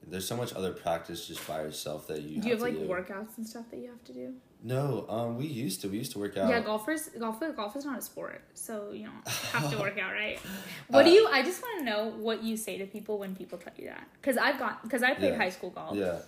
there's 0.08 0.28
so 0.28 0.36
much 0.36 0.54
other 0.54 0.72
practice 0.72 1.28
just 1.28 1.46
by 1.48 1.62
yourself 1.62 2.08
that 2.08 2.22
you 2.22 2.42
Do 2.42 2.48
you 2.48 2.54
have 2.54 2.62
like 2.62 2.74
do. 2.74 2.88
workouts 2.88 3.38
and 3.38 3.48
stuff 3.48 3.66
that 3.72 3.78
you 3.80 3.88
have 3.90 4.04
to 4.06 4.14
do? 4.14 4.34
No, 4.66 5.06
um, 5.10 5.38
we 5.38 5.46
used 5.46 5.82
to. 5.82 5.90
We 5.90 5.98
used 5.98 6.14
to 6.14 6.20
work 6.20 6.38
out. 6.38 6.50
Yeah, 6.50 6.62
golfers 6.62 7.10
golf 7.20 7.42
golf 7.56 7.76
is 7.76 7.84
not 7.86 8.00
a 8.00 8.02
sport, 8.02 8.42
so 8.54 8.92
you 8.94 9.06
don't 9.08 9.28
have 9.52 9.70
to 9.72 9.78
work 9.78 9.98
out, 10.02 10.14
right? 10.14 10.40
What 10.88 11.04
do 11.04 11.10
you? 11.10 11.28
I 11.30 11.42
just 11.44 11.62
want 11.62 11.80
to 11.80 11.86
know 11.86 12.14
what 12.18 12.44
you 12.44 12.56
say 12.56 12.78
to 12.78 12.86
people 12.86 13.18
when 13.20 13.36
people 13.36 13.58
tell 13.58 13.74
you 13.78 13.88
that, 13.88 14.08
because 14.22 14.38
I've 14.38 14.58
got 14.60 14.82
because 14.84 15.04
I 15.04 15.14
played 15.16 15.32
Yeah. 15.34 15.38
high 15.38 15.50
school 15.50 15.70
golf. 15.72 15.98
Yeah. 15.98 16.20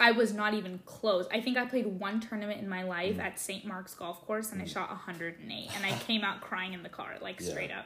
I 0.00 0.12
was 0.12 0.32
not 0.32 0.54
even 0.54 0.78
close. 0.86 1.26
I 1.32 1.40
think 1.40 1.56
I 1.58 1.66
played 1.66 1.86
one 1.86 2.20
tournament 2.20 2.60
in 2.62 2.68
my 2.68 2.84
life 2.84 3.16
Mm. 3.16 3.22
at 3.24 3.38
St. 3.40 3.64
Mark's 3.66 3.94
Golf 3.96 4.24
Course, 4.26 4.52
and 4.52 4.62
I 4.62 4.64
shot 4.64 4.88
108, 4.90 5.68
and 5.74 5.84
I 5.84 5.98
came 5.98 6.22
out 6.22 6.40
crying 6.40 6.72
in 6.72 6.84
the 6.84 6.88
car, 6.88 7.16
like 7.20 7.40
Yeah. 7.40 7.50
straight 7.50 7.72
up. 7.72 7.84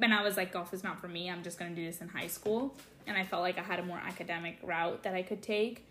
And 0.00 0.14
I 0.14 0.22
was 0.22 0.36
like, 0.36 0.52
golf 0.52 0.72
is 0.72 0.84
not 0.84 1.00
for 1.00 1.08
me. 1.08 1.28
I'm 1.30 1.42
just 1.42 1.58
gonna 1.58 1.74
do 1.74 1.84
this 1.84 2.00
in 2.00 2.08
high 2.08 2.26
school, 2.28 2.74
and 3.06 3.16
I 3.16 3.24
felt 3.24 3.42
like 3.42 3.58
I 3.58 3.62
had 3.62 3.78
a 3.78 3.82
more 3.84 3.98
academic 3.98 4.58
route 4.62 5.02
that 5.02 5.14
I 5.14 5.22
could 5.22 5.42
take. 5.42 5.86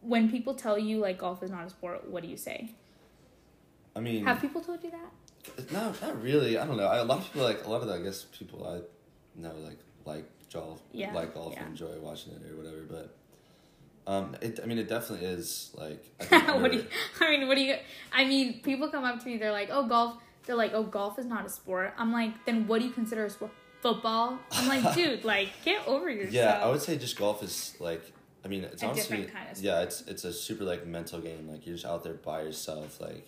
When 0.00 0.30
people 0.30 0.54
tell 0.54 0.78
you 0.78 0.98
like 0.98 1.18
golf 1.18 1.42
is 1.42 1.50
not 1.50 1.66
a 1.66 1.70
sport, 1.70 2.08
what 2.08 2.22
do 2.22 2.28
you 2.28 2.36
say? 2.36 2.70
I 3.96 4.00
mean, 4.00 4.24
Have 4.24 4.40
people 4.40 4.60
told 4.60 4.82
you 4.84 4.90
that? 4.92 5.72
no, 5.72 5.92
not 6.02 6.22
really. 6.22 6.58
I 6.58 6.66
don't 6.66 6.76
know. 6.76 6.86
I, 6.86 6.98
a 6.98 7.04
lot 7.04 7.18
of 7.18 7.24
people 7.24 7.42
like 7.42 7.64
a 7.64 7.70
lot 7.70 7.82
of 7.82 7.88
the, 7.88 7.94
I 7.94 8.02
guess 8.02 8.24
people 8.24 8.66
I 8.66 8.80
know 9.40 9.54
like 9.64 9.78
like 10.04 10.24
golf, 10.52 10.80
Yeah, 10.92 11.12
like 11.12 11.34
golf 11.34 11.54
yeah. 11.54 11.66
enjoy 11.66 11.98
watching 12.00 12.32
it 12.32 12.42
or 12.50 12.56
whatever. 12.56 12.82
But 12.88 13.14
um, 14.12 14.36
it. 14.40 14.60
I 14.62 14.66
mean, 14.66 14.78
it 14.78 14.88
definitely 14.88 15.26
is 15.26 15.70
like. 15.74 16.04
I 16.30 16.56
what 16.60 16.72
do 16.72 16.78
you, 16.78 16.86
I 17.20 17.30
mean, 17.30 17.46
what 17.48 17.56
do 17.56 17.62
you? 17.62 17.76
I 18.12 18.24
mean, 18.24 18.60
people 18.62 18.88
come 18.88 19.04
up 19.04 19.20
to 19.20 19.26
me. 19.26 19.36
They're 19.36 19.52
like, 19.52 19.68
"Oh, 19.70 19.86
golf." 19.86 20.16
They're 20.48 20.56
like, 20.56 20.72
"Oh, 20.72 20.82
golf 20.82 21.18
is 21.18 21.26
not 21.26 21.44
a 21.44 21.48
sport." 21.50 21.92
I'm 21.98 22.10
like, 22.10 22.46
"Then 22.46 22.66
what 22.66 22.80
do 22.80 22.86
you 22.86 22.90
consider 22.90 23.26
a 23.26 23.30
sport?" 23.30 23.52
Football. 23.82 24.38
I'm 24.50 24.66
like, 24.66 24.94
dude, 24.96 25.24
like, 25.24 25.50
get 25.62 25.86
over 25.86 26.10
yourself. 26.10 26.32
Yeah, 26.32 26.64
I 26.64 26.68
would 26.70 26.80
say 26.82 26.96
just 26.96 27.16
golf 27.16 27.42
is 27.44 27.76
like. 27.78 28.02
I 28.44 28.48
mean, 28.48 28.64
it's 28.64 28.82
A 28.82 28.86
honestly 28.86 29.18
different 29.18 29.34
kind 29.34 29.50
of 29.50 29.62
yeah, 29.62 29.82
it's 29.82 30.00
it's 30.02 30.24
a 30.24 30.32
super 30.32 30.64
like 30.64 30.86
mental 30.86 31.20
game. 31.20 31.48
Like 31.50 31.66
you're 31.66 31.74
just 31.74 31.84
out 31.84 32.02
there 32.02 32.14
by 32.14 32.42
yourself. 32.42 33.00
Like 33.00 33.26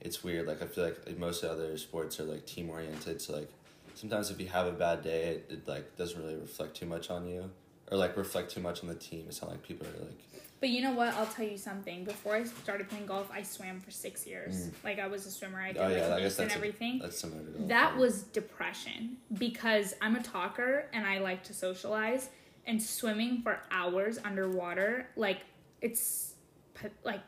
it's 0.00 0.24
weird. 0.24 0.46
Like 0.46 0.62
I 0.62 0.66
feel 0.66 0.84
like, 0.84 1.06
like 1.06 1.18
most 1.18 1.44
other 1.44 1.76
sports 1.76 2.18
are 2.20 2.24
like 2.24 2.46
team 2.46 2.70
oriented. 2.70 3.20
So 3.20 3.34
like 3.34 3.50
sometimes 3.94 4.30
if 4.30 4.40
you 4.40 4.48
have 4.48 4.66
a 4.66 4.72
bad 4.72 5.02
day, 5.02 5.24
it, 5.24 5.46
it 5.50 5.68
like 5.68 5.96
doesn't 5.96 6.18
really 6.20 6.36
reflect 6.36 6.74
too 6.76 6.86
much 6.86 7.10
on 7.10 7.26
you, 7.28 7.50
or 7.90 7.98
like 7.98 8.16
reflect 8.16 8.52
too 8.52 8.60
much 8.60 8.82
on 8.82 8.88
the 8.88 8.94
team. 8.94 9.26
It's 9.28 9.42
not 9.42 9.50
like 9.50 9.62
people 9.62 9.86
are 9.86 10.04
like 10.04 10.35
But 10.58 10.70
you 10.70 10.80
know 10.82 10.92
what? 10.92 11.12
I'll 11.14 11.26
tell 11.26 11.44
you 11.46 11.58
something. 11.58 12.04
Before 12.04 12.34
I 12.34 12.44
started 12.44 12.88
playing 12.88 13.06
golf, 13.06 13.30
I 13.30 13.42
swam 13.42 13.78
for 13.80 13.90
six 13.90 14.26
years. 14.26 14.68
Mm. 14.68 14.72
Like 14.84 14.98
I 14.98 15.06
was 15.06 15.26
a 15.26 15.30
swimmer. 15.30 15.60
I 15.60 15.72
did 15.72 15.78
oh 15.78 15.82
like 15.84 15.92
yeah, 15.92 15.96
I 15.98 16.16
and 16.16 16.24
that's 16.24 16.38
a- 16.38 16.98
that's 17.00 17.18
similar 17.18 17.42
to 17.44 17.50
golf. 17.50 17.68
that 17.68 17.92
yeah. 17.94 17.98
was 18.00 18.22
depression 18.22 19.18
because 19.38 19.94
I'm 20.00 20.16
a 20.16 20.22
talker 20.22 20.86
and 20.92 21.06
I 21.06 21.18
like 21.18 21.44
to 21.44 21.54
socialize. 21.54 22.30
And 22.66 22.82
swimming 22.82 23.42
for 23.42 23.60
hours 23.70 24.18
underwater, 24.24 25.08
like 25.14 25.40
it's 25.80 26.34
like 27.04 27.20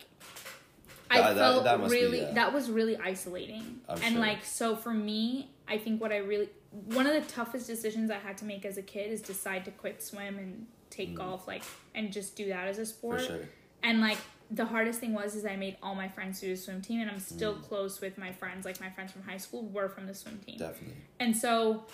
I 1.11 1.19
That- 1.21 1.35
that- 1.35 1.37
felt 1.37 1.65
that 1.65 1.81
be, 1.85 1.91
really 1.91 2.21
yeah. 2.23 2.33
that 2.33 2.53
was 2.53 2.71
really 2.71 2.97
isolating. 2.97 3.81
I'm 3.89 4.03
and 4.03 4.13
sure. 4.15 4.21
like 4.21 4.45
so 4.45 4.75
for 4.75 4.93
me, 4.93 5.51
I 5.69 5.79
think 5.79 6.01
what 6.01 6.13
I 6.13 6.17
really 6.19 6.49
one 6.71 7.07
of 7.07 7.15
the 7.15 7.31
toughest 7.33 7.67
decisions 7.67 8.11
I 8.11 8.19
had 8.19 8.37
to 8.39 8.45
make 8.45 8.65
as 8.65 8.77
a 8.79 8.83
kid 8.83 9.13
is 9.13 9.23
decide 9.23 9.65
to 9.67 9.71
quit 9.71 10.03
swim 10.03 10.39
and 10.39 10.67
take 10.91 11.15
golf 11.15 11.47
like 11.47 11.63
and 11.95 12.13
just 12.13 12.37
do 12.37 12.49
that 12.49 12.69
as 12.69 12.79
a 12.79 12.83
Mm. 12.83 12.85
for 12.87 13.19
sport. 13.19 13.21
sure. 13.23 13.49
And 13.83 14.01
like 14.01 14.19
the 14.51 14.65
hardest 14.65 14.99
thing 15.01 15.13
was 15.13 15.35
is 15.37 15.45
I 15.45 15.57
made 15.57 15.77
all 15.83 15.95
my 15.95 16.09
friends 16.09 16.41
do 16.41 16.49
the 16.49 16.57
swim 16.57 16.81
team 16.81 17.01
and 17.01 17.11
I'm 17.11 17.21
still 17.21 17.55
Mm. 17.55 17.63
close 17.63 18.01
with 18.01 18.17
my 18.19 18.33
friends. 18.33 18.65
Like 18.65 18.81
my 18.81 18.91
friends 18.91 19.13
from 19.13 19.23
high 19.23 19.37
school 19.37 19.63
were 19.65 19.89
from 19.89 20.07
the 20.07 20.15
swim 20.15 20.39
team. 20.39 20.59
Definitely. 20.59 20.97
And 21.21 21.37
so 21.37 21.85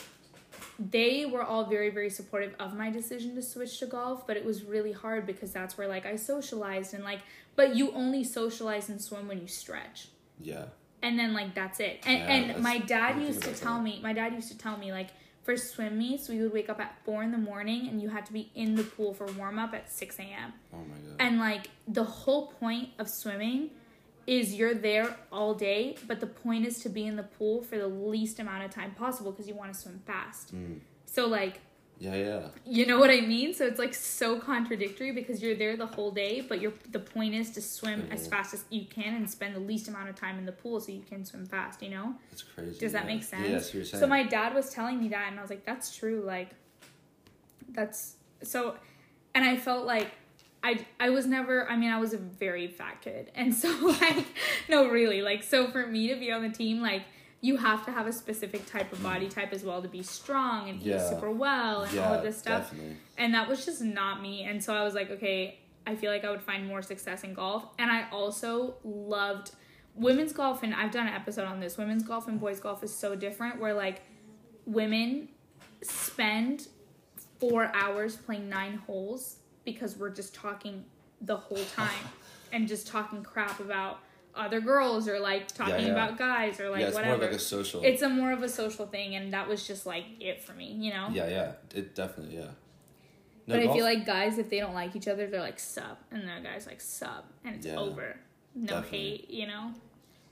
they 0.78 1.26
were 1.26 1.42
all 1.42 1.64
very, 1.64 1.90
very 1.90 2.10
supportive 2.10 2.54
of 2.60 2.74
my 2.74 2.90
decision 2.90 3.34
to 3.34 3.42
switch 3.42 3.78
to 3.80 3.86
golf, 3.86 4.26
but 4.26 4.36
it 4.36 4.44
was 4.44 4.62
really 4.62 4.92
hard 4.92 5.26
because 5.26 5.52
that's 5.52 5.76
where 5.76 5.88
like 5.88 6.06
I 6.06 6.16
socialized 6.16 6.94
and 6.94 7.02
like 7.04 7.20
but 7.56 7.76
you 7.76 7.92
only 7.92 8.24
socialize 8.24 8.88
and 8.88 9.00
swim 9.00 9.28
when 9.28 9.40
you 9.40 9.46
stretch. 9.46 10.08
Yeah. 10.40 10.66
And 11.02 11.18
then 11.18 11.34
like 11.34 11.54
that's 11.54 11.80
it. 11.80 12.00
And 12.06 12.18
Yeah, 12.18 12.26
and 12.34 12.44
that's- 12.50 12.62
my 12.62 12.78
dad 12.78 13.20
used 13.20 13.42
to 13.42 13.52
tell 13.54 13.74
that. 13.76 13.82
me 13.82 14.00
my 14.02 14.12
dad 14.12 14.32
used 14.32 14.50
to 14.52 14.58
tell 14.58 14.76
me 14.76 14.92
like 14.92 15.08
for 15.44 15.56
swim 15.56 15.98
meets 15.98 16.28
we 16.28 16.40
would 16.40 16.52
wake 16.52 16.68
up 16.68 16.80
at 16.80 16.96
four 17.04 17.22
in 17.22 17.30
the 17.30 17.38
morning 17.38 17.86
and 17.88 18.00
you 18.00 18.08
had 18.08 18.24
to 18.26 18.32
be 18.32 18.50
in 18.54 18.74
the 18.74 18.82
pool 18.82 19.12
for 19.12 19.26
warm 19.32 19.58
up 19.58 19.74
at 19.74 19.92
six 19.92 20.18
AM. 20.18 20.54
Oh 20.72 20.78
my 20.78 20.96
god. 20.96 21.16
And 21.20 21.38
like 21.38 21.68
the 21.86 22.04
whole 22.04 22.48
point 22.48 22.88
of 22.98 23.08
swimming 23.08 23.70
is 24.26 24.54
you're 24.54 24.74
there 24.74 25.16
all 25.30 25.54
day, 25.54 25.96
but 26.06 26.20
the 26.20 26.26
point 26.26 26.66
is 26.66 26.78
to 26.80 26.88
be 26.88 27.06
in 27.06 27.16
the 27.16 27.22
pool 27.22 27.62
for 27.62 27.76
the 27.76 27.86
least 27.86 28.40
amount 28.40 28.64
of 28.64 28.70
time 28.70 28.92
possible 28.92 29.30
because 29.30 29.46
you 29.46 29.54
want 29.54 29.72
to 29.72 29.78
swim 29.78 30.00
fast. 30.06 30.54
Mm. 30.54 30.80
So 31.04 31.26
like, 31.26 31.60
Yeah, 32.04 32.14
yeah. 32.16 32.40
you 32.66 32.84
know 32.86 32.98
what 32.98 33.08
I 33.10 33.20
mean? 33.22 33.54
So 33.54 33.64
it's 33.66 33.78
like 33.78 33.94
so 33.94 34.38
contradictory 34.38 35.12
because 35.12 35.42
you're 35.42 35.54
there 35.54 35.76
the 35.76 35.86
whole 35.86 36.10
day, 36.10 36.42
but 36.42 36.60
you're 36.60 36.74
the 36.90 36.98
point 37.00 37.34
is 37.34 37.50
to 37.52 37.62
swim 37.62 38.08
as 38.10 38.26
Mhm. 38.26 38.30
fast 38.30 38.52
as 38.54 38.64
you 38.68 38.84
can 38.84 39.14
and 39.14 39.28
spend 39.30 39.54
the 39.56 39.60
least 39.60 39.88
amount 39.88 40.08
of 40.10 40.14
time 40.16 40.38
in 40.38 40.44
the 40.44 40.52
pool 40.52 40.80
so 40.80 40.92
you 40.92 41.02
can 41.08 41.24
swim 41.24 41.46
fast, 41.46 41.82
you 41.82 41.90
know? 41.90 42.14
That's 42.30 42.42
crazy. 42.42 42.78
Does 42.78 42.92
that 42.92 43.04
yeah. 43.06 43.14
make 43.14 43.22
sense? 43.22 43.46
Yeah, 43.46 43.52
that's 43.52 43.66
what 43.68 43.74
you're 43.74 43.84
saying. 43.84 44.00
So 44.00 44.06
my 44.06 44.22
dad 44.24 44.54
was 44.54 44.70
telling 44.70 45.00
me 45.00 45.08
that, 45.08 45.28
and 45.30 45.38
I 45.38 45.42
was 45.42 45.50
like, 45.50 45.64
"That's 45.64 45.96
true." 45.96 46.22
Like, 46.24 46.50
that's 47.70 48.16
so, 48.42 48.76
and 49.34 49.44
I 49.44 49.56
felt 49.56 49.86
like 49.86 50.10
I 50.62 50.84
I 51.00 51.10
was 51.10 51.26
never. 51.26 51.68
I 51.68 51.76
mean, 51.76 51.90
I 51.90 51.98
was 51.98 52.12
a 52.14 52.18
very 52.18 52.68
fat 52.68 53.00
kid, 53.02 53.30
and 53.34 53.54
so 53.54 53.68
like, 54.00 54.26
no, 54.68 54.88
really, 54.88 55.22
like, 55.22 55.42
so 55.42 55.68
for 55.68 55.86
me 55.86 56.08
to 56.08 56.16
be 56.16 56.30
on 56.32 56.42
the 56.42 56.48
team, 56.50 56.80
like, 56.80 57.02
you 57.44 57.58
have 57.58 57.84
to 57.84 57.92
have 57.92 58.06
a 58.06 58.12
specific 58.12 58.64
type 58.64 58.90
of 58.90 59.02
body 59.02 59.28
type 59.28 59.52
as 59.52 59.62
well 59.62 59.82
to 59.82 59.88
be 59.88 60.02
strong 60.02 60.70
and 60.70 60.80
eat 60.80 60.98
super 60.98 61.30
well 61.30 61.82
and 61.82 61.92
yeah, 61.92 62.08
all 62.08 62.14
of 62.14 62.22
this 62.22 62.38
stuff. 62.38 62.70
Definitely. 62.70 62.96
And 63.18 63.34
that 63.34 63.46
was 63.46 63.66
just 63.66 63.82
not 63.82 64.22
me. 64.22 64.44
And 64.44 64.64
so 64.64 64.74
I 64.74 64.82
was 64.82 64.94
like, 64.94 65.10
okay, 65.10 65.58
I 65.86 65.94
feel 65.94 66.10
like 66.10 66.24
I 66.24 66.30
would 66.30 66.40
find 66.40 66.66
more 66.66 66.80
success 66.80 67.22
in 67.22 67.34
golf. 67.34 67.66
And 67.78 67.90
I 67.90 68.08
also 68.10 68.76
loved 68.82 69.50
women's 69.94 70.32
golf. 70.32 70.62
And 70.62 70.74
I've 70.74 70.90
done 70.90 71.06
an 71.06 71.12
episode 71.12 71.44
on 71.44 71.60
this. 71.60 71.76
Women's 71.76 72.02
golf 72.02 72.28
and 72.28 72.40
boys 72.40 72.60
golf 72.60 72.82
is 72.82 72.96
so 72.96 73.14
different, 73.14 73.60
where 73.60 73.74
like 73.74 74.00
women 74.64 75.28
spend 75.82 76.68
four 77.38 77.70
hours 77.74 78.16
playing 78.16 78.48
nine 78.48 78.80
holes 78.86 79.36
because 79.66 79.98
we're 79.98 80.08
just 80.08 80.34
talking 80.34 80.82
the 81.20 81.36
whole 81.36 81.64
time 81.76 82.08
and 82.54 82.66
just 82.66 82.86
talking 82.86 83.22
crap 83.22 83.60
about 83.60 83.98
other 84.36 84.60
girls 84.60 85.08
or 85.08 85.18
like 85.20 85.48
talking 85.48 85.86
yeah. 85.86 85.92
about 85.92 86.18
guys 86.18 86.58
or 86.60 86.68
like 86.70 86.80
yeah, 86.80 86.86
it's 86.88 86.94
whatever. 86.94 87.16
more 87.16 87.24
of 87.24 87.30
like 87.30 87.38
a 87.38 87.42
social. 87.42 87.82
it's 87.82 88.02
a 88.02 88.08
more 88.08 88.32
of 88.32 88.42
a 88.42 88.48
social 88.48 88.86
thing 88.86 89.14
and 89.14 89.32
that 89.32 89.48
was 89.48 89.66
just 89.66 89.86
like 89.86 90.04
it 90.20 90.42
for 90.42 90.52
me, 90.52 90.72
you 90.72 90.92
know? 90.92 91.08
yeah, 91.12 91.28
yeah. 91.28 91.52
It 91.74 91.94
definitely, 91.94 92.36
yeah. 92.36 92.48
No, 93.46 93.56
but 93.56 93.68
I 93.68 93.72
feel 93.74 93.84
like 93.84 94.06
guys, 94.06 94.38
if 94.38 94.48
they 94.48 94.58
don't 94.58 94.74
like 94.74 94.96
each 94.96 95.06
other, 95.06 95.26
they're 95.26 95.40
like 95.40 95.58
sub, 95.60 95.98
and 96.10 96.22
the 96.22 96.48
guy's 96.48 96.66
like 96.66 96.80
sub, 96.80 97.24
and 97.44 97.56
it's 97.56 97.66
Yeah, 97.66 97.76
over. 97.76 98.16
No 98.54 98.66
definitely. 98.66 98.98
hate, 98.98 99.30
you 99.30 99.46
know. 99.46 99.74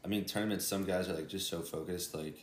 I 0.04 0.08
mean, 0.08 0.24
tournaments. 0.24 0.64
Some 0.64 0.84
guys 0.84 1.08
are 1.08 1.12
like 1.14 1.28
just 1.28 1.48
so 1.48 1.60
focused, 1.60 2.14
like 2.14 2.42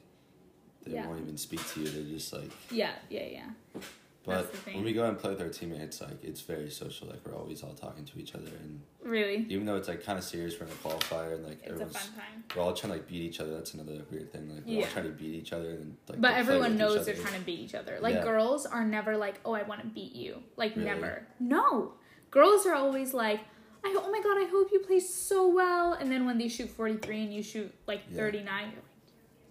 they 0.85 0.93
Yeah. 0.93 1.07
won't 1.07 1.21
even 1.21 1.37
speak 1.37 1.67
to 1.73 1.81
you. 1.81 1.89
They're 1.89 2.03
just 2.03 2.31
like. 2.33 2.51
Yeah, 2.69 2.91
yeah, 3.09 3.25
yeah. 3.25 3.81
But 4.29 4.41
That's 4.43 4.51
the 4.51 4.57
thing. 4.57 4.75
when 4.75 4.85
we 4.85 4.93
go 4.93 5.05
and 5.05 5.17
play 5.17 5.31
with 5.31 5.41
our 5.41 5.49
teammates, 5.49 6.01
like 6.01 6.23
it's 6.23 6.41
very 6.41 6.69
social. 6.69 7.07
Like 7.07 7.25
we're 7.25 7.35
always 7.35 7.63
all 7.63 7.73
talking 7.73 8.05
to 8.05 8.19
each 8.19 8.35
other, 8.35 8.51
and 8.63 8.81
Really, 9.01 9.45
even 9.49 9.65
though 9.65 9.75
it's 9.75 9.87
like 9.87 10.03
kind 10.03 10.17
of 10.19 10.23
serious, 10.23 10.59
we're 10.59 10.67
in 10.67 10.71
a 10.71 10.75
qualifier, 10.75 11.33
and 11.35 11.43
like 11.43 11.59
it's 11.61 11.67
a 11.67 11.69
everyone's 11.71 11.97
fun 11.97 12.13
time. 12.15 12.43
we're 12.55 12.61
all 12.61 12.73
trying 12.73 12.91
to 12.93 12.97
like 12.99 13.07
beat 13.07 13.21
each 13.23 13.39
other. 13.39 13.53
That's 13.53 13.73
another 13.73 14.01
weird 14.11 14.31
thing. 14.31 14.53
Like 14.53 14.65
we're 14.65 14.73
Yeah. 14.73 14.85
all 14.85 14.91
trying 14.91 15.05
to 15.05 15.11
beat 15.11 15.33
each 15.35 15.51
other, 15.53 15.69
and 15.71 15.97
like. 16.07 16.21
But 16.21 16.33
everyone 16.33 16.77
knows 16.77 17.05
they're 17.05 17.15
trying 17.15 17.39
to 17.39 17.45
beat 17.45 17.59
each 17.59 17.75
other. 17.75 17.97
Like 18.01 18.15
Yeah. 18.15 18.23
girls 18.23 18.65
are 18.65 18.85
never 18.85 19.17
like, 19.17 19.39
"Oh, 19.45 19.53
I 19.53 19.63
want 19.63 19.81
to 19.81 19.87
beat 19.87 20.13
you." 20.15 20.43
Like 20.57 20.75
Really? 20.75 20.85
never. 20.89 21.25
No, 21.39 21.93
girls 22.29 22.65
are 22.67 22.75
always 22.75 23.13
like, 23.13 23.39
"I 23.83 23.95
oh 23.97 24.11
my 24.11 24.21
god, 24.21 24.37
I 24.37 24.47
hope 24.51 24.69
you 24.71 24.79
play 24.79 24.99
so 24.99 25.47
well." 25.47 25.93
And 25.93 26.11
then 26.11 26.25
when 26.25 26.37
they 26.37 26.47
shoot 26.49 26.69
forty 26.69 26.97
three 26.97 27.23
and 27.23 27.33
you 27.33 27.41
shoot 27.41 27.73
like 27.87 28.01
Yeah. 28.11 28.17
thirty 28.17 28.43
nine, 28.43 28.73
you're 28.73 28.83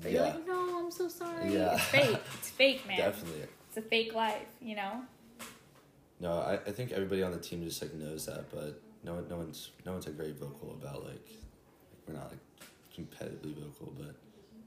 like, 0.04 0.12
you're 0.12 0.22
like, 0.22 0.46
"No, 0.46 0.78
I'm 0.84 0.90
so 0.92 1.08
sorry." 1.08 1.52
Yeah. 1.52 1.74
It's 1.74 1.84
fake. 1.84 2.18
It's 2.38 2.50
fake, 2.50 2.86
man. 2.88 2.98
definitely. 2.98 3.46
A 3.78 3.80
fake 3.80 4.12
life, 4.12 4.48
you 4.60 4.74
know. 4.74 5.02
No, 6.18 6.32
I, 6.32 6.54
I 6.54 6.72
think 6.72 6.90
everybody 6.90 7.22
on 7.22 7.30
the 7.30 7.38
team 7.38 7.62
just 7.62 7.80
like 7.80 7.94
knows 7.94 8.26
that, 8.26 8.50
but 8.50 8.82
no 9.04 9.14
one, 9.14 9.28
no 9.28 9.36
one's 9.36 9.70
no 9.86 9.92
one's 9.92 10.04
like 10.04 10.16
very 10.16 10.32
vocal 10.32 10.72
about 10.72 11.04
like, 11.04 11.28
like 11.28 12.02
we're 12.08 12.14
not 12.14 12.28
like 12.32 12.40
competitively 12.92 13.54
vocal, 13.54 13.92
but 13.96 14.16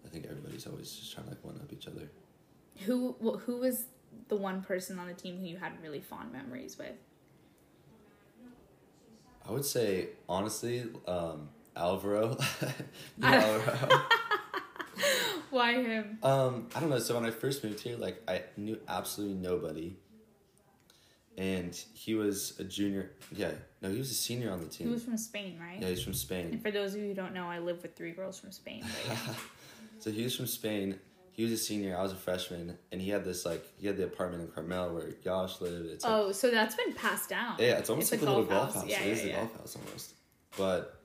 I 0.05 0.07
think 0.07 0.27
everybody's 0.29 0.65
always 0.65 0.93
just 0.93 1.13
trying 1.13 1.25
to 1.25 1.31
like 1.31 1.43
one 1.43 1.55
up 1.55 1.73
each 1.73 1.87
other. 1.87 2.09
Who 2.85 3.15
wh- 3.21 3.41
who 3.41 3.57
was 3.57 3.83
the 4.29 4.37
one 4.37 4.61
person 4.61 4.97
on 4.97 5.07
the 5.07 5.13
team 5.13 5.37
who 5.39 5.45
you 5.45 5.57
had 5.57 5.73
really 5.83 5.99
fond 5.99 6.31
memories 6.31 6.77
with? 6.77 6.95
I 9.45 9.51
would 9.51 9.65
say 9.65 10.07
honestly, 10.29 10.85
um, 11.05 11.49
Alvaro. 11.75 12.37
Alvaro. 13.21 14.01
Why 15.51 15.73
him? 15.83 16.17
Um, 16.23 16.67
I 16.75 16.79
don't 16.79 16.89
know. 16.89 16.99
So 16.99 17.15
when 17.15 17.25
I 17.25 17.31
first 17.31 17.63
moved 17.63 17.81
here, 17.81 17.97
like 17.97 18.21
I 18.27 18.41
knew 18.57 18.79
absolutely 18.87 19.35
nobody, 19.37 19.95
and 21.37 21.75
he 21.93 22.15
was 22.15 22.57
a 22.59 22.63
junior. 22.63 23.11
Yeah, 23.31 23.51
no, 23.81 23.89
he 23.89 23.97
was 23.97 24.11
a 24.11 24.15
senior 24.15 24.51
on 24.51 24.59
the 24.61 24.67
team. 24.67 24.87
He 24.87 24.93
was 24.93 25.03
from 25.03 25.17
Spain, 25.17 25.59
right? 25.59 25.81
Yeah, 25.81 25.89
he's 25.89 26.01
from 26.03 26.13
Spain. 26.13 26.49
And 26.51 26.61
for 26.61 26.71
those 26.71 26.93
of 26.95 27.01
you 27.01 27.07
who 27.07 27.13
don't 27.13 27.33
know, 27.33 27.45
I 27.47 27.59
live 27.59 27.81
with 27.81 27.95
three 27.95 28.11
girls 28.11 28.39
from 28.39 28.51
Spain. 28.51 28.83
Yeah. 29.07 29.17
so 29.99 30.11
he 30.11 30.23
was 30.23 30.35
from 30.35 30.47
Spain, 30.47 30.99
he 31.31 31.43
was 31.43 31.51
a 31.53 31.57
senior, 31.57 31.97
I 31.97 32.01
was 32.01 32.11
a 32.11 32.17
freshman, 32.17 32.77
and 32.91 33.01
he 33.01 33.09
had 33.09 33.23
this 33.25 33.45
like 33.45 33.65
he 33.77 33.87
had 33.87 33.97
the 33.97 34.05
apartment 34.05 34.43
in 34.43 34.49
Carmel 34.49 34.93
where 34.93 35.11
Josh 35.23 35.61
lived. 35.61 35.85
It's 35.89 36.03
like, 36.03 36.13
Oh, 36.13 36.31
so 36.31 36.51
that's 36.51 36.75
been 36.75 36.93
passed 36.93 37.29
down. 37.29 37.55
yeah, 37.59 37.77
it's 37.77 37.89
almost 37.89 38.11
It's 38.13 38.21
like 38.21 38.29
a 38.29 38.31
a 38.31 38.35
little 38.35 38.49
golf 38.49 38.73
house. 38.73 38.83
house. 38.83 38.89
Yeah, 38.91 39.01
it 39.01 39.07
is 39.07 39.23
yeah, 39.23 39.27
yeah. 39.31 39.35
golf 39.37 39.57
house 39.57 39.75
almost. 39.77 40.13
But 40.57 40.97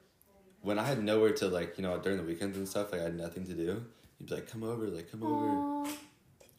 when 0.63 0.79
I 0.81 0.85
had 0.85 1.03
nowhere 1.03 1.33
to 1.35 1.47
like, 1.49 1.79
you 1.79 1.83
know, 1.83 1.97
during 1.99 2.19
the 2.19 2.25
weekends 2.25 2.57
and 2.59 2.69
stuff, 2.69 2.91
like 2.91 3.01
I 3.01 3.05
had 3.05 3.17
nothing 3.17 3.47
to 3.47 3.55
do. 3.55 3.85
He'd 4.19 4.27
be 4.29 4.35
like, 4.35 4.49
"Come 4.51 4.63
over, 4.63 4.87
like 4.87 5.11
come 5.11 5.23
over." 5.23 5.89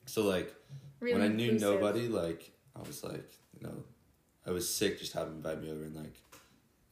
So 0.06 0.24
like 0.24 0.54
really 1.00 1.20
when 1.20 1.30
I 1.30 1.34
knew 1.34 1.52
inclusive. 1.52 1.62
nobody, 1.82 2.08
like 2.08 2.52
I 2.76 2.80
was 2.88 3.04
like, 3.04 3.32
you 3.60 3.68
know, 3.68 3.84
I 4.46 4.52
was 4.52 4.68
sick 4.74 5.00
just 5.00 5.14
having 5.14 5.34
him 5.34 5.38
invite 5.38 5.62
me 5.62 5.70
over 5.72 5.84
and 5.84 5.96
like, 5.96 6.22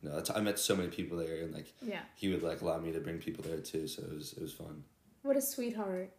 you 0.01 0.09
know, 0.09 0.22
I 0.36 0.41
met 0.41 0.59
so 0.59 0.76
many 0.76 0.89
people 0.89 1.18
there 1.18 1.43
and 1.43 1.53
like 1.53 1.72
Yeah. 1.82 2.01
he 2.16 2.28
would 2.30 2.43
like 2.43 2.61
allow 2.61 2.78
me 2.80 2.91
to 2.91 2.99
bring 2.99 3.20
people 3.20 3.43
there 3.47 3.59
too. 3.61 3.88
So 3.88 4.01
it 4.03 4.13
was 4.13 4.34
it 4.34 4.41
was 4.41 4.53
fun. 4.53 4.84
What 5.24 5.38
a 5.38 5.41
sweetheart. 5.41 6.11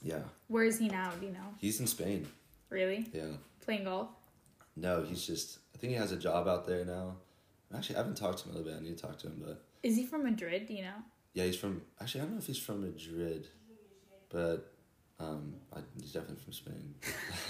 Yeah, 0.00 0.20
Where 0.46 0.62
is 0.62 0.78
he 0.78 0.88
now? 0.88 1.10
Do 1.18 1.26
you 1.26 1.32
know? 1.32 1.54
he's 1.58 1.80
in 1.80 1.86
Spain. 1.88 2.28
Really? 2.70 3.08
Yeah, 3.12 3.32
Playing 3.64 3.84
golf? 3.84 4.08
no, 4.76 5.02
he's 5.02 5.26
just. 5.26 5.58
I 5.74 5.78
think 5.78 5.92
he 5.92 5.98
has 5.98 6.12
a 6.12 6.16
job 6.16 6.46
out 6.46 6.66
there 6.68 6.84
now. 6.84 7.16
Actually, 7.74 7.96
I 7.96 7.98
haven't 7.98 8.16
talked 8.16 8.38
to 8.38 8.44
him 8.48 8.54
a 8.54 8.58
little 8.58 8.72
bit. 8.72 8.80
I 8.80 8.82
need 8.84 8.96
to 8.96 9.02
talk 9.02 9.18
to 9.18 9.26
him, 9.26 9.42
but 9.44 9.64
Is 9.82 9.96
he 9.96 10.06
from 10.06 10.22
Madrid? 10.22 10.66
Do 10.68 10.74
you 10.74 10.82
know? 10.82 11.02
yeah, 11.34 11.44
he's 11.44 11.56
from. 11.56 11.82
Actually, 12.00 12.20
I 12.20 12.24
don't 12.24 12.32
know 12.34 12.38
if 12.38 12.46
he's 12.46 12.58
from 12.58 12.82
Madrid, 12.82 13.48
but 14.30 14.72
um, 15.20 15.54
I, 15.74 15.80
he's 16.00 16.12
definitely 16.12 16.42
from 16.44 16.52
Spain. 16.52 16.94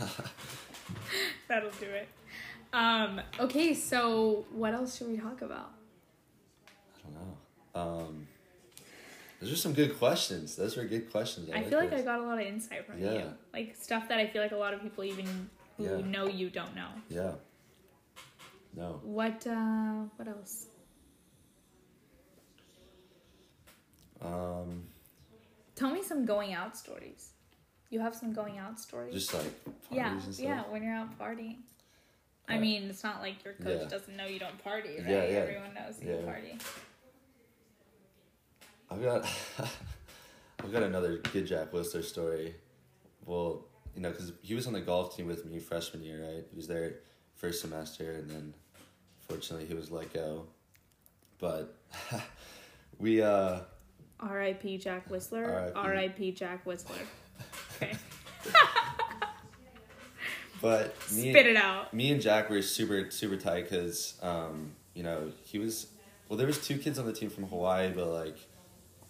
That'll 1.48 1.70
do 1.70 1.86
it. 1.86 2.08
Um, 2.72 3.20
okay, 3.40 3.74
so 3.74 4.44
what 4.52 4.74
else 4.74 4.96
should 4.96 5.08
we 5.08 5.16
talk 5.18 5.42
about? 5.42 5.72
I 6.96 7.08
don't 7.08 7.14
know. 7.14 7.80
Um, 7.80 8.26
those 9.40 9.52
are 9.52 9.56
some 9.56 9.72
good 9.72 9.98
questions. 9.98 10.56
Those 10.56 10.76
are 10.76 10.84
good 10.84 11.10
questions. 11.10 11.48
I 11.54 11.62
feel 11.62 11.78
like 11.78 11.92
I 11.92 12.02
got 12.02 12.20
a 12.20 12.22
lot 12.22 12.40
of 12.40 12.46
insight 12.46 12.86
from 12.86 12.98
you. 12.98 13.10
Yeah. 13.10 13.24
Like 13.52 13.76
stuff 13.76 14.08
that 14.08 14.18
I 14.18 14.26
feel 14.26 14.42
like 14.42 14.52
a 14.52 14.56
lot 14.56 14.74
of 14.74 14.82
people 14.82 15.04
even 15.04 15.48
who 15.76 15.84
Yeah. 15.84 16.00
know 16.04 16.26
you 16.26 16.50
don't 16.50 16.74
know. 16.74 16.88
Yeah. 17.08 17.32
No. 18.74 19.00
What 19.02 19.46
uh 19.46 20.04
what 20.16 20.28
else? 20.28 20.66
Um, 24.20 24.84
Tell 25.78 25.90
me 25.90 26.02
some 26.02 26.24
going 26.24 26.54
out 26.54 26.76
stories. 26.76 27.30
You 27.88 28.00
have 28.00 28.12
some 28.12 28.32
going 28.32 28.58
out 28.58 28.80
stories? 28.80 29.14
just 29.14 29.32
like 29.32 29.64
parties 29.64 29.92
yeah, 29.92 30.12
and 30.12 30.22
stuff. 30.22 30.44
yeah, 30.44 30.62
when 30.68 30.82
you're 30.82 30.92
out 30.92 31.16
partying. 31.16 31.58
I 32.48 32.58
mean, 32.58 32.84
it's 32.84 33.04
not 33.04 33.20
like 33.20 33.44
your 33.44 33.54
coach 33.54 33.82
yeah. 33.82 33.88
doesn't 33.88 34.16
know 34.16 34.26
you 34.26 34.40
don't 34.40 34.58
party, 34.64 34.96
right? 34.98 35.06
Yeah, 35.06 35.24
yeah. 35.24 35.38
Everyone 35.38 35.74
knows 35.74 36.02
you 36.02 36.16
party. 36.24 36.58
I've 38.90 39.02
got, 39.02 39.24
I've 40.64 40.72
got 40.72 40.82
another 40.82 41.18
good 41.32 41.46
Jack 41.46 41.72
Whistler 41.72 42.02
story. 42.02 42.56
Well, 43.24 43.66
you 43.94 44.00
know, 44.00 44.10
because 44.10 44.32
he 44.42 44.54
was 44.54 44.66
on 44.66 44.72
the 44.72 44.80
golf 44.80 45.16
team 45.16 45.26
with 45.26 45.46
me 45.46 45.60
freshman 45.60 46.02
year, 46.02 46.24
right? 46.24 46.44
He 46.50 46.56
was 46.56 46.66
there 46.66 46.96
first 47.36 47.60
semester, 47.60 48.12
and 48.12 48.28
then, 48.28 48.54
fortunately, 49.28 49.66
he 49.66 49.74
was 49.74 49.92
let 49.92 50.12
go. 50.12 50.46
But 51.38 51.76
we, 52.98 53.22
uh, 53.22 53.60
R.I.P. 54.20 54.78
Jack 54.78 55.08
Whistler. 55.10 55.72
R.I.P.. 55.74 56.32
Jack 56.32 56.64
Whistler. 56.66 56.96
Okay. 57.76 57.94
but 60.60 60.94
me, 61.12 61.30
Spit 61.30 61.46
it 61.46 61.56
out. 61.56 61.92
me 61.94 62.10
and 62.10 62.20
Jack 62.20 62.50
were 62.50 62.62
super 62.62 63.10
super 63.10 63.36
tight 63.36 63.68
because 63.68 64.14
um, 64.22 64.72
you 64.94 65.02
know 65.02 65.32
he 65.44 65.58
was 65.58 65.86
well 66.28 66.36
there 66.36 66.46
was 66.46 66.64
two 66.64 66.78
kids 66.78 66.98
on 66.98 67.06
the 67.06 67.12
team 67.12 67.30
from 67.30 67.44
Hawaii 67.44 67.90
but 67.90 68.06
like 68.06 68.36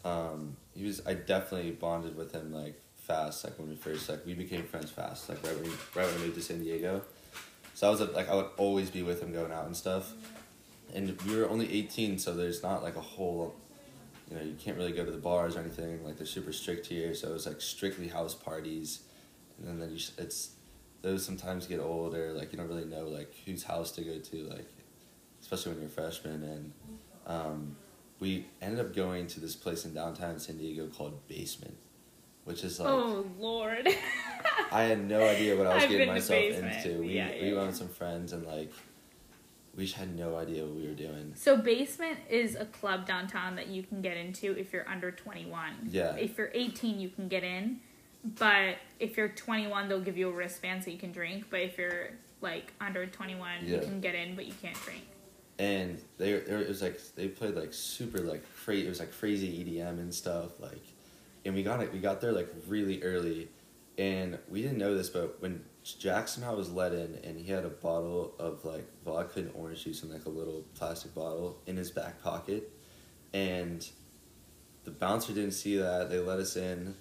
um, 0.05 0.57
he 0.75 0.85
was 0.85 1.01
I 1.07 1.15
definitely 1.15 1.71
bonded 1.73 2.17
with 2.17 2.33
him 2.33 2.53
like 2.53 2.81
fast 2.97 3.45
like 3.45 3.59
when 3.59 3.69
we 3.69 3.77
first 3.77 4.09
like 4.09 4.25
we 4.27 4.35
became 4.35 4.65
friends 4.65 4.91
fast 4.91 5.29
like 5.29 5.43
right 5.45 5.55
when 5.55 5.65
we, 5.65 5.71
right 5.95 6.07
when 6.07 6.15
we 6.17 6.23
moved 6.27 6.35
to 6.35 6.43
San 6.43 6.61
Diego 6.63 7.03
so 7.75 7.87
I 7.87 7.91
was 7.91 8.01
like 8.01 8.29
I 8.29 8.35
would 8.35 8.51
always 8.57 8.91
be 8.91 9.03
with 9.03 9.23
him 9.23 9.33
going 9.33 9.53
out 9.53 9.65
and 9.67 9.77
stuff 9.77 10.13
and 10.95 11.19
we 11.23 11.37
were 11.37 11.49
only 11.49 11.73
18 11.73 12.19
so 12.19 12.35
there's 12.35 12.63
not 12.63 12.83
like 12.83 12.97
a 12.97 13.01
whole 13.01 13.55
you 14.29 14.37
know 14.37 14.43
you 14.43 14.55
can't 14.59 14.77
really 14.77 14.93
go 14.93 15.05
to 15.05 15.11
the 15.11 15.19
bars 15.19 15.57
or 15.57 15.61
anything 15.61 16.05
like 16.05 16.17
they're 16.17 16.27
super 16.27 16.53
strict 16.53 16.87
here 16.87 17.15
so 17.15 17.29
it 17.31 17.33
was 17.33 17.47
like 17.47 17.61
strictly 17.61 18.09
house 18.09 18.35
parties 18.35 19.01
and 19.67 19.81
then 19.81 19.91
you, 19.91 19.99
it's 20.19 20.51
those 21.03 21.25
sometimes 21.25 21.67
get 21.67 21.81
older 21.81 22.33
like 22.33 22.53
you 22.53 22.59
don't 22.59 22.69
really 22.69 22.85
know 22.85 23.05
like 23.09 23.33
whose 23.47 23.65
house 23.65 23.93
to 23.93 24.03
go 24.03 24.19
to 24.19 24.45
like 24.45 24.69
especially 25.41 25.73
when 25.73 25.81
you're 25.81 25.89
a 25.89 25.93
freshman 25.93 26.43
and 26.43 26.73
um, 27.27 27.77
we 28.21 28.47
ended 28.61 28.81
up 28.81 28.95
going 28.95 29.27
to 29.27 29.41
this 29.41 29.55
place 29.55 29.85
in 29.85 29.95
downtown 29.95 30.39
san 30.39 30.59
diego 30.59 30.87
called 30.87 31.27
basement 31.29 31.77
which 32.45 32.65
is 32.65 32.81
like 32.81 32.89
oh 32.89 33.27
Lord. 33.39 33.89
i 34.73 34.83
had 34.83 35.07
no 35.07 35.27
idea 35.27 35.57
what 35.57 35.67
i 35.67 35.75
was 35.75 35.83
I've 35.85 35.91
getting 35.91 36.09
myself 36.09 36.43
into 36.43 37.01
we, 37.01 37.15
Yeah, 37.15 37.31
we 37.31 37.41
went 37.41 37.55
yeah. 37.55 37.67
with 37.67 37.77
some 37.77 37.89
friends 37.89 38.33
and 38.33 38.47
like 38.47 38.73
we 39.79 39.85
just 39.85 39.97
had 39.97 40.15
no 40.17 40.37
idea 40.37 40.65
what 40.65 40.75
we 40.75 40.87
were 40.89 40.95
doing 40.95 41.33
So 41.37 41.57
basement 41.57 42.19
is 42.29 42.57
a 42.57 42.65
club 42.67 43.07
downtown 43.07 43.55
that 43.57 43.69
you 43.69 43.83
can 43.85 44.03
get 44.03 44.17
into 44.17 44.53
if 44.59 44.73
you're 44.73 44.89
under 44.89 45.13
21. 45.13 45.91
Yeah. 45.91 46.17
If 46.17 46.37
you're 46.37 46.51
18, 46.53 46.99
you 46.99 47.09
can 47.09 47.29
get 47.29 47.45
in, 47.45 47.79
but 48.25 48.77
if 48.99 49.17
you're 49.17 49.29
21, 49.29 49.89
they'll 49.89 50.01
give 50.01 50.19
you 50.19 50.29
a 50.29 50.33
wristband 50.33 50.83
so 50.83 50.91
you 50.91 50.99
can 50.99 51.13
drink. 51.13 51.45
But 51.49 51.61
if 51.61 51.79
you're 51.79 52.11
like 52.41 52.73
under 52.81 53.07
21, 53.07 53.67
you 53.67 53.79
can 53.79 54.01
get 54.01 54.15
in, 54.17 54.35
but 54.35 54.47
you 54.47 54.55
can't 54.61 54.77
drink. 54.83 55.07
and 55.61 56.01
they, 56.19 56.33
they 56.41 56.55
it 56.55 56.69
was 56.69 56.83
like 56.83 57.01
they 57.15 57.29
played 57.29 57.55
like 57.55 57.73
super 57.73 58.19
like 58.19 58.43
crazy 58.65 58.87
it 58.87 58.89
was 58.89 59.01
like 59.01 59.13
crazy 59.21 59.65
EDM 59.65 59.99
and 59.99 60.13
stuff 60.15 60.59
like 60.61 60.85
and 61.45 61.55
we 61.55 61.63
got 61.65 61.81
it 61.83 61.93
we 61.93 61.99
got 61.99 62.21
there 62.21 62.33
like 62.33 62.49
really 62.69 63.03
early 63.03 63.49
and 63.97 64.39
we 64.49 64.63
didn't 64.63 64.79
know 64.79 64.95
this 64.97 65.09
but 65.09 65.41
when 65.43 65.61
Jack 65.95 66.29
somehow 66.29 66.57
was 66.57 66.71
let 66.71 66.93
in 66.93 67.19
and 67.25 67.39
he 67.39 67.51
had 67.51 67.65
a 67.65 67.71
bottle 67.71 68.35
of 68.39 68.65
like 68.65 68.87
vodka 69.05 69.41
and 69.41 69.51
orange 69.55 69.85
juice 69.85 70.03
in 70.03 70.13
like 70.13 70.27
a 70.27 70.31
little 70.31 70.65
plastic 70.75 71.15
bottle 71.15 71.59
in 71.67 71.77
his 71.77 71.91
back 71.91 72.23
pocket 72.23 72.71
and 73.33 73.89
the 74.85 74.91
bouncer 74.91 75.33
didn't 75.33 75.53
see 75.53 75.77
that 75.77 76.11
they 76.11 76.19
let 76.19 76.39
us 76.39 76.57
in 76.57 76.95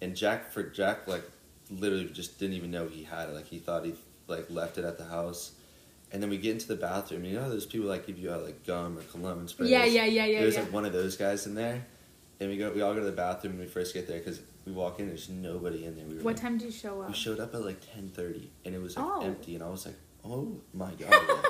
and 0.00 0.16
Jack 0.16 0.50
for 0.50 0.62
Jack 0.62 1.06
like 1.06 1.24
literally 1.70 2.06
just 2.06 2.38
didn't 2.38 2.54
even 2.54 2.70
know 2.70 2.88
he 2.88 3.04
had 3.04 3.28
it 3.28 3.34
like 3.34 3.46
he 3.46 3.58
thought 3.58 3.84
he 3.84 3.94
like 4.28 4.46
left 4.50 4.78
it 4.78 4.84
at 4.84 4.98
the 4.98 5.04
house 5.04 5.52
and 6.12 6.22
then 6.22 6.28
we 6.28 6.36
get 6.36 6.52
into 6.52 6.68
the 6.68 6.76
bathroom. 6.76 7.24
You 7.24 7.36
know, 7.36 7.48
there's 7.48 7.66
people 7.66 7.88
like 7.88 8.06
give 8.06 8.18
you 8.18 8.30
out 8.30 8.44
like 8.44 8.66
gum 8.66 8.98
or 8.98 9.02
cologne 9.02 9.48
sprays. 9.48 9.70
Yeah, 9.70 9.84
yeah, 9.84 10.04
yeah, 10.04 10.26
yeah, 10.26 10.40
There's 10.40 10.54
yeah. 10.54 10.60
like 10.60 10.72
one 10.72 10.84
of 10.84 10.92
those 10.92 11.16
guys 11.16 11.46
in 11.46 11.54
there, 11.54 11.84
and 12.38 12.50
we 12.50 12.58
go. 12.58 12.70
We 12.70 12.82
all 12.82 12.92
go 12.92 13.00
to 13.00 13.06
the 13.06 13.12
bathroom 13.12 13.54
when 13.54 13.62
we 13.62 13.66
first 13.66 13.94
get 13.94 14.06
there 14.06 14.18
because 14.18 14.40
we 14.64 14.72
walk 14.72 15.00
in. 15.00 15.08
There's 15.08 15.28
nobody 15.28 15.84
in 15.84 15.96
there. 15.96 16.04
We 16.06 16.14
were 16.16 16.22
What 16.22 16.34
like- 16.34 16.42
time 16.42 16.58
did 16.58 16.66
you 16.66 16.70
show 16.72 17.00
up? 17.02 17.08
We 17.08 17.14
showed 17.14 17.40
up 17.40 17.54
at 17.54 17.64
like 17.64 17.80
ten 17.94 18.08
thirty, 18.08 18.50
and 18.64 18.74
it 18.74 18.80
was 18.82 18.96
like 18.96 19.06
Oh. 19.06 19.22
empty, 19.22 19.54
and 19.54 19.64
I 19.64 19.68
was 19.68 19.86
like, 19.86 19.96
oh 20.24 20.60
my 20.72 20.92
god. 20.98 21.10
like, 21.10 21.44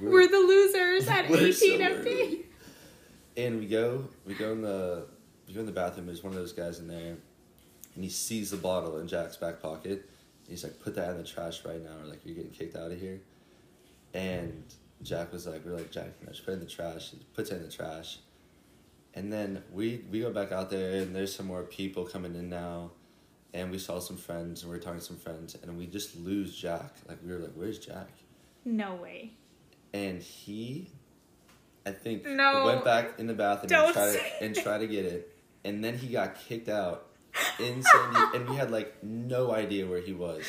We're 0.00 0.28
the 0.28 0.38
losers 0.38 1.06
at 1.08 1.24
18 1.30 1.52
so 1.52 1.66
empty. 1.84 2.10
early. 2.10 2.40
And 3.36 3.58
we 3.60 3.66
go, 3.66 4.04
we 4.24 4.34
go 4.34 4.52
in 4.52 4.62
the, 4.62 5.06
we 5.48 5.54
go 5.54 5.60
in 5.60 5.66
the 5.66 5.72
bathroom. 5.72 6.06
There's 6.06 6.22
one 6.22 6.32
of 6.32 6.38
those 6.38 6.52
guys 6.52 6.78
in 6.78 6.86
there, 6.88 7.16
and 7.94 8.04
he 8.04 8.08
sees 8.10 8.50
the 8.52 8.56
bottle 8.56 8.98
in 8.98 9.08
Jack's 9.08 9.36
back 9.36 9.60
pocket. 9.60 10.08
He's 10.48 10.62
like, 10.62 10.78
"Put 10.80 10.94
that 10.96 11.10
in 11.10 11.16
the 11.18 11.24
trash 11.24 11.64
right 11.64 11.82
now, 11.82 11.96
or 12.02 12.06
like 12.06 12.20
you're 12.24 12.34
getting 12.36 12.50
kicked 12.52 12.76
out 12.76 12.90
of 12.92 13.00
here." 13.00 13.20
And 14.12 14.62
Jack 15.02 15.32
was 15.32 15.46
like, 15.46 15.64
"We're 15.64 15.72
like 15.76 15.90
Jack, 15.90 16.06
you 16.20 16.26
know, 16.26 16.32
just 16.32 16.44
put 16.44 16.52
it 16.52 16.54
in 16.54 16.60
the 16.60 16.66
trash." 16.70 17.10
He 17.10 17.18
puts 17.34 17.50
it 17.50 17.56
in 17.56 17.62
the 17.64 17.70
trash, 17.70 18.18
and 19.14 19.32
then 19.32 19.62
we 19.72 20.04
we 20.10 20.20
go 20.20 20.30
back 20.32 20.52
out 20.52 20.70
there, 20.70 21.02
and 21.02 21.14
there's 21.14 21.34
some 21.34 21.46
more 21.46 21.62
people 21.62 22.04
coming 22.04 22.34
in 22.34 22.48
now, 22.48 22.90
and 23.52 23.70
we 23.70 23.78
saw 23.78 23.98
some 23.98 24.16
friends, 24.16 24.62
and 24.62 24.70
we 24.70 24.76
are 24.76 24.80
talking 24.80 24.98
to 25.00 25.04
some 25.04 25.16
friends, 25.16 25.56
and 25.62 25.76
we 25.78 25.86
just 25.86 26.16
lose 26.16 26.54
Jack. 26.56 26.94
Like 27.08 27.18
we 27.24 27.32
were 27.32 27.38
like, 27.38 27.52
"Where's 27.54 27.78
Jack?" 27.78 28.08
No 28.64 28.94
way. 28.94 29.32
and 29.92 30.20
he, 30.22 30.88
I 31.86 31.92
think, 31.92 32.26
No. 32.26 32.64
went 32.64 32.84
back 32.84 33.18
in 33.18 33.26
the 33.28 33.34
bathroom 33.34 33.68
Don't 33.68 33.86
and 33.86 33.94
tried 33.94 34.12
to, 34.12 34.44
and 34.44 34.56
tried 34.56 34.78
to 34.78 34.86
get 34.88 35.04
it, 35.04 35.36
and 35.64 35.84
then 35.84 35.96
he 35.98 36.08
got 36.08 36.34
kicked 36.48 36.68
out 36.68 37.06
in 37.60 37.82
San 37.82 38.12
Diego, 38.12 38.30
and 38.36 38.48
we 38.48 38.56
had 38.56 38.70
like 38.70 39.02
no 39.04 39.52
idea 39.52 39.86
where 39.86 40.00
he 40.00 40.12
was. 40.12 40.42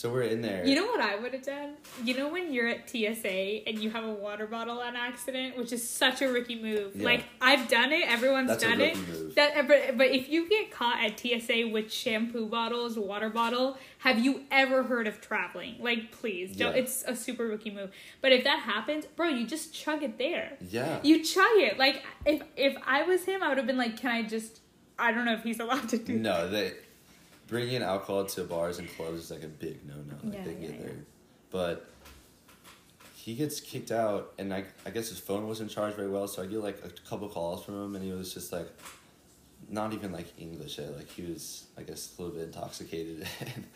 So 0.00 0.10
we're 0.10 0.22
in 0.22 0.40
there. 0.40 0.64
You 0.64 0.76
know 0.76 0.86
what 0.86 1.02
I 1.02 1.16
would 1.16 1.34
have 1.34 1.42
done? 1.44 1.74
You 2.02 2.16
know 2.16 2.30
when 2.30 2.54
you're 2.54 2.66
at 2.68 2.88
TSA 2.88 3.68
and 3.68 3.78
you 3.78 3.90
have 3.90 4.02
a 4.02 4.10
water 4.14 4.46
bottle 4.46 4.78
on 4.80 4.96
accident, 4.96 5.58
which 5.58 5.74
is 5.74 5.86
such 5.86 6.22
a 6.22 6.28
rookie 6.32 6.58
move. 6.58 6.96
Yeah. 6.96 7.04
Like 7.04 7.24
I've 7.38 7.68
done 7.68 7.92
it, 7.92 8.10
everyone's 8.10 8.48
That's 8.48 8.64
a 8.64 8.68
done 8.70 8.80
it. 8.80 8.96
move. 8.96 9.34
That 9.34 9.68
but, 9.68 9.98
but 9.98 10.06
if 10.06 10.30
you 10.30 10.48
get 10.48 10.70
caught 10.70 11.04
at 11.04 11.20
TSA 11.20 11.68
with 11.68 11.92
shampoo 11.92 12.46
bottles, 12.46 12.98
water 12.98 13.28
bottle, 13.28 13.76
have 13.98 14.18
you 14.18 14.44
ever 14.50 14.84
heard 14.84 15.06
of 15.06 15.20
traveling? 15.20 15.76
Like 15.80 16.12
please, 16.12 16.56
don't 16.56 16.74
Yeah. 16.74 16.80
it's 16.80 17.04
a 17.06 17.14
super 17.14 17.46
rookie 17.46 17.70
move. 17.70 17.90
But 18.22 18.32
if 18.32 18.42
that 18.44 18.60
happens, 18.60 19.04
bro, 19.04 19.28
you 19.28 19.46
just 19.46 19.74
chug 19.74 20.02
it 20.02 20.16
there. 20.16 20.56
yeah. 20.70 21.00
You 21.02 21.22
chug 21.22 21.44
it. 21.56 21.76
Like 21.78 22.02
if 22.24 22.40
if 22.56 22.74
I 22.86 23.02
was 23.02 23.24
him, 23.26 23.42
I 23.42 23.48
would 23.48 23.58
have 23.58 23.66
been 23.66 23.76
like, 23.76 23.98
"Can 23.98 24.10
I 24.10 24.22
just 24.22 24.60
I 24.98 25.12
don't 25.12 25.26
know 25.26 25.34
if 25.34 25.42
he's 25.42 25.60
allowed 25.60 25.90
to 25.90 25.98
do 25.98 26.18
no, 26.18 26.48
they 26.48 26.72
bringing 27.50 27.82
alcohol 27.82 28.24
to 28.24 28.44
bars 28.44 28.78
and 28.78 28.88
clubs 28.96 29.18
is 29.24 29.30
like 29.30 29.42
a 29.42 29.48
big 29.48 29.86
no 29.86 29.94
no. 29.96 30.14
Like 30.24 30.38
Yeah, 30.38 30.44
they 30.44 30.52
yeah, 30.54 30.60
get 30.68 30.70
yeah. 30.80 30.86
there, 30.86 30.96
but 31.50 31.90
he 33.14 33.34
gets 33.34 33.60
kicked 33.60 33.90
out, 33.90 34.32
and 34.38 34.54
I 34.54 34.64
I 34.86 34.90
guess 34.90 35.10
his 35.10 35.18
phone 35.18 35.46
wasn't 35.46 35.70
charged 35.70 35.96
very 35.96 36.08
well, 36.08 36.26
so 36.26 36.42
I 36.42 36.46
get 36.46 36.60
like 36.60 36.78
a 36.84 36.88
couple 37.08 37.28
calls 37.28 37.62
from 37.64 37.74
him, 37.74 37.94
and 37.96 38.02
he 38.04 38.12
was 38.12 38.32
just 38.32 38.50
like, 38.52 38.68
not 39.68 39.92
even 39.92 40.10
like 40.12 40.28
English 40.38 40.78
yet. 40.78 40.96
Like 40.96 41.10
he 41.10 41.22
was, 41.22 41.66
I 41.76 41.82
guess, 41.82 42.14
a 42.18 42.22
little 42.22 42.36
bit 42.38 42.46
intoxicated, 42.46 43.26
and, 43.40 43.66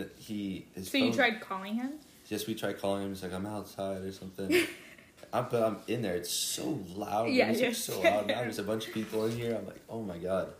and 0.00 0.10
he. 0.16 0.66
His 0.74 0.90
So 0.90 0.98
you 0.98 1.12
tried 1.12 1.40
calling 1.40 1.74
him? 1.74 1.94
Yes, 2.28 2.46
we 2.46 2.54
tried 2.54 2.80
calling 2.80 3.02
him. 3.02 3.08
He's 3.10 3.22
like, 3.22 3.32
I'm 3.32 3.46
outside 3.46 4.02
or 4.02 4.12
something. 4.12 4.48
I, 5.32 5.40
but 5.42 5.62
I'm 5.62 5.76
in 5.88 6.02
there. 6.02 6.14
It's 6.14 6.30
so 6.30 6.78
loud. 6.94 7.30
Yeah, 7.30 7.50
Yeah, 7.50 7.56
yeah. 7.68 7.72
so 7.72 8.00
loud. 8.04 8.26
Now 8.28 8.42
there's 8.42 8.58
a 8.58 8.62
bunch 8.62 8.86
of 8.86 8.94
people 8.94 9.24
in 9.26 9.32
here. 9.36 9.56
I'm 9.58 9.66
like, 9.66 9.80
oh 9.88 10.02
my 10.02 10.18
god. 10.18 10.52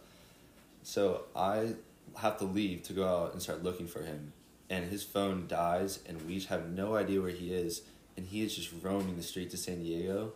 So 0.83 1.25
I 1.37 1.75
have 2.19 2.39
to 2.39 2.45
leave 2.45 2.83
to 2.85 2.93
go 2.93 3.07
out 3.07 3.33
and 3.33 3.43
start 3.43 3.63
looking 3.63 3.87
for 3.87 4.03
him, 4.03 4.33
and 4.71 4.91
his 4.91 5.03
phone 5.03 5.47
dies, 5.49 5.99
and 6.07 6.23
we 6.23 6.41
have 6.41 6.69
no 6.71 6.95
idea 6.97 7.21
where 7.21 7.31
he 7.31 7.53
is, 7.53 7.83
and 8.17 8.27
he 8.27 8.43
is 8.43 8.55
just 8.55 8.71
roaming 8.83 9.17
the 9.17 9.23
streets 9.23 9.55
of 9.55 9.61
San 9.61 9.83
Diego, 9.83 10.33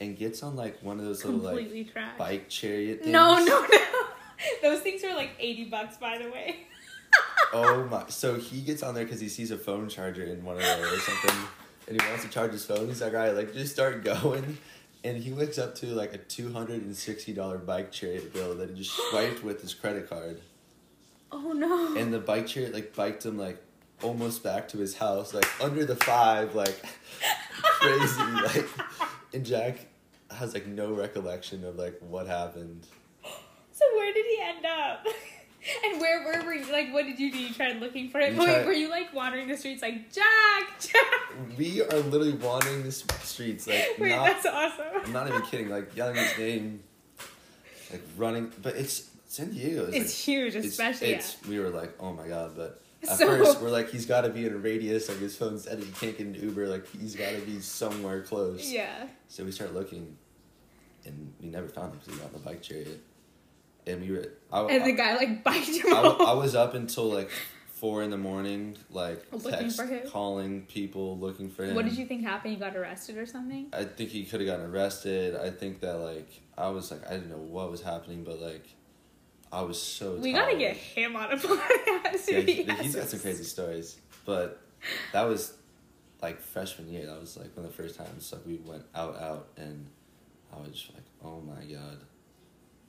and 0.00 0.16
gets 0.16 0.42
on 0.42 0.56
like 0.56 0.82
one 0.82 0.98
of 0.98 1.04
those 1.04 1.24
little 1.24 1.40
like 1.40 1.56
Completely 1.56 1.84
trash. 1.84 2.16
bike 2.18 2.48
chariot 2.48 3.00
things. 3.00 3.12
No, 3.12 3.38
no, 3.44 3.66
no. 3.66 3.78
Those 4.62 4.80
things 4.80 5.02
are 5.02 5.16
like 5.16 5.30
80 5.40 5.64
bucks, 5.64 5.96
by 5.96 6.18
the 6.18 6.30
way. 6.30 6.56
Oh 7.50 7.84
my! 7.90 8.04
So 8.08 8.34
he 8.34 8.60
gets 8.60 8.82
on 8.82 8.94
there 8.94 9.04
because 9.04 9.20
he 9.20 9.28
sees 9.30 9.50
a 9.50 9.56
phone 9.56 9.88
charger 9.88 10.22
in 10.22 10.44
one 10.44 10.56
of 10.56 10.62
there 10.62 10.84
or 10.84 10.98
something, 10.98 11.36
and 11.88 11.98
he 12.00 12.06
wants 12.06 12.24
to 12.24 12.30
charge 12.30 12.52
his 12.52 12.66
phone. 12.66 12.86
He's 12.88 13.00
like, 13.00 13.14
"All 13.14 13.20
right, 13.20 13.34
like 13.34 13.54
just 13.54 13.72
start 13.72 14.04
going," 14.04 14.58
and 15.02 15.16
he 15.16 15.32
wakes 15.32 15.56
up 15.56 15.74
to 15.76 15.86
like 15.86 16.12
a 16.12 16.18
two 16.18 16.52
hundred 16.52 16.82
and 16.82 16.94
sixty 16.94 17.32
dollar 17.32 17.56
bike 17.56 17.90
chariot 17.90 18.34
bill 18.34 18.54
that 18.56 18.68
he 18.68 18.76
just 18.76 18.90
swiped 19.08 19.42
with 19.42 19.62
his 19.62 19.72
credit 19.72 20.10
card, 20.10 20.42
Oh 21.30 21.52
no. 21.52 21.96
and 21.96 22.12
the 22.12 22.18
bike 22.18 22.46
chariot 22.46 22.72
like 22.74 22.94
biked 22.94 23.24
him 23.26 23.36
like 23.38 23.62
almost 24.02 24.42
back 24.42 24.68
to 24.68 24.78
his 24.78 24.96
house, 24.96 25.34
like 25.34 25.48
under 25.60 25.84
the 25.84 25.96
five, 25.96 26.54
like 26.54 26.80
crazy, 27.62 28.22
like, 28.22 28.66
and 29.34 29.44
Jack 29.44 29.86
has 30.30 30.54
like 30.54 30.66
no 30.66 30.92
recollection 30.92 31.64
of 31.64 31.76
like 31.76 31.98
what 32.00 32.26
happened. 32.26 32.86
So 33.72 33.84
where 33.96 34.12
did 34.12 34.26
he 34.26 34.38
end 34.42 34.64
up? 34.66 35.06
And 35.84 36.00
where 36.00 36.22
where 36.24 36.42
were 36.44 36.54
you? 36.54 36.72
Like, 36.72 36.94
what 36.94 37.04
did 37.04 37.18
you 37.18 37.30
do? 37.32 37.36
You 37.36 37.52
tried 37.52 37.80
looking 37.80 38.08
for 38.08 38.20
him. 38.20 38.34
We 38.34 38.46
Wait, 38.46 38.54
tried- 38.54 38.66
were 38.66 38.72
you 38.72 38.88
like 38.88 39.12
wandering 39.12 39.48
the 39.48 39.56
streets 39.56 39.82
like 39.82 40.10
Jack, 40.10 40.80
Jack? 40.80 41.58
We 41.58 41.82
are 41.82 41.98
literally 41.98 42.34
wandering 42.34 42.84
the 42.84 42.92
streets, 42.92 43.66
like 43.66 43.84
Wait, 43.98 44.10
not 44.10 44.24
that's 44.24 44.46
awesome. 44.46 45.02
I'm 45.04 45.12
not 45.12 45.28
even 45.28 45.42
kidding. 45.42 45.68
Like 45.68 45.94
yelling 45.96 46.14
his 46.14 46.38
name, 46.38 46.82
like 47.90 48.02
running. 48.16 48.50
But 48.62 48.76
it's 48.76 49.10
San 49.28 49.50
Diego. 49.52 49.86
It's, 49.86 49.96
It's 49.96 50.24
huge, 50.24 50.54
especially. 50.56 51.12
It's, 51.12 51.36
we 51.46 51.60
were 51.60 51.68
like, 51.70 51.92
oh 52.00 52.12
my 52.12 52.26
god. 52.26 52.56
But 52.56 52.80
at 53.02 53.16
So- 53.18 53.26
first, 53.28 53.60
we're 53.60 53.70
like, 53.70 53.90
he's 53.90 54.06
got 54.06 54.22
to 54.22 54.30
be 54.30 54.44
in 54.46 54.52
a 54.54 54.56
radius. 54.56 55.08
Like 55.08 55.18
his 55.18 55.36
phone 55.36 55.58
said 55.58 55.78
he 55.78 55.90
can't 55.92 56.16
get 56.18 56.26
an 56.26 56.34
Uber. 56.34 56.66
Like 56.66 56.86
he's 56.90 57.14
got 57.14 57.30
to 57.32 57.40
be 57.42 57.60
somewhere 57.60 58.22
close. 58.22 58.70
yeah. 58.72 59.06
So 59.28 59.44
we 59.44 59.52
start 59.52 59.74
looking, 59.74 60.16
and 61.04 61.32
we 61.40 61.48
never 61.48 61.68
found 61.68 61.92
him 61.92 61.98
because 62.00 62.14
he 62.14 62.20
got 62.20 62.26
on 62.28 62.32
the 62.32 62.38
bike 62.40 62.62
chariot. 62.62 63.00
And 63.86 64.00
we 64.02 64.10
were. 64.10 64.32
I, 64.52 64.62
And 64.62 64.84
the 64.86 64.92
guy 64.92 65.14
like 65.16 65.44
biked 65.44 65.68
him 65.68 65.94
I, 65.94 66.00
I 66.00 66.32
was 66.34 66.54
up 66.54 66.74
until 66.74 67.04
like 67.04 67.30
four 67.68 68.02
in 68.02 68.10
the 68.10 68.18
morning, 68.18 68.76
like 68.90 69.24
Looking 69.30 69.50
text, 69.52 69.76
for 69.76 69.84
him? 69.86 70.08
calling 70.08 70.62
people, 70.62 71.16
looking 71.18 71.48
for 71.48 71.64
him. 71.64 71.74
What 71.76 71.84
did 71.84 71.96
you 71.96 72.06
think 72.06 72.22
happened? 72.22 72.54
You 72.54 72.58
got 72.60 72.74
arrested 72.76 73.16
or 73.18 73.24
something? 73.26 73.68
I 73.72 73.84
think 73.84 74.10
he 74.10 74.24
could 74.24 74.40
have 74.40 74.48
gotten 74.48 74.66
arrested. 74.74 75.36
I 75.36 75.50
think 75.50 75.80
that 75.80 75.94
like 75.98 76.28
I 76.56 76.68
was 76.70 76.90
like 76.90 77.06
I 77.06 77.12
didn't 77.12 77.30
know 77.30 77.36
what 77.36 77.70
was 77.70 77.82
happening, 77.82 78.24
but 78.24 78.40
like 78.40 78.66
I 79.52 79.62
was 79.62 79.80
so. 79.80 80.16
We 80.16 80.32
gotta 80.32 80.56
get 80.56 80.76
him 80.76 81.16
on 81.16 81.32
a 81.32 81.36
podcast. 81.36 82.28
Yeah, 82.28 82.40
he 82.40 82.52
he, 82.52 82.62
has 82.64 82.80
he's 82.80 82.96
got 82.96 83.08
some 83.08 83.20
crazy 83.20 83.44
stories, 83.44 83.96
but 84.24 84.60
that 85.12 85.22
was 85.22 85.54
like 86.20 86.40
freshman 86.40 86.88
year. 86.92 87.06
That 87.06 87.20
was 87.20 87.36
like 87.36 87.56
one 87.56 87.64
of 87.64 87.76
the 87.76 87.82
first 87.82 87.96
times 87.96 88.32
like 88.32 88.44
we 88.46 88.56
went 88.56 88.84
out 88.94 89.16
out, 89.20 89.48
and 89.56 89.86
I 90.54 90.60
was 90.60 90.72
just 90.72 90.94
like, 90.94 91.04
oh 91.24 91.40
my 91.40 91.64
god, 91.64 91.98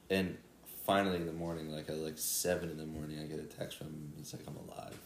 and 0.10 0.38
finally 0.86 1.18
in 1.18 1.26
the 1.28 1.34
morning, 1.34 1.72
like 1.72 1.89
at 1.89 1.97
like 1.97 2.18
seven 2.18 2.70
in 2.70 2.78
the 2.78 2.86
morning, 2.86 3.20
I 3.20 3.26
get 3.26 3.39
a 3.39 3.43
text 3.43 3.78
from 3.78 3.88
him. 3.88 4.14
He's 4.18 4.34
like, 4.34 4.43
I'm 4.47 4.57
alive. 4.57 4.97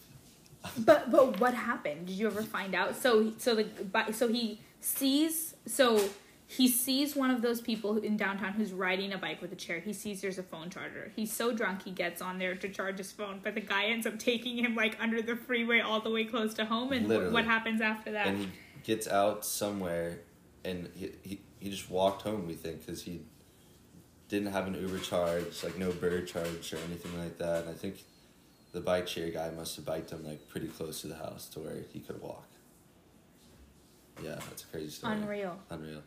But 0.78 1.10
but 1.10 1.38
what 1.40 1.52
happened? 1.52 2.06
Did 2.06 2.16
you 2.16 2.26
ever 2.26 2.42
find 2.42 2.74
out? 2.74 2.96
So 2.96 3.34
so 3.36 3.54
the 3.54 3.66
so 4.12 4.28
he 4.28 4.60
sees 4.80 5.54
so 5.66 6.00
he 6.46 6.68
sees 6.68 7.16
one 7.16 7.30
of 7.30 7.40
those 7.42 7.60
people 7.60 7.96
in 7.96 8.16
downtown 8.16 8.52
who's 8.52 8.72
riding 8.72 9.12
a 9.12 9.18
bike 9.18 9.40
with 9.40 9.52
a 9.52 9.56
chair. 9.56 9.80
He 9.80 9.92
sees 9.92 10.20
there's 10.20 10.38
a 10.38 10.42
phone 10.42 10.68
charger. 10.70 11.10
He's 11.16 11.32
so 11.32 11.52
drunk 11.54 11.82
he 11.84 11.90
gets 11.90 12.20
on 12.20 12.38
there 12.38 12.54
to 12.54 12.68
charge 12.68 12.98
his 12.98 13.12
phone, 13.12 13.40
but 13.42 13.54
the 13.54 13.60
guy 13.62 13.86
ends 13.86 14.06
up 14.06 14.18
taking 14.18 14.58
him 14.58 14.74
like 14.74 14.96
under 15.00 15.22
the 15.22 15.36
freeway 15.36 15.80
all 15.80 16.00
the 16.00 16.10
way 16.10 16.24
close 16.24 16.54
to 16.54 16.64
home. 16.66 16.92
And 16.92 17.08
Literally. 17.08 17.32
what 17.32 17.44
happens 17.44 17.80
after 17.80 18.12
that? 18.12 18.26
and 18.26 18.38
he 18.38 18.48
gets 18.82 19.08
out 19.08 19.44
somewhere 19.44 20.18
and 20.64 20.90
he, 20.94 21.10
he, 21.22 21.40
he 21.58 21.70
just 21.70 21.90
walked 21.90 22.22
home 22.22 22.46
we 22.46 22.54
think 22.54 22.84
because 22.84 23.02
he 23.02 23.20
didn't 24.28 24.52
have 24.52 24.66
an 24.66 24.74
uber 24.74 24.98
charge 24.98 25.62
like 25.62 25.78
no 25.78 25.90
bird 25.92 26.26
charge 26.26 26.72
or 26.72 26.78
anything 26.86 27.18
like 27.18 27.36
that 27.38 27.62
and 27.62 27.70
i 27.70 27.72
think 27.72 28.02
the 28.72 28.80
bike 28.80 29.06
share 29.06 29.30
guy 29.30 29.50
must 29.50 29.76
have 29.76 29.84
biked 29.84 30.10
him 30.10 30.24
like 30.26 30.48
pretty 30.48 30.66
close 30.66 31.00
to 31.02 31.06
the 31.06 31.14
house 31.16 31.48
to 31.48 31.60
where 31.60 31.76
he 31.92 32.00
could 32.00 32.20
walk 32.20 32.46
yeah 34.22 34.34
that's 34.48 34.64
a 34.64 34.66
crazy 34.66 34.90
story 34.90 35.14
Unreal. 35.14 35.58
unreal 35.70 36.02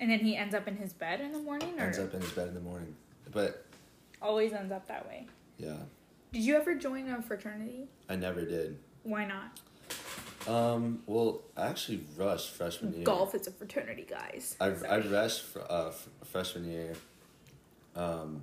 And 0.00 0.10
then 0.10 0.18
he 0.20 0.36
ends 0.36 0.54
up 0.54 0.66
in 0.66 0.76
his 0.76 0.92
bed 0.94 1.20
in 1.20 1.30
the 1.30 1.38
morning, 1.38 1.78
or 1.78 1.84
ends 1.84 1.98
up 1.98 2.12
in 2.14 2.20
his 2.22 2.32
bed 2.32 2.48
in 2.48 2.54
the 2.54 2.60
morning 2.60 2.96
but 3.32 3.64
always 4.20 4.52
ends 4.52 4.72
up 4.72 4.88
that 4.88 5.06
way. 5.06 5.26
yeah 5.58 5.76
Did 6.32 6.42
you 6.42 6.56
ever 6.56 6.74
join 6.74 7.08
a 7.08 7.22
fraternity? 7.22 7.86
i 8.08 8.16
never 8.16 8.42
did 8.44 8.76
Why 9.04 9.24
not? 9.24 9.60
um 10.48 11.02
well 11.06 11.42
i 11.56 11.66
actually 11.66 12.00
rushed 12.16 12.50
freshman 12.50 12.92
year 12.94 13.04
Golf 13.04 13.34
is 13.34 13.46
a 13.46 13.50
fraternity, 13.52 14.06
guys. 14.08 14.56
I 14.60 14.68
I 14.88 14.98
rushed 14.98 15.42
fr- 15.42 15.60
uh, 15.68 15.88
f- 15.88 16.08
freshman 16.24 16.64
year 16.70 16.94
um, 17.94 18.42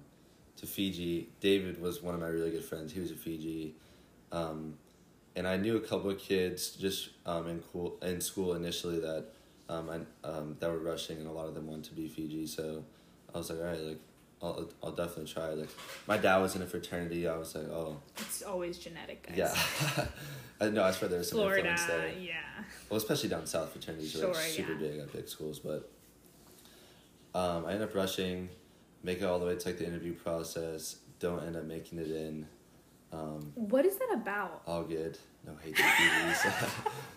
to 0.57 0.65
Fiji. 0.67 1.29
David 1.39 1.81
was 1.81 2.01
one 2.03 2.13
of 2.15 2.21
my 2.21 2.27
really 2.27 2.51
good 2.51 2.63
friends. 2.63 2.93
He 2.93 2.99
was 2.99 3.11
a 3.11 3.15
Fiji, 3.15 3.75
um, 4.31 4.75
and 5.35 5.47
I 5.47 5.57
knew 5.57 5.75
a 5.77 5.79
couple 5.81 6.09
of 6.11 6.19
kids 6.19 6.71
just 6.71 7.09
um, 7.25 7.47
in 7.47 7.63
cool 7.71 7.97
in 8.01 8.21
school 8.21 8.53
initially 8.53 8.99
that 8.99 9.25
um, 9.69 9.89
I, 9.89 10.27
um, 10.27 10.55
that 10.59 10.69
were 10.69 10.77
rushing, 10.79 11.17
and 11.17 11.27
a 11.27 11.31
lot 11.31 11.47
of 11.47 11.55
them 11.55 11.67
wanted 11.67 11.85
to 11.85 11.93
be 11.93 12.07
Fiji. 12.07 12.47
So 12.47 12.83
I 13.33 13.37
was 13.37 13.49
like, 13.49 13.59
all 13.59 13.65
right, 13.65 13.79
like 13.81 13.99
I'll 14.41 14.69
I'll 14.83 14.91
definitely 14.91 15.31
try. 15.31 15.49
Like 15.49 15.69
my 16.07 16.17
dad 16.17 16.37
was 16.37 16.55
in 16.55 16.61
a 16.61 16.65
fraternity. 16.65 17.27
I 17.27 17.37
was 17.37 17.55
like, 17.55 17.67
oh 17.69 17.99
It's 18.17 18.41
always 18.43 18.77
genetic, 18.77 19.27
guys. 19.27 19.37
yeah. 19.37 20.05
I 20.61 20.69
know. 20.69 20.83
I 20.83 20.91
swear 20.91 21.09
there's 21.09 21.29
some 21.29 21.37
Florida, 21.39 21.69
influence 21.69 21.85
there. 21.85 22.13
yeah. 22.19 22.63
Well, 22.89 22.97
especially 22.97 23.29
down 23.29 23.45
south, 23.45 23.71
fraternities 23.71 24.15
are 24.21 24.27
like 24.27 24.35
super 24.37 24.73
yeah. 24.73 24.77
big 24.79 24.99
at 24.99 25.13
big 25.13 25.27
schools. 25.27 25.59
But 25.59 25.89
um, 27.35 27.65
I 27.65 27.73
end 27.73 27.83
up 27.83 27.93
rushing, 27.93 28.49
make 29.03 29.21
it 29.21 29.25
all 29.25 29.37
the 29.39 29.45
way 29.45 29.55
to 29.55 29.67
like 29.67 29.77
the 29.77 29.85
interview 29.85 30.13
process. 30.13 30.97
Don't 31.19 31.43
end 31.45 31.55
up 31.55 31.65
making 31.65 31.99
it 31.99 32.09
in. 32.09 32.47
Um, 33.11 33.51
What 33.55 33.85
is 33.85 33.97
that 33.97 34.09
about? 34.13 34.61
all 34.67 34.83
good. 34.83 35.17
No 35.45 35.53
hate 35.63 35.75
to 35.77 35.83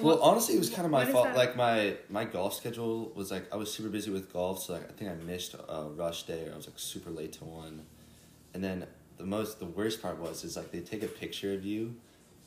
well, 0.00 0.20
honestly, 0.22 0.54
it 0.54 0.58
was 0.58 0.70
kind 0.70 0.84
of 0.84 0.90
my 0.90 1.04
fault. 1.04 1.34
Like 1.34 1.56
my 1.56 1.96
my 2.08 2.24
golf 2.24 2.54
schedule 2.54 3.12
was 3.14 3.30
like 3.30 3.52
I 3.52 3.56
was 3.56 3.72
super 3.72 3.88
busy 3.88 4.10
with 4.10 4.32
golf, 4.32 4.62
so 4.62 4.74
like 4.74 4.88
I 4.88 4.92
think 4.92 5.10
I 5.10 5.14
missed 5.14 5.54
a 5.54 5.84
rush 5.94 6.24
day, 6.24 6.48
or 6.48 6.52
I 6.52 6.56
was 6.56 6.66
like 6.66 6.78
super 6.78 7.10
late 7.10 7.32
to 7.34 7.44
one. 7.44 7.82
And 8.54 8.62
then 8.62 8.86
the 9.18 9.24
most 9.24 9.58
the 9.58 9.66
worst 9.66 10.02
part 10.02 10.18
was 10.18 10.44
is 10.44 10.56
like 10.56 10.70
they 10.70 10.80
take 10.80 11.02
a 11.02 11.08
picture 11.08 11.52
of 11.52 11.64
you, 11.64 11.94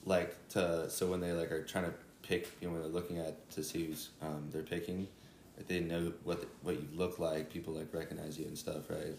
like 0.06 0.36
to 0.50 0.90
so 0.90 1.08
when 1.08 1.20
they 1.20 1.32
like 1.32 1.52
are 1.52 1.64
trying 1.64 1.86
to 1.86 1.94
pick 2.24 2.50
you 2.60 2.68
know 2.68 2.74
when 2.74 2.82
they're 2.82 2.92
looking 2.92 3.20
at 3.20 3.50
to 3.52 3.64
see 3.64 3.86
who's 3.86 4.10
um, 4.22 4.50
they're 4.52 4.64
picking, 4.64 5.08
like 5.58 5.68
they 5.68 5.80
know 5.80 6.14
what 6.24 6.46
what 6.64 6.76
you 6.76 6.88
look 6.94 7.20
like. 7.20 7.52
People 7.52 7.74
like 7.74 7.94
recognize 7.94 8.40
you 8.40 8.46
and 8.46 8.58
stuff, 8.58 8.90
right? 8.90 9.16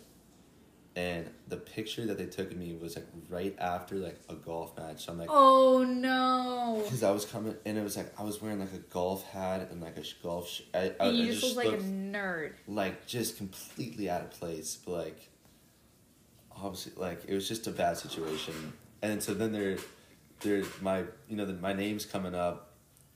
And 0.96 1.28
the 1.46 1.58
picture 1.58 2.06
that 2.06 2.16
they 2.16 2.24
took 2.24 2.50
of 2.50 2.56
me 2.56 2.74
was 2.74 2.96
like 2.96 3.06
right 3.28 3.54
after 3.58 3.96
like 3.96 4.18
a 4.30 4.34
golf 4.34 4.74
match. 4.78 5.04
So 5.04 5.12
I'm 5.12 5.18
like, 5.18 5.28
Oh 5.30 5.84
no! 5.84 6.80
because 6.82 7.02
I 7.02 7.10
was 7.10 7.26
coming, 7.26 7.54
and 7.66 7.76
it 7.76 7.82
was 7.82 7.98
like 7.98 8.18
I 8.18 8.22
was 8.24 8.40
wearing 8.40 8.58
like 8.60 8.72
a 8.72 8.78
golf 8.78 9.22
hat 9.28 9.68
and 9.70 9.82
like 9.82 9.98
a 9.98 10.04
golf. 10.22 10.48
Sh- 10.48 10.62
I, 10.72 10.94
I, 10.98 11.08
you 11.10 11.24
I 11.24 11.26
just, 11.26 11.42
just 11.42 11.56
look 11.56 11.66
like 11.66 11.74
a 11.80 11.82
nerd. 11.82 12.52
like 12.66 13.06
just 13.06 13.36
completely 13.36 14.08
out 14.08 14.22
of 14.22 14.30
place. 14.30 14.78
But 14.86 14.92
like, 14.92 15.28
obviously, 16.50 16.92
like 16.96 17.22
it 17.28 17.34
was 17.34 17.46
just 17.46 17.66
a 17.66 17.70
bad 17.72 17.98
situation. 17.98 18.72
And 19.02 19.22
so 19.22 19.34
then 19.34 19.52
they're, 19.52 19.76
they're 20.40 20.64
my 20.80 21.04
you 21.28 21.36
know 21.36 21.44
the, 21.44 21.52
my 21.52 21.74
name's 21.74 22.06
coming 22.06 22.34
up, 22.34 22.72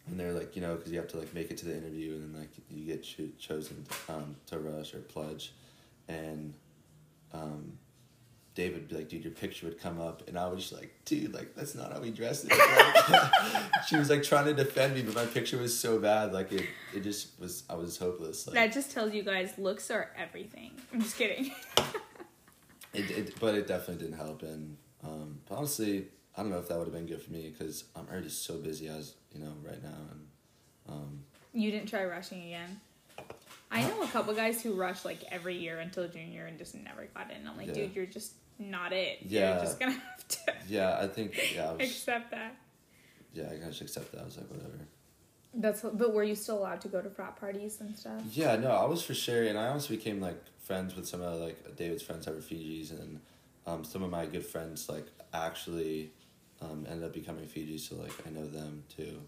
and 0.07 0.21
they're 0.21 0.35
like 0.35 0.55
you 0.55 0.61
know 0.61 0.77
because 0.77 0.93
you 0.93 0.99
have 0.99 1.09
to 1.09 1.19
like 1.19 1.33
make 1.33 1.51
it 1.51 1.57
to 1.57 1.65
the 1.65 1.75
interview, 1.75 2.13
and 2.17 2.35
then 2.35 2.41
like 2.43 2.51
you 2.69 2.85
get 2.85 3.03
cho- 3.03 3.31
chosen 3.39 3.87
um, 4.11 4.37
to 4.49 4.59
rush 4.59 4.93
or 4.93 4.99
pledge, 4.99 5.55
and 6.09 6.53
um, 7.33 7.79
David 8.55 8.81
would 8.81 8.89
be 8.89 8.97
like, 8.97 9.09
dude, 9.09 9.25
your 9.25 9.33
picture 9.33 9.67
would 9.67 9.81
come 9.81 10.01
up, 10.01 10.27
and 10.29 10.37
I 10.39 10.49
was 10.49 10.61
just 10.69 10.73
like, 10.73 10.93
dude, 11.05 11.33
like 11.33 11.55
that's 11.55 11.75
not 11.75 11.93
how 11.93 12.01
we 12.01 12.11
dress 12.11 12.45
it. 12.45 12.51
Like, 12.51 13.73
she 13.89 13.97
was 13.97 14.11
like 14.11 14.23
trying 14.23 14.47
to 14.47 14.55
defend 14.55 14.95
me, 14.95 15.03
but 15.03 15.15
my 15.15 15.25
picture 15.27 15.57
was 15.57 15.77
so 15.77 15.99
bad, 15.99 16.33
like 16.33 16.53
it, 16.53 16.67
it 16.95 17.03
just 17.03 17.39
was. 17.41 17.63
I 17.71 17.75
was 17.75 17.97
hopeless. 17.97 18.47
Like, 18.47 18.55
That 18.55 18.73
just 18.73 18.91
tells 18.91 19.15
you 19.15 19.23
guys 19.23 19.55
looks 19.57 19.91
are 19.91 20.11
everything. 20.17 20.73
I'm 20.93 21.01
just 21.01 21.17
kidding. 21.17 21.53
it, 22.93 23.11
it, 23.11 23.41
but 23.41 23.55
it 23.55 23.69
definitely 23.69 24.05
didn't 24.05 24.19
help, 24.19 24.43
and 24.43 24.77
um, 25.05 25.39
but 25.49 25.57
honestly, 25.57 26.09
I 26.37 26.43
don't 26.43 26.51
know 26.51 26.59
if 26.59 26.69
that 26.69 26.77
would 26.77 26.89
have 26.89 26.95
been 26.95 27.07
good 27.07 27.23
for 27.23 27.33
me 27.33 27.55
because 27.57 27.85
I'm 27.95 28.07
already 28.11 28.29
so 28.29 28.59
busy 28.59 28.89
as 28.89 29.15
you 29.33 29.41
know 29.41 29.53
right 29.63 29.83
now, 29.83 29.99
and 30.11 30.27
um, 30.89 31.21
you 31.53 31.71
didn't 31.71 31.89
try 31.89 32.05
rushing 32.05 32.43
again. 32.43 32.81
I 33.71 33.83
know 33.87 34.03
a 34.03 34.07
couple 34.09 34.35
guys 34.35 34.63
who 34.63 34.75
rush 34.75 35.05
like 35.05 35.23
every 35.31 35.57
year 35.57 35.79
until 35.79 36.09
junior 36.09 36.47
and 36.47 36.59
just 36.59 36.75
never 36.75 37.07
got 37.15 37.31
in. 37.31 37.47
I'm 37.47 37.57
like, 37.57 37.69
Yeah. 37.69 37.75
dude, 37.75 37.95
you're 37.95 38.07
just 38.07 38.33
not 38.59 38.93
it. 38.93 39.19
Yeah. 39.23 39.55
You're 39.55 39.65
just 39.65 39.79
gonna 39.81 39.93
have 40.17 40.29
to 40.29 40.53
Yeah, 40.69 40.99
I 41.01 41.07
think 41.07 41.39
yeah, 41.55 41.71
I 41.71 41.73
was, 41.75 41.89
accept 41.91 42.31
that. 42.33 42.57
yeah, 43.33 43.49
I 43.53 43.69
just 43.69 43.81
accept 43.81 44.13
that. 44.13 44.23
I 44.23 44.25
was 44.25 44.37
like, 44.37 44.51
whatever. 44.51 44.79
That's 45.55 45.83
but 45.83 46.13
were 46.15 46.23
you 46.25 46.35
still 46.37 46.59
allowed 46.59 46.81
to 46.83 46.89
go 46.89 47.01
to 47.01 47.11
frat 47.11 47.37
parties 47.37 47.81
and 47.81 47.97
stuff? 47.97 48.23
Yeah, 48.33 48.57
no, 48.57 48.71
I 48.71 48.85
was 48.87 49.03
for 49.03 49.15
sure, 49.15 49.45
and 49.45 49.59
I 49.59 49.69
also 49.69 49.89
became 49.89 50.21
like 50.21 50.41
friends 50.61 50.95
with 50.95 51.09
some 51.09 51.23
of 51.23 51.41
like 51.41 51.77
David's 51.77 52.03
friends 52.03 52.27
that 52.27 52.35
were 52.35 52.41
Fijis, 52.41 52.91
and 52.93 53.21
um, 53.67 53.83
some 53.85 54.03
of 54.05 54.11
my 54.11 54.27
good 54.27 54.47
friends 54.47 54.89
like 54.89 55.07
actually 55.35 56.13
um, 56.61 56.87
ended 56.89 57.05
up 57.05 57.13
becoming 57.13 57.47
Fiji, 57.47 57.79
so 57.79 57.97
like 57.97 58.13
I 58.27 58.31
know 58.31 58.47
them 58.47 58.85
too. 58.95 59.21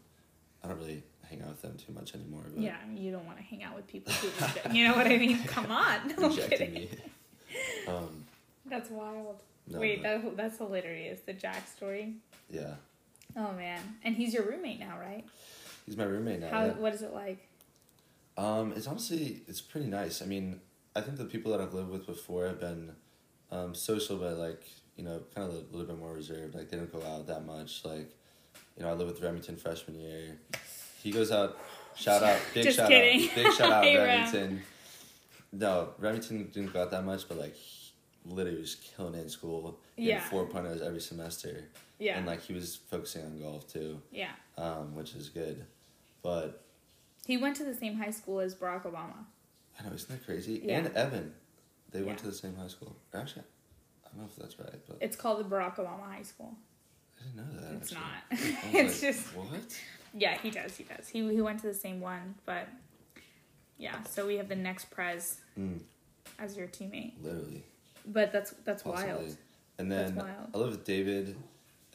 I 0.63 0.69
don't 0.69 0.79
really 0.79 1.03
hang 1.33 1.43
out 1.43 1.49
with 1.51 1.63
them 1.63 1.77
too 1.77 1.93
much 1.93 2.15
anymore, 2.15 2.43
but 2.53 2.63
Yeah, 2.63 2.77
you 2.95 3.11
don't 3.13 3.25
want 3.27 3.39
to 3.39 3.45
hang 3.45 3.63
out 3.63 3.75
with 3.75 3.87
people 3.87 4.13
who, 4.13 4.71
you 4.77 4.87
know 4.87 4.95
what 4.95 5.07
I 5.07 5.17
mean? 5.19 5.43
Come 5.47 5.71
on, 5.71 6.09
no, 6.19 6.27
I'm 6.29 6.37
kidding. 6.37 6.75
me. 6.75 6.89
Um, 7.87 8.25
That's 8.65 8.89
wild. 8.91 9.37
no, 9.69 9.79
Wait, 9.79 10.03
but- 10.03 10.23
that, 10.23 10.37
that's 10.39 10.59
hilarious. 10.59 11.21
The 11.27 11.35
Jack 11.35 11.69
story. 11.69 12.15
yeah, 12.51 12.75
Oh 13.37 13.53
man, 13.53 13.81
and 14.05 14.15
he's 14.17 14.33
your 14.35 14.45
roommate 14.45 14.81
now, 14.81 14.99
right? 14.99 15.25
he's 15.87 15.97
my 15.97 16.05
roommate 16.05 16.41
now. 16.41 16.49
How? 16.51 16.65
yeah. 16.67 16.73
What 16.73 16.95
is 16.95 17.03
it 17.03 17.13
like? 17.13 17.47
Um, 18.39 18.73
it's 18.77 18.87
honestly 18.87 19.43
it's 19.49 19.61
pretty 19.61 19.87
nice. 19.87 20.23
I 20.23 20.27
mean, 20.27 20.61
I 20.97 21.01
think 21.03 21.19
the 21.19 21.25
people 21.27 21.53
that 21.53 21.61
I've 21.61 21.75
lived 21.75 21.91
with 21.91 22.07
before 22.07 22.47
have 22.47 22.61
been 22.61 22.93
um, 23.51 23.75
social, 23.75 24.17
but 24.17 24.37
like 24.39 24.63
you 24.97 25.05
know, 25.05 25.21
kind 25.35 25.47
of 25.49 25.55
a 25.55 25.59
little 25.77 25.87
bit 25.87 25.99
more 25.99 26.13
reserved. 26.15 26.55
Like 26.55 26.71
they 26.71 26.77
don't 26.79 26.91
go 26.93 27.03
out 27.07 27.27
that 27.27 27.45
much. 27.45 27.85
Like 27.85 28.11
you 28.77 28.83
know, 28.85 28.89
I 28.89 28.93
live 28.95 29.09
with 29.09 29.21
Remington 29.21 29.57
freshman 29.57 29.99
year. 30.01 30.39
He 31.03 31.11
goes 31.11 31.31
out. 31.33 31.59
Shout 31.95 32.23
out, 32.23 32.39
big 32.55 32.65
Just 32.65 32.79
shout 32.79 32.89
kidding. 32.89 33.29
out, 33.29 33.35
big 33.35 33.53
shout 33.53 33.73
out, 33.73 33.85
Hey, 33.85 33.97
Rem. 33.97 34.07
Remington. 34.09 34.63
No, 35.53 35.91
Remington 35.99 36.49
didn't 36.53 36.73
go 36.73 36.81
out 36.83 36.91
that 36.91 37.05
much, 37.05 37.29
but 37.29 37.39
like 37.39 37.55
literally 38.25 38.61
was 38.61 38.77
killing 38.77 39.15
it 39.15 39.23
in 39.23 39.29
school. 39.29 39.79
Yeah. 39.97 40.21
four 40.21 40.47
point 40.47 40.67
every 40.67 41.01
semester, 41.01 41.65
Yeah. 41.99 42.17
and 42.17 42.27
like 42.27 42.41
he 42.43 42.55
was 42.55 42.77
focusing 42.77 43.25
on 43.27 43.41
golf 43.41 43.71
too, 43.71 44.01
yeah. 44.11 44.31
um, 44.57 44.95
which 44.95 45.15
is 45.15 45.29
good. 45.29 45.67
But 46.23 46.63
He 47.27 47.37
went 47.37 47.57
to 47.57 47.65
the 47.65 47.75
same 47.75 47.97
high 47.97 48.11
school 48.11 48.41
as 48.41 48.55
Barack 48.55 48.85
Obama. 48.85 49.27
I 49.79 49.85
know, 49.87 49.95
isn't 49.95 50.09
that 50.09 50.25
crazy? 50.25 50.63
Yeah. 50.65 50.79
And 50.79 50.97
Evan, 50.97 51.35
they 51.91 52.03
went 52.03 52.19
to 52.21 52.27
the 52.27 52.33
same 52.33 52.57
high 52.57 52.69
school. 52.69 52.97
Actually, 53.13 53.45
I 54.05 54.09
don't 54.09 54.21
know 54.23 54.29
if 54.31 54.37
that's 54.37 54.59
right, 54.59 54.81
but 54.89 54.97
It's 55.01 55.17
called 55.17 55.41
the 55.41 55.55
Barack 55.55 55.77
Obama 55.77 56.11
High 56.11 56.23
School. 56.23 56.55
I 57.21 57.25
didn't 57.25 57.37
know 57.55 57.61
that. 57.61 57.77
It's 57.77 57.93
actually. 57.93 58.53
not. 58.53 58.73
It's 58.75 59.03
like, 59.03 59.13
just 59.15 59.37
what? 59.37 59.81
Yeah. 60.15 60.37
He 60.39 60.51
does. 60.51 60.77
He 60.77 60.85
does. 60.85 61.09
He 61.09 61.19
he 61.35 61.41
went 61.41 61.61
to 61.61 61.67
the 61.67 61.75
same 61.75 62.01
one, 62.01 62.35
but 62.47 62.69
yeah. 63.79 64.03
So 64.05 64.27
we 64.27 64.37
have 64.37 64.49
the 64.49 64.57
next 64.57 64.91
prez 64.91 65.39
Mm, 65.59 65.81
as 66.39 66.57
your 66.57 66.67
teammate, 66.67 67.13
literally, 67.23 67.63
but 68.07 68.33
that's 68.33 68.53
that's 68.65 68.83
possibly. 68.83 69.13
wild. 69.15 69.37
And 69.79 69.91
then 69.93 70.15
wild. 70.15 70.29
I 70.55 70.59
live 70.59 70.71
with 70.71 70.85
David. 70.85 71.37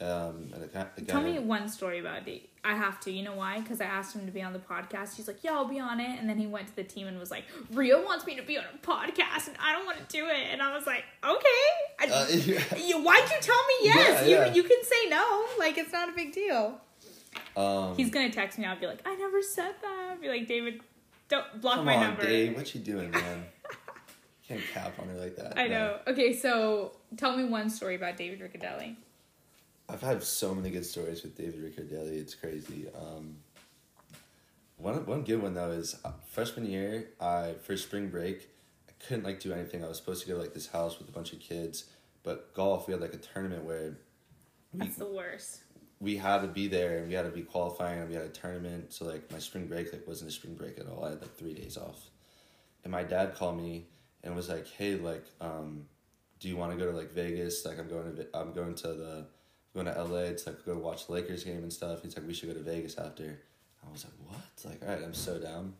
Um, 0.00 0.52
and 0.54 0.62
a 0.62 0.68
guy, 0.68 0.86
Tell 1.08 1.20
me 1.20 1.40
one 1.40 1.68
story 1.68 1.98
about 1.98 2.24
Dave. 2.24 2.42
I 2.62 2.74
have 2.76 3.00
to. 3.00 3.10
You 3.10 3.24
know 3.24 3.34
why? 3.34 3.58
Because 3.60 3.80
I 3.80 3.86
asked 3.86 4.14
him 4.14 4.26
to 4.26 4.30
be 4.32 4.42
on 4.42 4.52
the 4.52 4.60
podcast. 4.60 5.16
He's 5.16 5.26
like, 5.26 5.42
"Yeah, 5.42 5.54
I'll 5.54 5.64
be 5.64 5.80
on 5.80 5.98
it." 5.98 6.20
And 6.20 6.28
then 6.30 6.38
he 6.38 6.46
went 6.46 6.68
to 6.68 6.76
the 6.76 6.84
team 6.84 7.08
and 7.08 7.18
was 7.18 7.32
like, 7.32 7.42
"Rio 7.72 8.04
wants 8.04 8.24
me 8.24 8.36
to 8.36 8.42
be 8.42 8.56
on 8.56 8.64
a 8.72 8.86
podcast, 8.86 9.48
and 9.48 9.56
I 9.60 9.72
don't 9.72 9.86
want 9.86 9.98
to 9.98 10.04
do 10.16 10.26
it." 10.28 10.52
And 10.52 10.62
I 10.62 10.72
was 10.76 10.86
like, 10.86 11.02
"Okay, 11.24 11.48
I, 11.98 12.06
Uh, 12.12 12.26
yeah. 12.30 12.76
you, 12.86 13.02
why'd 13.02 13.28
you 13.28 13.36
tell 13.40 13.56
me 13.66 13.74
yes? 13.82 14.28
Yeah, 14.28 14.44
yeah. 14.46 14.46
You 14.54 14.62
you 14.62 14.68
can 14.68 14.84
say 14.84 15.08
no. 15.08 15.46
Like 15.58 15.78
it's 15.78 15.92
not 15.92 16.08
a 16.08 16.12
big 16.12 16.32
deal." 16.32 16.80
Um, 17.56 17.96
He's 17.96 18.10
gonna 18.10 18.30
text 18.30 18.58
me. 18.58 18.64
I'll 18.64 18.78
be 18.78 18.86
like, 18.86 19.00
"I 19.04 19.14
never 19.16 19.42
said 19.42 19.74
that." 19.82 20.08
I'll 20.10 20.20
be 20.20 20.28
like, 20.28 20.46
"David, 20.46 20.80
don't 21.28 21.60
block 21.60 21.76
come 21.76 21.86
my 21.86 21.96
on, 21.96 22.02
number." 22.02 22.22
Dave. 22.22 22.56
What 22.56 22.74
you 22.74 22.80
doing, 22.80 23.10
man? 23.12 23.44
Can't 24.46 24.62
cap 24.72 24.98
on 24.98 25.08
her 25.08 25.14
like 25.14 25.36
that. 25.36 25.58
I 25.58 25.68
no. 25.68 25.78
know. 25.78 25.98
Okay, 26.06 26.34
so 26.34 26.92
tell 27.16 27.36
me 27.36 27.44
one 27.44 27.68
story 27.68 27.96
about 27.96 28.16
David 28.16 28.40
Riccadelli. 28.40 28.96
I've 29.88 30.00
had 30.00 30.22
so 30.22 30.54
many 30.54 30.70
good 30.70 30.84
stories 30.84 31.22
with 31.22 31.36
David 31.36 31.62
Riccardelli. 31.62 32.18
It's 32.20 32.34
crazy. 32.34 32.86
Um, 32.94 33.36
one 34.76 35.04
one 35.06 35.22
good 35.22 35.42
one 35.42 35.54
though 35.54 35.70
is 35.70 35.96
uh, 36.04 36.12
freshman 36.30 36.66
year. 36.66 37.08
I 37.20 37.54
for 37.62 37.76
spring 37.76 38.08
break, 38.08 38.48
I 38.88 38.92
couldn't 39.06 39.24
like 39.24 39.40
do 39.40 39.52
anything. 39.52 39.84
I 39.84 39.88
was 39.88 39.96
supposed 39.96 40.22
to 40.22 40.28
go 40.28 40.34
to 40.34 40.40
like 40.40 40.54
this 40.54 40.68
house 40.68 40.98
with 40.98 41.08
a 41.08 41.12
bunch 41.12 41.32
of 41.32 41.40
kids, 41.40 41.84
but 42.22 42.54
golf. 42.54 42.86
We 42.86 42.92
had 42.92 43.00
like 43.00 43.14
a 43.14 43.18
tournament 43.18 43.64
where 43.64 43.98
we 44.72 44.80
That's 44.80 44.96
the 44.96 45.08
worst. 45.08 45.62
We 46.00 46.16
had 46.16 46.42
to 46.42 46.48
be 46.48 46.68
there 46.68 46.98
and 46.98 47.08
we 47.08 47.14
had 47.14 47.24
to 47.24 47.30
be 47.30 47.42
qualifying 47.42 48.00
and 48.00 48.08
we 48.08 48.14
had 48.14 48.24
a 48.24 48.28
tournament. 48.28 48.92
So 48.92 49.04
like 49.04 49.30
my 49.32 49.38
spring 49.38 49.66
break 49.66 49.92
like 49.92 50.06
wasn't 50.06 50.30
a 50.30 50.34
spring 50.34 50.54
break 50.54 50.78
at 50.78 50.86
all. 50.88 51.04
I 51.04 51.10
had 51.10 51.20
like 51.20 51.36
three 51.36 51.54
days 51.54 51.76
off, 51.76 52.10
and 52.84 52.92
my 52.92 53.02
dad 53.02 53.34
called 53.34 53.56
me 53.56 53.86
and 54.22 54.34
was 54.34 54.48
like, 54.48 54.66
"Hey, 54.66 54.96
like, 54.96 55.24
um, 55.40 55.86
do 56.40 56.48
you 56.48 56.56
want 56.56 56.72
to 56.72 56.78
go 56.78 56.90
to 56.90 56.96
like 56.96 57.12
Vegas? 57.12 57.64
Like, 57.64 57.78
I'm 57.78 57.88
going 57.88 58.16
to 58.16 58.26
I'm 58.34 58.52
going 58.52 58.74
to 58.76 58.88
the 58.88 59.26
I'm 59.74 59.84
going 59.84 59.86
to 59.86 60.02
LA 60.02 60.32
to 60.32 60.42
like 60.46 60.64
go 60.64 60.76
watch 60.78 61.06
the 61.06 61.12
Lakers 61.12 61.44
game 61.44 61.62
and 61.62 61.72
stuff." 61.72 62.02
He's 62.02 62.16
like, 62.16 62.26
"We 62.26 62.34
should 62.34 62.48
go 62.48 62.54
to 62.54 62.62
Vegas 62.62 62.96
after." 62.96 63.40
I 63.86 63.92
was 63.92 64.04
like, 64.04 64.14
"What?" 64.26 64.70
Like, 64.70 64.82
all 64.82 64.94
right, 64.94 65.04
I'm 65.04 65.14
so 65.14 65.38
down. 65.38 65.74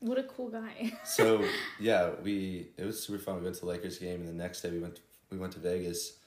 What 0.00 0.18
a 0.18 0.24
cool 0.24 0.48
guy. 0.48 0.92
So 1.04 1.44
yeah, 1.80 2.10
we 2.22 2.68
it 2.76 2.84
was 2.84 3.02
super 3.02 3.18
fun. 3.18 3.36
We 3.36 3.42
went 3.42 3.54
to 3.56 3.60
the 3.62 3.66
Lakers 3.66 3.98
game, 3.98 4.20
and 4.20 4.28
the 4.28 4.32
next 4.32 4.60
day 4.62 4.70
we 4.70 4.78
went 4.78 5.00
we 5.30 5.38
went 5.38 5.52
to 5.54 5.60
Vegas, 5.60 6.18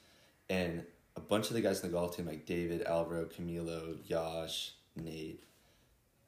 and 0.49 0.83
a 1.17 1.19
bunch 1.19 1.47
of 1.49 1.53
the 1.55 1.61
guys 1.61 1.81
in 1.83 1.89
the 1.91 1.97
golf 1.97 2.15
team 2.15 2.27
like 2.27 2.45
David, 2.45 2.83
Alvaro, 2.83 3.25
Camilo, 3.25 3.97
Yash, 4.05 4.73
Nate, 4.95 5.43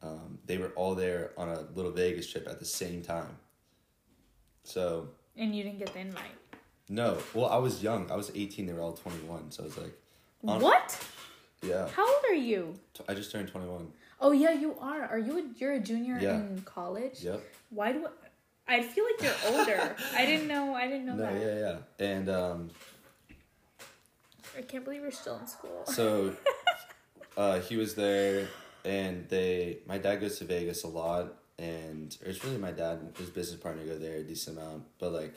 um, 0.02 0.40
they 0.46 0.58
were 0.58 0.70
all 0.76 0.96
there 0.96 1.32
on 1.38 1.50
a 1.50 1.62
little 1.76 1.92
Vegas 1.92 2.30
trip 2.30 2.48
at 2.50 2.60
the 2.60 2.66
same 2.66 3.02
time. 3.02 3.38
So 4.64 5.10
and 5.38 5.56
you 5.56 5.64
didn't 5.64 5.80
get 5.80 5.94
the 5.94 6.00
invite. 6.00 6.24
no, 6.90 7.18
well 7.34 7.48
I 7.48 7.58
was 7.58 7.82
young. 7.84 8.10
I 8.12 8.16
was 8.16 8.32
eighteen. 8.36 8.66
They 8.66 8.74
were 8.74 8.82
all 8.82 8.94
twenty 8.94 9.20
one. 9.26 9.52
So 9.52 9.64
I 9.64 9.66
was 9.68 9.78
like, 9.78 9.98
On- 10.46 10.62
what? 10.62 10.98
yeah, 11.62 11.88
How 11.90 12.06
old 12.08 12.24
are 12.30 12.34
you? 12.36 12.74
I 13.08 13.14
just 13.14 13.32
turned 13.32 13.48
twenty 13.50 13.68
one. 13.68 13.92
Oh 14.22 14.32
yeah, 14.32 14.52
you 14.52 14.76
are. 14.80 15.04
Are 15.04 15.20
you 15.20 15.38
a 15.40 15.44
you're 15.58 15.74
a 15.74 15.80
junior 15.80 16.18
Yeah. 16.22 16.36
in 16.36 16.62
college? 16.66 17.22
Yep. 17.24 17.42
Why 17.70 17.92
do 17.94 18.08
I, 18.68 18.78
I 18.78 18.82
feel 18.84 19.06
like 19.06 19.22
you're 19.24 19.54
older? 19.58 19.96
I 20.16 20.26
didn't 20.26 20.48
know. 20.48 20.74
I 20.76 20.88
didn't 20.88 21.06
know 21.06 21.16
No, 21.16 21.24
that. 21.24 21.42
yeah, 21.42 21.60
yeah, 22.00 22.06
and 22.06 22.30
um, 22.30 22.70
I 24.58 24.62
can't 24.62 24.84
believe 24.84 25.02
you're 25.02 25.12
still 25.12 25.38
in 25.38 25.47
school. 25.47 25.84
So 25.86 26.36
uh, 27.38 27.60
he 27.60 27.78
was 27.78 27.95
there, 27.95 28.47
and 28.86 29.28
they. 29.30 29.80
My 29.88 29.97
dad 29.97 30.22
goes 30.22 30.39
to 30.39 30.45
Vegas 30.45 30.84
a 30.84 30.88
lot, 30.88 31.34
and 31.58 32.16
or 32.24 32.30
it's 32.30 32.43
really 32.43 32.58
my 32.58 32.72
dad 32.72 33.00
and 33.00 33.18
his 33.18 33.30
business 33.30 33.60
partner 33.60 33.84
go 33.84 33.97
there 33.97 34.18
a 34.18 34.24
decent 34.24 34.58
amount. 34.58 34.84
But 35.00 35.12
like, 35.14 35.34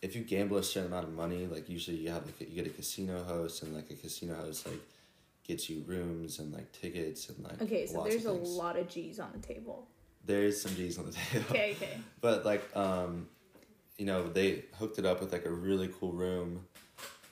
if 0.00 0.14
you 0.14 0.22
gamble 0.22 0.58
a 0.58 0.62
certain 0.62 0.90
amount 0.90 1.06
of 1.08 1.14
money, 1.14 1.46
like 1.46 1.68
usually 1.68 1.96
you 1.96 2.10
have 2.10 2.24
like 2.26 2.40
a, 2.40 2.44
you 2.48 2.62
get 2.62 2.66
a 2.66 2.74
casino 2.74 3.22
host, 3.22 3.62
and 3.62 3.74
like 3.74 3.90
a 3.90 3.94
casino 3.94 4.34
host 4.34 4.66
like 4.66 4.80
gets 5.46 5.68
you 5.68 5.82
rooms 5.86 6.38
and 6.38 6.52
like 6.52 6.70
tickets 6.72 7.28
and 7.28 7.42
like 7.42 7.60
Okay, 7.60 7.86
so 7.86 8.02
there's 8.04 8.26
a 8.26 8.32
lot 8.32 8.78
of 8.78 8.88
G's 8.88 9.18
on 9.18 9.30
the 9.32 9.46
table. 9.46 9.88
There 10.24 10.42
is 10.42 10.60
some 10.60 10.74
G's 10.76 10.98
on 10.98 11.06
the 11.06 11.12
table. 11.12 11.46
Okay, 11.50 11.72
okay. 11.72 11.98
But 12.20 12.44
like, 12.44 12.64
um, 12.76 13.28
you 13.98 14.06
know, 14.06 14.28
they 14.28 14.64
hooked 14.78 14.98
it 14.98 15.04
up 15.04 15.20
with 15.20 15.32
like 15.32 15.46
a 15.46 15.50
really 15.50 15.90
cool 15.98 16.12
room, 16.12 16.64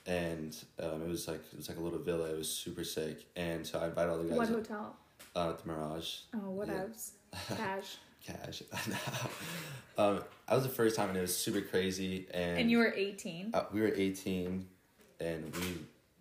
and 0.05 0.55
um, 0.79 1.01
it 1.03 1.07
was 1.07 1.27
like 1.27 1.41
it 1.51 1.57
was 1.57 1.69
like 1.69 1.77
a 1.77 1.81
little 1.81 1.99
villa. 1.99 2.25
It 2.31 2.37
was 2.37 2.49
super 2.49 2.83
sick, 2.83 3.25
and 3.35 3.65
so 3.65 3.79
I 3.79 3.87
invited 3.87 4.11
all 4.11 4.17
the 4.17 4.25
guys. 4.29 4.37
What 4.37 4.49
hotel? 4.49 4.95
Uh, 5.35 5.53
the 5.53 5.67
Mirage. 5.71 6.15
Oh, 6.35 6.49
what 6.49 6.67
Yeah. 6.67 6.81
else? 6.81 7.11
Cash. 7.57 7.97
Cash. 8.25 8.63
um, 9.97 10.23
I 10.47 10.55
was 10.55 10.63
the 10.63 10.69
first 10.69 10.95
time, 10.95 11.09
and 11.09 11.17
it 11.17 11.21
was 11.21 11.35
super 11.35 11.61
crazy. 11.61 12.27
And, 12.33 12.59
and 12.59 12.71
you 12.71 12.77
were 12.77 12.93
18. 12.93 13.51
Uh, 13.53 13.63
we 13.71 13.81
were 13.81 13.93
eighteen, 13.95 14.67
and 15.19 15.55
we 15.55 15.61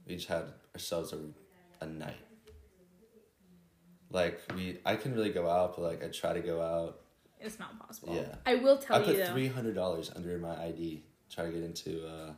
we 0.06 0.16
just 0.16 0.28
had 0.28 0.44
ourselves 0.74 1.12
a, 1.12 1.84
a 1.84 1.86
night. 1.86 2.16
Like 4.12 4.40
we, 4.54 4.78
I 4.84 4.96
can't 4.96 5.14
really 5.14 5.30
go 5.30 5.48
out, 5.48 5.76
but 5.76 5.82
like 5.82 6.04
I 6.04 6.08
try 6.08 6.32
to 6.32 6.40
go 6.40 6.60
out. 6.60 7.00
It's 7.40 7.58
not 7.58 7.78
possible. 7.78 8.14
Yeah. 8.14 8.34
I 8.44 8.56
will 8.56 8.76
tell 8.78 9.00
you. 9.00 9.22
I 9.22 9.24
put 9.24 9.28
three 9.32 9.46
hundred 9.48 9.74
dollars 9.74 10.10
under 10.14 10.36
my 10.38 10.56
ID. 10.64 11.02
Try 11.30 11.46
to 11.46 11.50
get 11.52 11.62
into 11.62 12.06
uh, 12.06 12.32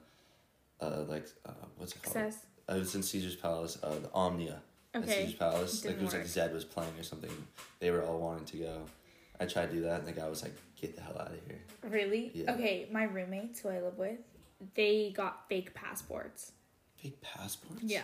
uh, 0.82 1.04
like 1.08 1.26
uh, 1.46 1.52
what's 1.76 1.92
it 1.94 2.02
called? 2.02 2.32
I 2.68 2.74
was 2.74 2.94
in 2.94 3.02
Caesar's 3.02 3.36
Palace, 3.36 3.78
uh, 3.82 3.90
the 3.98 4.10
Omnia. 4.12 4.60
At 4.94 5.02
Okay. 5.04 5.12
Caesar's 5.24 5.34
Palace. 5.34 5.84
Like 5.84 5.94
Didn't 5.94 6.00
it 6.02 6.04
was 6.04 6.12
like 6.14 6.22
work. 6.22 6.50
Zedd 6.50 6.52
was 6.54 6.64
playing 6.64 6.92
or 6.98 7.02
something. 7.02 7.30
They 7.80 7.90
were 7.90 8.02
all 8.04 8.18
wanting 8.20 8.44
to 8.46 8.56
go. 8.58 8.82
I 9.40 9.46
tried 9.46 9.70
to 9.70 9.76
do 9.76 9.82
that, 9.82 10.00
and 10.00 10.06
the 10.06 10.12
guy 10.12 10.28
was 10.28 10.42
like, 10.42 10.54
"Get 10.80 10.94
the 10.94 11.02
hell 11.02 11.16
out 11.18 11.28
of 11.32 11.38
here." 11.46 11.60
Really? 11.88 12.30
Yeah. 12.34 12.52
Okay, 12.54 12.86
my 12.92 13.04
roommates 13.04 13.60
who 13.60 13.70
I 13.70 13.80
live 13.80 13.98
with, 13.98 14.18
they 14.74 15.12
got 15.16 15.48
fake 15.48 15.74
passports. 15.74 16.52
Fake 16.96 17.20
passports. 17.22 17.82
Yeah. 17.82 18.02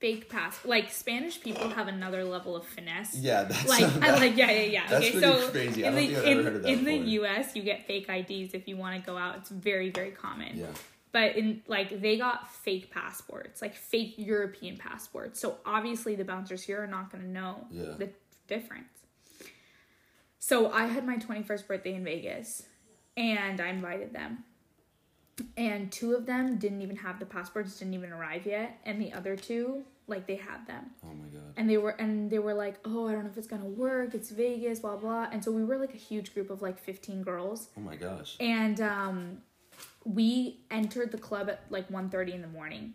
Fake 0.00 0.30
pass 0.30 0.64
like 0.64 0.90
Spanish 0.90 1.38
people 1.42 1.68
have 1.68 1.86
another 1.86 2.24
level 2.24 2.56
of 2.56 2.64
finesse. 2.66 3.14
Yeah, 3.16 3.44
that's 3.44 3.68
Like 3.68 3.84
I 3.84 3.88
that- 4.12 4.18
like 4.18 4.34
yeah 4.36 4.50
yeah 4.50 4.62
yeah. 4.62 4.86
that's 4.88 5.06
okay, 5.08 5.20
so 5.20 5.50
crazy. 5.50 5.84
I 5.84 5.88
in 5.90 5.94
the 5.94 6.02
in, 6.30 6.38
ever 6.38 6.42
heard 6.42 6.56
of 6.56 6.62
that 6.62 6.70
in 6.72 6.84
the. 6.86 6.94
U.S. 7.20 7.54
you 7.54 7.62
get 7.62 7.86
fake 7.86 8.08
IDs 8.08 8.54
if 8.54 8.66
you 8.66 8.78
want 8.78 8.98
to 8.98 9.06
go 9.06 9.18
out. 9.18 9.36
It's 9.36 9.50
very 9.50 9.90
very 9.90 10.10
common. 10.12 10.56
Yeah. 10.56 10.66
But 11.12 11.36
in 11.36 11.62
like 11.66 12.00
they 12.00 12.16
got 12.18 12.50
fake 12.52 12.90
passports, 12.90 13.60
like 13.60 13.74
fake 13.74 14.14
European 14.16 14.76
passports. 14.76 15.40
So 15.40 15.56
obviously 15.66 16.14
the 16.14 16.24
bouncers 16.24 16.62
here 16.62 16.82
are 16.82 16.86
not 16.86 17.10
going 17.10 17.24
to 17.24 17.30
know 17.30 17.66
Yeah. 17.70 17.94
the 17.98 18.10
difference. 18.46 18.86
So 20.38 20.70
I 20.72 20.86
had 20.86 21.04
my 21.06 21.16
21st 21.16 21.66
birthday 21.66 21.94
in 21.94 22.04
Vegas 22.04 22.62
and 23.16 23.60
I 23.60 23.68
invited 23.68 24.12
them. 24.12 24.44
And 25.56 25.90
two 25.90 26.14
of 26.14 26.26
them 26.26 26.58
didn't 26.58 26.82
even 26.82 26.96
have 26.96 27.18
the 27.18 27.26
passports, 27.26 27.78
didn't 27.78 27.94
even 27.94 28.12
arrive 28.12 28.44
yet, 28.46 28.78
and 28.84 29.00
the 29.00 29.12
other 29.14 29.36
two, 29.36 29.84
like 30.06 30.26
they 30.26 30.36
had 30.36 30.66
them. 30.66 30.90
Oh 31.02 31.14
my 31.14 31.28
god. 31.28 31.54
And 31.56 31.68
they 31.68 31.78
were 31.78 31.92
and 31.92 32.30
they 32.30 32.38
were 32.38 32.52
like, 32.52 32.76
"Oh, 32.84 33.08
I 33.08 33.12
don't 33.12 33.24
know 33.24 33.30
if 33.30 33.38
it's 33.38 33.46
going 33.46 33.62
to 33.62 33.68
work. 33.68 34.14
It's 34.14 34.28
Vegas, 34.30 34.80
blah 34.80 34.96
blah." 34.96 35.28
And 35.32 35.42
so 35.42 35.50
we 35.50 35.64
were 35.64 35.78
like 35.78 35.94
a 35.94 35.98
huge 35.98 36.34
group 36.34 36.50
of 36.50 36.60
like 36.60 36.78
15 36.78 37.22
girls. 37.22 37.68
Oh 37.76 37.80
my 37.80 37.96
gosh. 37.96 38.36
And 38.38 38.80
um 38.82 39.38
we 40.04 40.60
entered 40.70 41.12
the 41.12 41.18
club 41.18 41.48
at 41.50 41.64
like 41.70 41.88
1:30 41.90 42.34
in 42.34 42.42
the 42.42 42.48
morning. 42.48 42.94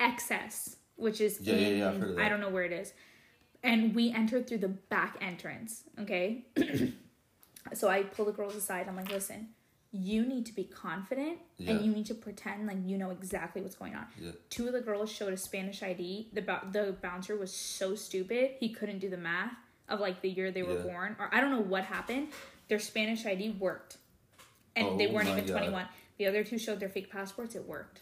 XS, 0.00 0.76
which 0.96 1.20
is 1.20 1.40
Yeah, 1.40 1.54
yeah, 1.54 1.66
in, 1.68 1.78
yeah, 1.78 2.06
of 2.08 2.18
I 2.18 2.28
don't 2.28 2.40
know 2.40 2.50
where 2.50 2.64
it 2.64 2.72
is. 2.72 2.92
And 3.62 3.94
we 3.94 4.12
entered 4.12 4.46
through 4.46 4.58
the 4.58 4.68
back 4.68 5.16
entrance, 5.20 5.84
okay? 5.98 6.44
so 7.74 7.88
I 7.88 8.02
pull 8.02 8.26
the 8.26 8.32
girls 8.32 8.54
aside. 8.54 8.86
I'm 8.88 8.96
like, 8.96 9.10
"Listen, 9.10 9.48
you 9.92 10.24
need 10.26 10.44
to 10.46 10.52
be 10.54 10.64
confident 10.64 11.38
Yeah. 11.56 11.72
and 11.72 11.84
you 11.84 11.90
need 11.92 12.06
to 12.06 12.14
pretend 12.14 12.66
like 12.66 12.76
you 12.84 12.98
know 12.98 13.10
exactly 13.10 13.62
what's 13.62 13.74
going 13.76 13.94
on." 13.94 14.06
Yeah. 14.20 14.32
Two 14.50 14.66
of 14.66 14.72
the 14.74 14.80
girls 14.82 15.10
showed 15.10 15.32
a 15.32 15.36
Spanish 15.38 15.82
ID. 15.82 16.30
The 16.34 16.42
the 16.70 16.96
bouncer 17.00 17.36
was 17.36 17.52
so 17.52 17.94
stupid, 17.94 18.52
he 18.60 18.68
couldn't 18.72 18.98
do 18.98 19.08
the 19.08 19.16
math 19.16 19.54
of 19.88 20.00
like 20.00 20.20
the 20.20 20.28
year 20.28 20.50
they 20.50 20.62
were 20.62 20.74
Yeah. 20.76 20.82
born 20.82 21.16
or 21.18 21.28
I 21.34 21.40
don't 21.40 21.50
know 21.50 21.60
what 21.62 21.84
happened. 21.84 22.28
Their 22.68 22.78
Spanish 22.80 23.24
ID 23.24 23.50
worked. 23.58 23.96
And 24.74 25.00
they 25.00 25.06
Oh 25.08 25.12
weren't 25.14 25.28
even 25.28 25.46
God. 25.46 25.52
21. 25.58 25.86
The 26.18 26.26
other 26.26 26.44
two 26.44 26.58
showed 26.58 26.80
their 26.80 26.88
fake 26.88 27.10
passports, 27.10 27.54
it 27.54 27.66
worked. 27.66 28.00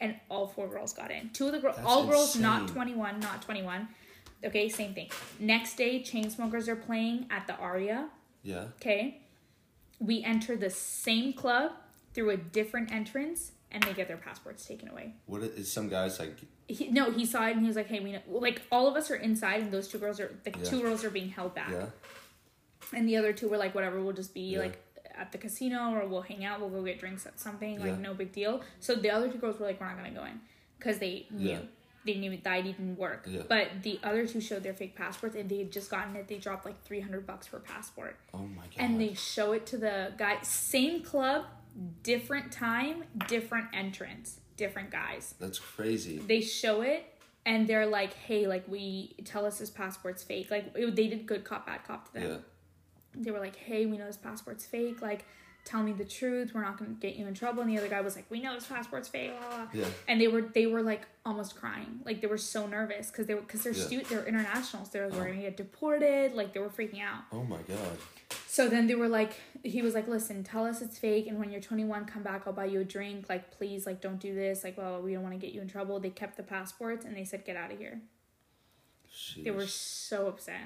And 0.00 0.14
all 0.30 0.46
four 0.46 0.68
girls 0.68 0.92
got 0.92 1.10
in. 1.10 1.30
Two 1.30 1.46
of 1.46 1.52
the 1.52 1.58
girls, 1.58 1.76
all 1.84 2.06
girls 2.06 2.36
not 2.36 2.68
21, 2.68 3.20
not 3.20 3.42
21. 3.42 3.88
Okay, 4.44 4.68
same 4.68 4.94
thing. 4.94 5.08
Next 5.38 5.76
day, 5.76 6.00
Chainsmokers 6.02 6.68
are 6.68 6.76
playing 6.76 7.26
at 7.30 7.46
the 7.46 7.54
Aria. 7.56 8.08
Yeah. 8.42 8.64
Okay. 8.76 9.20
We 9.98 10.24
enter 10.24 10.56
the 10.56 10.70
same 10.70 11.34
club 11.34 11.72
through 12.14 12.30
a 12.30 12.36
different 12.38 12.90
entrance 12.90 13.52
and 13.72 13.82
they 13.82 13.92
get 13.92 14.08
their 14.08 14.16
passports 14.16 14.64
taken 14.66 14.88
away. 14.88 15.14
What 15.26 15.42
is, 15.42 15.50
is 15.50 15.72
some 15.72 15.88
guys 15.88 16.18
like? 16.18 16.36
He, 16.66 16.88
no, 16.88 17.10
he 17.10 17.26
saw 17.26 17.46
it 17.46 17.52
and 17.52 17.60
he 17.60 17.66
was 17.66 17.76
like, 17.76 17.86
"Hey, 17.88 18.00
we 18.00 18.12
know." 18.12 18.20
Like 18.28 18.62
all 18.72 18.88
of 18.88 18.96
us 18.96 19.10
are 19.10 19.16
inside, 19.16 19.60
and 19.60 19.70
those 19.72 19.86
two 19.88 19.98
girls 19.98 20.18
are 20.20 20.34
the 20.44 20.50
Yeah. 20.50 20.64
two 20.64 20.80
girls 20.80 21.04
are 21.04 21.10
being 21.10 21.28
held 21.28 21.54
back, 21.54 21.70
Yeah. 21.70 21.86
and 22.92 23.08
the 23.08 23.16
other 23.16 23.32
two 23.32 23.48
were 23.48 23.56
like, 23.58 23.74
"Whatever, 23.74 24.00
we'll 24.02 24.12
just 24.14 24.34
be 24.34 24.40
Yeah. 24.52 24.60
like 24.60 24.78
at 25.20 25.32
the 25.32 25.38
casino 25.38 25.92
or 25.94 26.06
we'll 26.08 26.22
hang 26.22 26.44
out, 26.44 26.60
we'll 26.60 26.70
go 26.70 26.82
get 26.82 26.98
drinks 26.98 27.26
at 27.26 27.38
something, 27.38 27.78
like 27.78 27.90
Yeah. 27.90 27.98
no 27.98 28.14
big 28.14 28.32
deal." 28.32 28.62
So 28.80 28.94
the 28.94 29.10
other 29.10 29.30
two 29.30 29.38
girls 29.38 29.58
were 29.60 29.66
like, 29.66 29.80
"We're 29.80 29.86
not 29.88 29.96
gonna 29.98 30.10
go 30.10 30.24
in," 30.24 30.40
because 30.78 30.98
they 30.98 31.26
knew 31.30 31.50
Yeah. 31.50 31.60
they 32.06 32.14
knew 32.14 32.30
that 32.36 32.46
ID 32.52 32.72
didn't 32.72 32.96
work. 32.96 33.26
Yeah. 33.28 33.42
But 33.48 33.82
the 33.82 34.00
other 34.02 34.26
two 34.26 34.40
showed 34.40 34.62
their 34.62 34.72
fake 34.74 34.96
passports, 34.96 35.36
and 35.36 35.48
they 35.50 35.58
had 35.58 35.70
just 35.70 35.90
gotten 35.90 36.16
it. 36.16 36.26
They 36.28 36.38
dropped 36.38 36.64
like 36.64 36.80
three 36.82 37.00
hundred 37.00 37.26
bucks 37.26 37.46
per 37.48 37.58
passport, 37.60 38.16
Oh 38.32 38.38
my 38.46 38.62
god. 38.62 38.78
and 38.78 39.00
they 39.00 39.12
show 39.14 39.52
it 39.52 39.66
to 39.66 39.76
the 39.76 40.14
guy. 40.16 40.40
Same 40.42 41.02
club, 41.02 41.44
different 42.02 42.52
time, 42.52 43.04
different 43.28 43.66
entrance, 43.72 44.40
different 44.56 44.90
guys 44.90 45.34
That's 45.38 45.58
crazy. 45.58 46.18
they 46.18 46.40
show 46.40 46.82
it 46.82 47.04
and 47.46 47.66
they're 47.66 47.86
like 47.86 48.12
hey 48.12 48.46
like 48.46 48.66
we 48.68 49.14
tell 49.24 49.46
us 49.46 49.58
this 49.58 49.70
passport's 49.70 50.22
fake 50.22 50.50
like 50.50 50.70
it, 50.74 50.94
they 50.94 51.08
did 51.08 51.24
good 51.24 51.44
cop 51.44 51.64
bad 51.66 51.82
cop 51.84 52.06
to 52.08 52.12
them 52.12 52.22
Yeah. 52.30 52.36
They 53.14 53.30
were 53.30 53.40
like 53.40 53.56
hey 53.56 53.86
we 53.86 53.96
know 53.98 54.06
this 54.06 54.16
passport's 54.16 54.64
fake 54.66 55.00
like 55.02 55.24
tell 55.64 55.82
me 55.82 55.92
the 55.92 56.04
truth 56.04 56.52
we're 56.54 56.62
not 56.62 56.78
going 56.78 56.94
to 56.94 56.98
get 57.00 57.16
you 57.16 57.26
in 57.26 57.34
trouble 57.34 57.60
and 57.62 57.70
the 57.70 57.76
other 57.76 57.88
guy 57.88 58.00
was 58.00 58.16
like 58.16 58.24
we 58.30 58.40
know 58.40 58.54
this 58.54 58.66
passport's 58.66 59.08
fake. 59.08 59.32
Yeah. 59.74 59.84
and 60.08 60.18
they 60.20 60.26
were 60.26 60.40
they 60.40 60.66
were 60.66 60.82
like 60.82 61.02
almost 61.26 61.54
crying 61.54 62.00
like 62.06 62.22
they 62.22 62.26
were 62.26 62.38
so 62.38 62.66
nervous 62.66 63.10
because 63.10 63.26
they 63.26 63.34
were 63.34 63.42
because 63.42 63.62
they're 63.64 63.74
Yeah. 63.74 64.00
they're 64.08 64.24
internationals 64.26 64.88
They 64.90 65.00
were, 65.00 65.06
Oh. 65.06 65.10
going 65.10 65.34
to 65.36 65.42
get 65.42 65.56
deported 65.58 66.32
like 66.34 66.54
they 66.54 66.60
were 66.60 66.70
freaking 66.70 67.02
out 67.02 67.24
Oh 67.30 67.44
my 67.44 67.58
god. 67.68 67.98
so 68.46 68.68
then 68.68 68.86
they 68.86 68.94
were 68.94 69.08
like, 69.08 69.34
he 69.62 69.82
was 69.82 69.92
like, 69.94 70.08
listen, 70.08 70.42
tell 70.44 70.64
us 70.64 70.80
it's 70.80 70.98
fake, 70.98 71.26
and 71.26 71.38
when 71.38 71.50
you're 71.50 71.60
21, 71.60 72.04
come 72.06 72.22
back, 72.22 72.44
I'll 72.46 72.52
buy 72.52 72.64
you 72.66 72.80
a 72.80 72.84
drink. 72.84 73.26
Like, 73.28 73.50
please, 73.50 73.86
like, 73.86 74.00
don't 74.00 74.18
do 74.20 74.34
this. 74.34 74.62
Like, 74.64 74.76
well, 74.78 75.00
we 75.02 75.12
don't 75.12 75.22
want 75.22 75.34
to 75.34 75.38
get 75.44 75.52
you 75.54 75.60
in 75.60 75.68
trouble. 75.68 75.98
They 76.00 76.10
kept 76.10 76.36
the 76.36 76.42
passports 76.42 77.04
and 77.04 77.16
they 77.16 77.24
said, 77.24 77.44
get 77.44 77.56
out 77.56 77.70
of 77.72 77.78
here. 77.78 78.00
They 79.36 79.50
were 79.50 79.66
so 79.66 80.28
upset. 80.28 80.60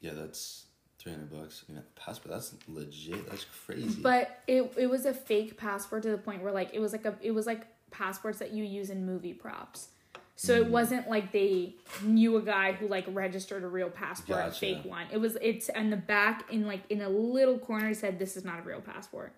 Yeah, 0.00 0.12
that's 0.14 0.66
three 1.04 1.12
hundred 1.12 1.30
bucks. 1.30 1.64
You 1.68 1.76
know, 1.76 1.82
passport. 1.94 2.34
That's 2.34 2.54
legit. 2.66 3.30
That's 3.30 3.46
crazy. 3.64 4.00
But 4.02 4.40
it 4.48 4.72
it 4.76 4.88
was 4.88 5.06
a 5.06 5.14
fake 5.14 5.56
passport 5.56 6.02
to 6.02 6.10
the 6.10 6.18
point 6.18 6.42
where 6.42 6.52
like 6.52 6.70
it 6.74 6.80
was 6.80 6.90
like 6.92 7.04
a 7.04 7.14
it 7.22 7.30
was 7.30 7.46
like 7.46 7.66
passports 7.92 8.40
that 8.40 8.52
you 8.52 8.64
use 8.64 8.90
in 8.90 9.06
movie 9.06 9.34
props. 9.34 9.88
So 10.36 10.54
Mm. 10.60 10.66
it 10.66 10.70
wasn't 10.70 11.08
like 11.08 11.30
they 11.30 11.76
knew 12.02 12.36
a 12.38 12.42
guy 12.42 12.72
who 12.72 12.88
like 12.88 13.04
registered 13.08 13.62
a 13.62 13.68
real 13.68 13.88
passport, 13.88 14.48
a 14.48 14.50
fake 14.50 14.84
one. 14.84 15.06
It 15.12 15.18
was 15.18 15.36
it's 15.40 15.68
in 15.68 15.90
the 15.90 15.96
back 15.96 16.50
in 16.52 16.66
like 16.66 16.80
in 16.90 17.02
a 17.02 17.08
little 17.08 17.56
corner 17.58 17.94
said 17.94 18.18
this 18.18 18.36
is 18.36 18.44
not 18.44 18.58
a 18.58 18.62
real 18.62 18.80
passport. 18.80 19.32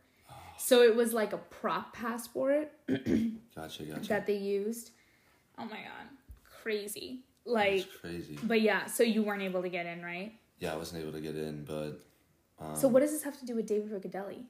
So 0.59 0.81
it 0.83 0.97
was 0.97 1.13
like 1.13 1.35
a 1.35 1.37
prop 1.39 1.93
passport 1.95 2.73
gotcha. 2.89 3.83
Gotcha. 3.85 4.09
that 4.09 4.27
they 4.27 4.37
used. 4.39 4.93
Oh 5.59 5.65
my 5.65 5.71
god. 5.73 6.09
Crazy. 6.63 7.21
Like 7.45 7.85
that's 7.85 7.97
crazy. 8.01 8.39
but 8.43 8.63
yeah, 8.63 8.87
so 8.87 9.03
you 9.03 9.23
weren't 9.23 9.43
able 9.43 9.61
to 9.63 9.69
get 9.69 9.85
in, 9.85 10.03
right? 10.03 10.33
Yeah, 10.59 10.73
I 10.73 10.77
wasn't 10.77 11.03
able 11.03 11.13
to 11.13 11.21
get 11.21 11.37
in, 11.37 11.65
but 11.65 12.01
um, 12.59 12.75
So 12.77 12.89
what 12.89 13.01
does 13.01 13.13
this 13.13 13.23
have 13.25 13.39
to 13.41 13.47
do 13.47 13.55
with 13.55 13.67
David 13.67 13.91
Riccadelli? 13.91 14.45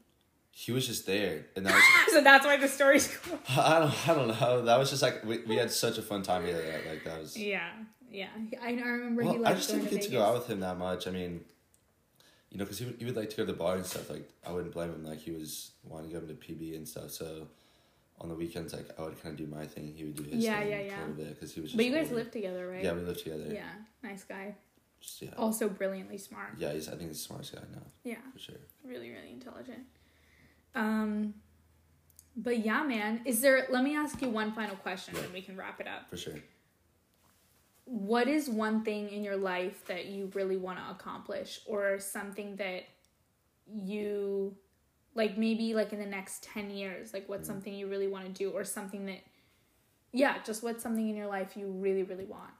he 0.58 0.72
was 0.72 0.86
just 0.86 1.04
there, 1.04 1.44
and 1.54 1.66
that 1.66 1.74
was. 1.74 1.84
so 2.14 2.22
that's 2.22 2.46
why 2.46 2.56
the 2.56 2.66
story's 2.68 3.14
cool. 3.22 3.38
I 3.50 3.78
don't. 3.80 4.08
I 4.08 4.14
don't 4.14 4.28
know. 4.40 4.62
That 4.64 4.78
was 4.78 4.88
just 4.90 5.02
like 5.02 5.22
we, 5.24 5.38
we 5.42 5.56
had 5.56 5.70
such 5.70 5.98
a 5.98 6.02
fun 6.02 6.22
time 6.22 6.46
together. 6.46 6.62
that, 6.62 6.86
Like 6.90 7.04
that 7.04 7.18
was. 7.20 7.36
Yeah, 7.36 7.68
yeah. 8.10 8.28
I, 8.62 8.68
I 8.68 8.70
remember 8.72 9.22
he 9.22 9.28
Well, 9.28 9.38
liked 9.40 9.48
I 9.48 9.54
just 9.58 9.70
didn't 9.70 9.90
get 9.90 10.00
to 10.02 10.10
go 10.10 10.22
out 10.22 10.34
with 10.34 10.46
him 10.46 10.60
that 10.60 10.78
much. 10.78 11.06
I 11.06 11.10
mean, 11.10 11.44
you 12.50 12.56
know, 12.58 12.64
because 12.64 12.78
he, 12.78 12.86
would- 12.86 12.96
he 12.98 13.04
would 13.04 13.16
like 13.16 13.28
to 13.30 13.36
go 13.36 13.44
to 13.44 13.52
the 13.52 13.58
bar 13.58 13.74
and 13.76 13.84
stuff. 13.84 14.08
Like 14.08 14.30
I 14.46 14.52
wouldn't 14.52 14.72
blame 14.72 14.90
him. 14.92 15.04
Like 15.04 15.18
he 15.18 15.32
was 15.32 15.72
wanting 15.84 16.10
to 16.10 16.20
go 16.20 16.26
to 16.26 16.32
PB 16.32 16.74
and 16.76 16.88
stuff. 16.88 17.10
So 17.10 17.48
on 18.18 18.30
the 18.30 18.34
weekends, 18.34 18.72
like 18.72 18.88
I 18.98 19.02
would 19.02 19.22
kind 19.22 19.38
of 19.38 19.46
do 19.46 19.54
my 19.54 19.66
thing. 19.66 19.92
He 19.94 20.04
would 20.04 20.16
do 20.16 20.22
his 20.22 20.42
Yeah, 20.42 20.60
thing 20.60 20.70
yeah, 20.70 20.76
a 20.78 21.00
little 21.00 21.14
bit 21.16 21.34
because 21.34 21.52
he 21.52 21.60
was. 21.60 21.70
Just 21.72 21.76
But 21.76 21.84
you 21.84 21.92
guys 21.92 22.04
older. 22.06 22.16
live 22.16 22.30
together, 22.30 22.66
right? 22.70 22.82
Yeah, 22.82 22.92
we 22.94 23.02
lived 23.02 23.18
together. 23.18 23.44
Yeah, 23.52 23.68
nice 24.02 24.24
guy. 24.24 24.54
Yeah. 25.20 25.30
Also 25.36 25.68
brilliantly 25.68 26.18
smart. 26.18 26.50
Yeah, 26.58 26.72
he's. 26.72 26.88
I 26.88 26.92
think 26.92 27.08
he's 27.08 27.18
the 27.18 27.24
smartest 27.24 27.54
guy 27.54 27.62
now 27.72 27.82
Yeah, 28.04 28.16
for 28.32 28.38
sure. 28.38 28.56
really, 28.84 29.10
really 29.10 29.30
intelligent. 29.30 29.84
Um, 30.74 31.34
but 32.36 32.58
yeah, 32.64 32.82
man. 32.82 33.22
Is 33.24 33.40
there? 33.40 33.66
Let 33.70 33.82
me 33.84 33.96
ask 33.96 34.20
you 34.20 34.28
one 34.28 34.52
final 34.52 34.76
question, 34.76 35.14
Yeah. 35.14 35.22
and 35.24 35.32
we 35.32 35.42
can 35.42 35.56
wrap 35.56 35.80
it 35.80 35.86
up. 35.88 36.10
For 36.10 36.16
sure. 36.16 36.34
What 37.84 38.26
is 38.26 38.48
one 38.50 38.82
thing 38.84 39.10
in 39.10 39.22
your 39.22 39.36
life 39.36 39.84
that 39.86 40.06
you 40.06 40.30
really 40.34 40.56
want 40.56 40.78
to 40.78 40.90
accomplish, 40.90 41.60
or 41.66 41.98
something 42.00 42.56
that 42.56 42.82
you 43.72 44.56
like 45.14 45.38
maybe 45.38 45.74
like 45.74 45.92
in 45.92 45.98
the 45.98 46.06
next 46.06 46.42
10 46.44 46.70
years 46.70 47.12
like 47.12 47.28
what's 47.28 47.48
something 47.48 47.72
you 47.74 47.88
really 47.88 48.06
want 48.06 48.24
to 48.24 48.30
do 48.30 48.50
or 48.50 48.62
something 48.62 49.06
that 49.06 49.18
yeah 50.12 50.36
just 50.44 50.62
what's 50.62 50.82
something 50.84 51.08
in 51.08 51.16
your 51.16 51.26
life 51.26 51.56
you 51.56 51.66
really 51.66 52.04
really 52.04 52.26
want 52.26 52.50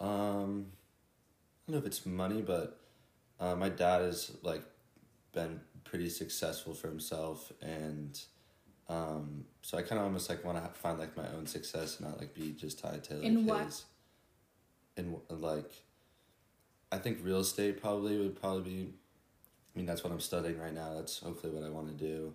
Um, 0.00 0.66
I 1.68 1.72
don't 1.72 1.74
know 1.74 1.78
if 1.78 1.86
it's 1.86 2.06
money, 2.06 2.42
but 2.42 2.78
uh, 3.38 3.54
my 3.54 3.68
dad 3.68 4.02
has 4.02 4.32
like 4.42 4.62
been 5.32 5.60
pretty 5.84 6.08
successful 6.08 6.74
for 6.74 6.88
himself, 6.88 7.52
and 7.60 8.18
um, 8.88 9.44
so 9.62 9.78
I 9.78 9.82
kind 9.82 9.98
of 10.00 10.06
almost 10.06 10.28
like 10.28 10.44
want 10.44 10.62
to 10.62 10.70
find 10.80 10.98
like 10.98 11.16
my 11.16 11.26
own 11.36 11.46
success 11.46 11.98
and 12.00 12.08
not 12.08 12.18
like 12.18 12.34
be 12.34 12.52
just 12.52 12.78
tied 12.80 13.04
to 13.04 13.14
like 13.14 13.24
In 13.24 13.46
what? 13.46 13.64
his. 13.66 13.84
In 14.96 15.16
like, 15.28 15.70
I 16.90 16.98
think 16.98 17.18
real 17.22 17.40
estate 17.40 17.80
probably 17.80 18.18
would 18.18 18.40
probably 18.40 18.62
be. 18.62 18.92
I 19.74 19.78
mean, 19.78 19.86
that's 19.86 20.02
what 20.02 20.12
I'm 20.12 20.20
studying 20.20 20.58
right 20.58 20.74
now. 20.74 20.94
That's 20.94 21.20
hopefully 21.20 21.52
what 21.52 21.62
I 21.62 21.68
want 21.70 21.86
to 21.86 22.04
do. 22.04 22.34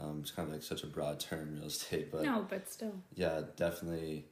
Um, 0.00 0.20
it's 0.22 0.30
kind 0.30 0.48
of 0.48 0.54
like 0.54 0.62
such 0.62 0.82
a 0.82 0.86
broad 0.86 1.20
term, 1.20 1.54
real 1.54 1.66
estate, 1.66 2.10
but 2.10 2.22
no 2.22 2.46
but 2.48 2.70
still 2.70 2.94
yeah, 3.14 3.42
definitely, 3.56 4.24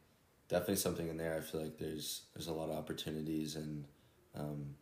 definitely 0.49 0.76
something 0.76 1.09
in 1.09 1.16
there. 1.16 1.36
I 1.36 1.40
feel 1.40 1.61
like 1.62 1.78
there's 1.78 2.22
there's 2.34 2.49
a 2.49 2.53
lot 2.53 2.70
of 2.70 2.76
opportunities, 2.76 3.57
and 3.57 3.84
um, 4.34 4.74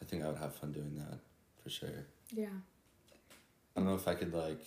I 0.00 0.04
think 0.04 0.22
I 0.24 0.28
would 0.28 0.38
have 0.38 0.54
fun 0.54 0.72
doing 0.72 0.94
that 0.96 1.18
for 1.62 1.70
sure. 1.70 2.06
yeah 2.32 2.46
I 3.76 3.80
don't 3.80 3.88
know 3.88 3.94
if 3.94 4.08
I 4.08 4.14
could 4.14 4.34
like 4.34 4.64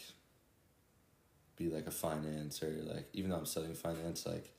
be 1.58 1.70
like 1.70 1.88
a 1.88 1.92
finance 1.92 2.64
or 2.64 2.70
like 2.84 3.08
even 3.14 3.30
though 3.30 3.38
I'm 3.38 3.46
studying 3.46 3.74
finance, 3.74 4.26
like 4.26 4.52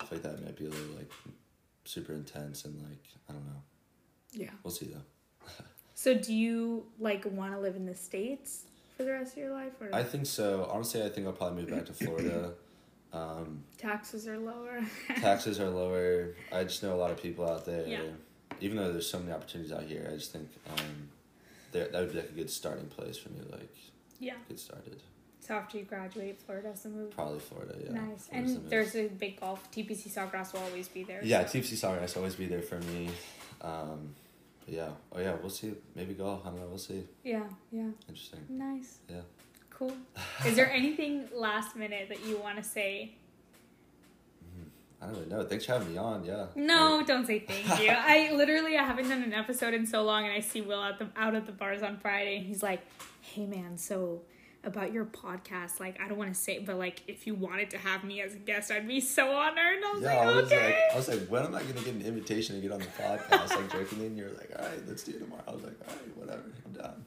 I 0.00 0.04
feel 0.04 0.18
like 0.18 0.22
that 0.22 0.42
might 0.44 0.56
be 0.56 0.66
a 0.66 0.70
little 0.70 0.96
like 0.96 1.10
super 1.84 2.12
intense 2.12 2.64
and 2.64 2.76
like 2.82 3.04
I 3.28 3.32
don't 3.32 3.44
know. 3.46 3.62
yeah 4.32 4.50
We'll 4.62 4.72
see 4.72 4.86
though. 4.86 5.46
so 5.94 6.14
do 6.14 6.34
you 6.34 6.86
like 6.98 7.24
want 7.26 7.52
to 7.54 7.60
live 7.60 7.76
in 7.76 7.86
the 7.86 7.94
states 7.94 8.64
for 8.96 9.04
the 9.04 9.12
rest 9.12 9.32
of 9.32 9.38
your 9.38 9.52
life 9.52 9.72
or 9.80 9.94
I 9.94 10.02
think 10.02 10.26
so. 10.26 10.68
Honestly, 10.72 11.02
I 11.02 11.08
think 11.08 11.26
I'll 11.26 11.32
probably 11.32 11.62
move 11.62 11.70
back 11.70 11.86
to 11.86 11.92
Florida. 11.92 12.52
Um, 13.12 13.64
taxes 13.78 14.28
are 14.28 14.38
lower 14.38 14.80
taxes 15.20 15.58
are 15.60 15.70
lower. 15.70 16.34
I 16.52 16.64
just 16.64 16.82
know 16.82 16.94
a 16.94 17.00
lot 17.00 17.10
of 17.10 17.22
people 17.22 17.48
out 17.48 17.64
there. 17.64 17.86
Yeah. 17.86 18.00
Even 18.60 18.76
though 18.76 18.92
there's 18.92 19.08
so 19.10 19.18
many 19.18 19.32
opportunities 19.32 19.72
out 19.72 19.84
here, 19.84 20.08
I 20.10 20.16
just 20.16 20.32
think 20.32 20.48
um, 20.70 21.08
there 21.72 21.88
that 21.88 22.00
would 22.00 22.12
be 22.12 22.18
like 22.18 22.28
a 22.30 22.32
good 22.32 22.50
starting 22.50 22.86
place 22.86 23.16
for 23.16 23.30
me 23.30 23.40
like 23.50 23.74
yeah 24.20 24.34
get 24.48 24.58
started. 24.58 25.00
so 25.40 25.54
after 25.54 25.78
you 25.78 25.84
graduate 25.84 26.40
florida's 26.40 26.82
the 26.82 26.88
move 26.88 27.10
Probably 27.12 27.38
Florida, 27.38 27.74
yeah. 27.84 27.92
nice 27.92 28.26
Florida's 28.26 28.52
and 28.52 28.62
move. 28.62 28.70
there's 28.70 28.96
a 28.96 29.06
big 29.08 29.38
golf 29.40 29.70
tpc 29.70 30.12
sawgrass 30.12 30.52
will 30.52 30.60
always 30.62 30.88
be 30.88 31.04
there 31.04 31.20
yeah, 31.22 31.44
TPC 31.44 31.74
Sawgrass 31.74 32.14
will 32.14 32.22
always 32.22 32.34
be 32.34 32.46
there 32.46 32.62
for 32.62 32.80
me. 32.80 33.10
Um, 33.60 34.14
yeah. 34.66 34.88
Oh 35.12 35.20
yeah. 35.20 35.34
We'll 35.40 35.50
see. 35.50 35.72
Maybe 35.94 36.14
go. 36.14 36.40
I 36.44 36.48
don't 36.48 36.60
know. 36.60 36.66
We'll 36.68 36.78
see. 36.78 37.02
Yeah, 37.24 37.44
yeah. 37.70 37.88
Interesting. 38.08 38.40
Nice. 38.50 38.98
Yeah. 39.08 39.20
Cool. 39.78 39.92
Is 40.46 40.56
there 40.56 40.70
anything 40.70 41.28
last 41.32 41.76
minute 41.76 42.08
that 42.08 42.24
you 42.26 42.36
want 42.38 42.56
to 42.56 42.64
say? 42.64 43.12
I 45.00 45.06
don't 45.06 45.14
really 45.14 45.28
know. 45.28 45.44
Thanks 45.44 45.64
for 45.66 45.72
having 45.74 45.92
me 45.92 45.96
on. 45.98 46.24
Yeah. 46.24 46.46
No, 46.56 47.04
don't 47.06 47.24
say 47.26 47.38
thank 47.38 47.80
you. 47.80 47.90
I 47.90 48.32
literally 48.34 48.76
I 48.76 48.82
haven't 48.82 49.08
done 49.08 49.22
an 49.22 49.32
episode 49.32 49.72
in 49.74 49.86
so 49.86 50.02
long, 50.02 50.24
and 50.24 50.32
I 50.32 50.40
see 50.40 50.60
Will 50.60 50.82
at 50.82 50.98
the 50.98 51.06
out 51.16 51.36
at 51.36 51.46
the 51.46 51.52
bars 51.52 51.82
on 51.82 51.98
Friday, 51.98 52.38
and 52.38 52.46
he's 52.46 52.62
like, 52.64 52.80
"Hey 53.20 53.46
man, 53.46 53.78
so 53.78 54.22
about 54.64 54.92
your 54.92 55.04
podcast, 55.04 55.78
like 55.78 56.00
I 56.00 56.08
don't 56.08 56.18
want 56.18 56.34
to 56.34 56.38
say, 56.40 56.58
but 56.58 56.76
like 56.76 57.02
if 57.06 57.28
you 57.28 57.34
wanted 57.36 57.70
to 57.70 57.78
have 57.78 58.02
me 58.02 58.20
as 58.20 58.34
a 58.34 58.38
guest, 58.38 58.72
I'd 58.72 58.88
be 58.88 59.00
so 59.00 59.30
honored." 59.30 59.76
And 59.76 59.84
I 59.84 59.92
was 59.92 60.02
Yeah, 60.02 60.16
like, 60.18 60.26
I 60.26 60.32
was 60.34 60.44
"Okay." 60.46 60.64
like, 60.66 60.76
I 60.92 60.96
was 60.96 61.08
like, 61.08 61.20
when 61.28 61.44
am 61.44 61.54
I 61.54 61.60
gonna 61.62 61.74
get 61.74 61.94
an 61.94 62.02
invitation 62.02 62.56
to 62.56 62.60
get 62.60 62.72
on 62.72 62.80
the 62.80 62.86
podcast? 62.86 63.50
Like 63.50 63.70
jokingly, 63.70 64.06
and 64.08 64.18
you're 64.18 64.30
like, 64.32 64.50
all 64.58 64.64
right, 64.66 64.80
let's 64.88 65.04
do 65.04 65.12
it 65.12 65.20
tomorrow. 65.20 65.44
I 65.46 65.52
was 65.52 65.62
like, 65.62 65.76
all 65.86 65.94
right, 65.94 66.16
whatever, 66.16 66.42
I'm 66.66 66.72
down. 66.72 67.06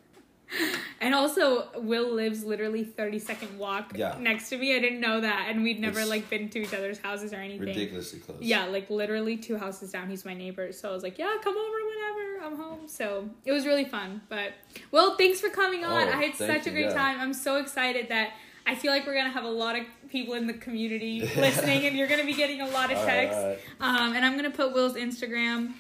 And 1.04 1.16
also, 1.16 1.68
Will 1.78 2.14
lives 2.14 2.43
literally 2.43 2.84
thirty 2.84 3.18
second 3.18 3.58
walk 3.58 3.93
Yeah. 3.95 4.16
next 4.20 4.49
to 4.49 4.58
me. 4.58 4.76
I 4.76 4.80
didn't 4.80 4.99
know 4.99 5.20
that, 5.20 5.47
and 5.49 5.64
we'd 5.64 5.80
never 5.80 6.02
It's 6.02 6.10
like 6.10 6.30
been 6.30 6.47
to 6.49 6.60
each 6.60 6.76
other's 6.76 6.99
houses 6.99 7.34
or 7.34 7.38
anything. 7.38 7.62
Ridiculously 7.62 8.20
close. 8.20 8.38
Yeah, 8.39 8.66
like 8.66 8.88
literally 8.91 9.36
two 9.36 9.58
houses 9.58 9.91
down. 9.91 10.10
He's 10.10 10.26
my 10.26 10.36
neighbor, 10.36 10.72
so 10.72 10.89
I 10.89 10.91
was 10.93 11.02
like, 11.02 11.18
"Yeah, 11.18 11.36
come 11.43 11.56
over 11.58 11.78
whenever 11.88 12.45
I'm 12.45 12.56
home." 12.56 12.88
So 12.88 13.28
it 13.45 13.52
was 13.52 13.66
really 13.66 13.86
fun. 13.86 14.22
But 14.30 14.54
well, 14.91 15.16
thanks 15.16 15.41
for 15.41 15.49
coming 15.49 15.84
on. 15.84 16.08
Oh, 16.08 16.12
I 16.12 16.24
had 16.24 16.36
such 16.36 16.68
a 16.68 16.70
great 16.70 16.86
yeah. 16.86 16.93
time. 16.93 17.20
I'm 17.20 17.34
so 17.34 17.56
excited 17.58 18.10
that 18.10 18.34
I 18.68 18.76
feel 18.76 18.91
like 18.91 19.08
we're 19.08 19.16
gonna 19.16 19.32
have 19.32 19.43
a 19.45 19.49
lot 19.49 19.76
of 19.76 19.86
people 20.12 20.36
in 20.36 20.45
the 20.45 20.54
community 20.54 21.22
listening, 21.36 21.86
and 21.88 21.97
you're 21.97 22.08
gonna 22.08 22.26
be 22.26 22.36
getting 22.36 22.62
a 22.62 22.68
lot 22.68 22.91
of 22.91 22.97
right, 22.99 23.06
texts. 23.08 23.41
all 23.41 23.47
right. 23.47 23.60
Um, 24.02 24.14
and 24.16 24.24
I'm 24.24 24.36
gonna 24.36 24.52
put 24.52 24.72
Will's 24.74 24.93
Instagram 24.93 25.74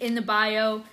in 0.00 0.14
the 0.14 0.22
bio. 0.22 0.84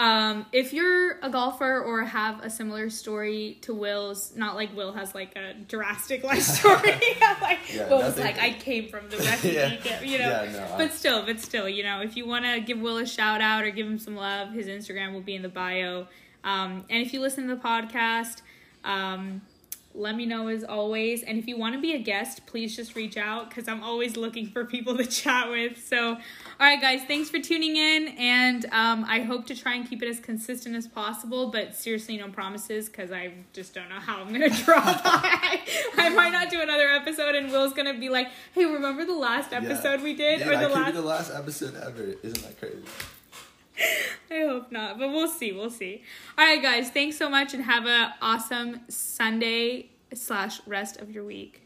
Um, 0.00 0.46
if 0.50 0.72
you're 0.72 1.18
a 1.20 1.28
golfer 1.28 1.78
or 1.82 2.02
have 2.04 2.42
a 2.42 2.48
similar 2.48 2.88
story 2.88 3.58
to 3.60 3.74
Will's, 3.74 4.34
not 4.34 4.54
like 4.54 4.74
Will 4.74 4.92
has 4.94 5.14
like 5.14 5.36
a 5.36 5.52
drastic 5.52 6.24
life 6.24 6.40
story, 6.58 6.78
like 7.42 7.58
Yeah, 7.74 7.86
like 8.16 8.38
I 8.38 8.54
came 8.58 8.88
from 8.88 9.10
the 9.10 9.16
refugee 9.30 9.56
Yeah. 9.56 9.76
camp, 9.76 10.06
you 10.06 10.18
know. 10.18 10.42
Yeah, 10.42 10.52
no, 10.52 10.74
I- 10.74 10.78
but 10.78 10.92
still, 10.94 11.26
but 11.26 11.38
still, 11.38 11.68
you 11.68 11.82
know, 11.82 12.00
if 12.00 12.16
you 12.16 12.26
want 12.26 12.46
to 12.46 12.60
give 12.60 12.78
Will 12.80 12.96
a 12.96 13.04
shout 13.06 13.42
out 13.42 13.62
or 13.62 13.70
give 13.70 13.86
him 13.86 13.98
some 13.98 14.16
love, 14.16 14.52
his 14.52 14.68
Instagram 14.68 15.12
will 15.12 15.20
be 15.20 15.34
in 15.34 15.42
the 15.42 15.50
bio. 15.50 16.06
Um, 16.44 16.86
and 16.88 17.04
if 17.06 17.12
you 17.12 17.20
listen 17.20 17.46
to 17.48 17.54
the 17.54 17.60
podcast, 17.60 18.40
um, 18.84 19.42
let 19.92 20.14
me 20.14 20.24
know 20.24 20.46
as 20.46 20.62
always. 20.62 21.24
And 21.24 21.36
if 21.36 21.48
you 21.48 21.58
want 21.58 21.74
to 21.74 21.80
be 21.80 21.94
a 21.94 21.98
guest, 21.98 22.46
please 22.46 22.76
just 22.76 22.94
reach 22.94 23.16
out 23.16 23.48
because 23.50 23.66
I'm 23.66 23.82
always 23.82 24.16
looking 24.16 24.46
for 24.46 24.64
people 24.64 24.96
to 24.96 25.04
chat 25.20 25.50
with. 25.50 25.84
So, 25.84 26.10
all 26.12 26.18
right, 26.60 26.80
guys, 26.80 27.00
thanks 27.08 27.28
for 27.28 27.40
tuning 27.40 27.76
in. 27.76 28.08
And 28.16 28.66
um, 28.66 29.04
I 29.08 29.20
hope 29.20 29.46
to 29.46 29.54
try 29.56 29.74
and 29.74 29.88
keep 29.88 30.00
it 30.02 30.08
as 30.08 30.20
consistent 30.20 30.76
as 30.76 30.86
possible. 30.86 31.48
But 31.50 31.74
seriously, 31.74 32.16
no 32.18 32.28
promises 32.28 32.88
because 32.88 33.10
I 33.10 33.32
just 33.52 33.74
don't 33.74 33.88
know 33.88 33.98
how 33.98 34.20
I'm 34.20 34.28
going 34.28 34.48
to 34.48 34.62
drop. 34.64 34.84
I, 35.04 35.60
I 35.96 36.08
might 36.10 36.30
not 36.30 36.50
do 36.50 36.60
another 36.60 36.88
episode, 36.88 37.34
and 37.34 37.50
Will's 37.50 37.72
going 37.72 37.92
to 37.92 37.98
be 37.98 38.08
like, 38.08 38.28
hey, 38.54 38.66
remember 38.66 39.04
the 39.04 39.14
last 39.16 39.50
Yeah. 39.50 39.58
episode 39.58 40.02
we 40.02 40.14
did? 40.14 40.38
Dude, 40.38 40.48
or 40.48 40.56
the 40.58 40.68
last. 40.68 40.86
be 40.86 40.92
the 40.92 41.02
last 41.02 41.32
episode 41.34 41.74
ever. 41.74 42.14
Isn't 42.22 42.42
that 42.42 42.58
crazy? 42.60 42.84
I 44.30 44.40
hope 44.40 44.70
not, 44.70 44.98
but 44.98 45.08
we'll 45.08 45.28
see. 45.28 45.52
We'll 45.52 45.70
see. 45.70 46.02
All 46.38 46.44
right, 46.44 46.62
guys. 46.62 46.90
Thanks 46.90 47.16
so 47.16 47.28
much, 47.28 47.54
and 47.54 47.64
have 47.64 47.86
an 47.86 48.10
awesome 48.20 48.80
Sunday 48.88 49.90
slash 50.14 50.60
rest 50.66 51.00
of 51.00 51.10
your 51.10 51.24
week. 51.24 51.62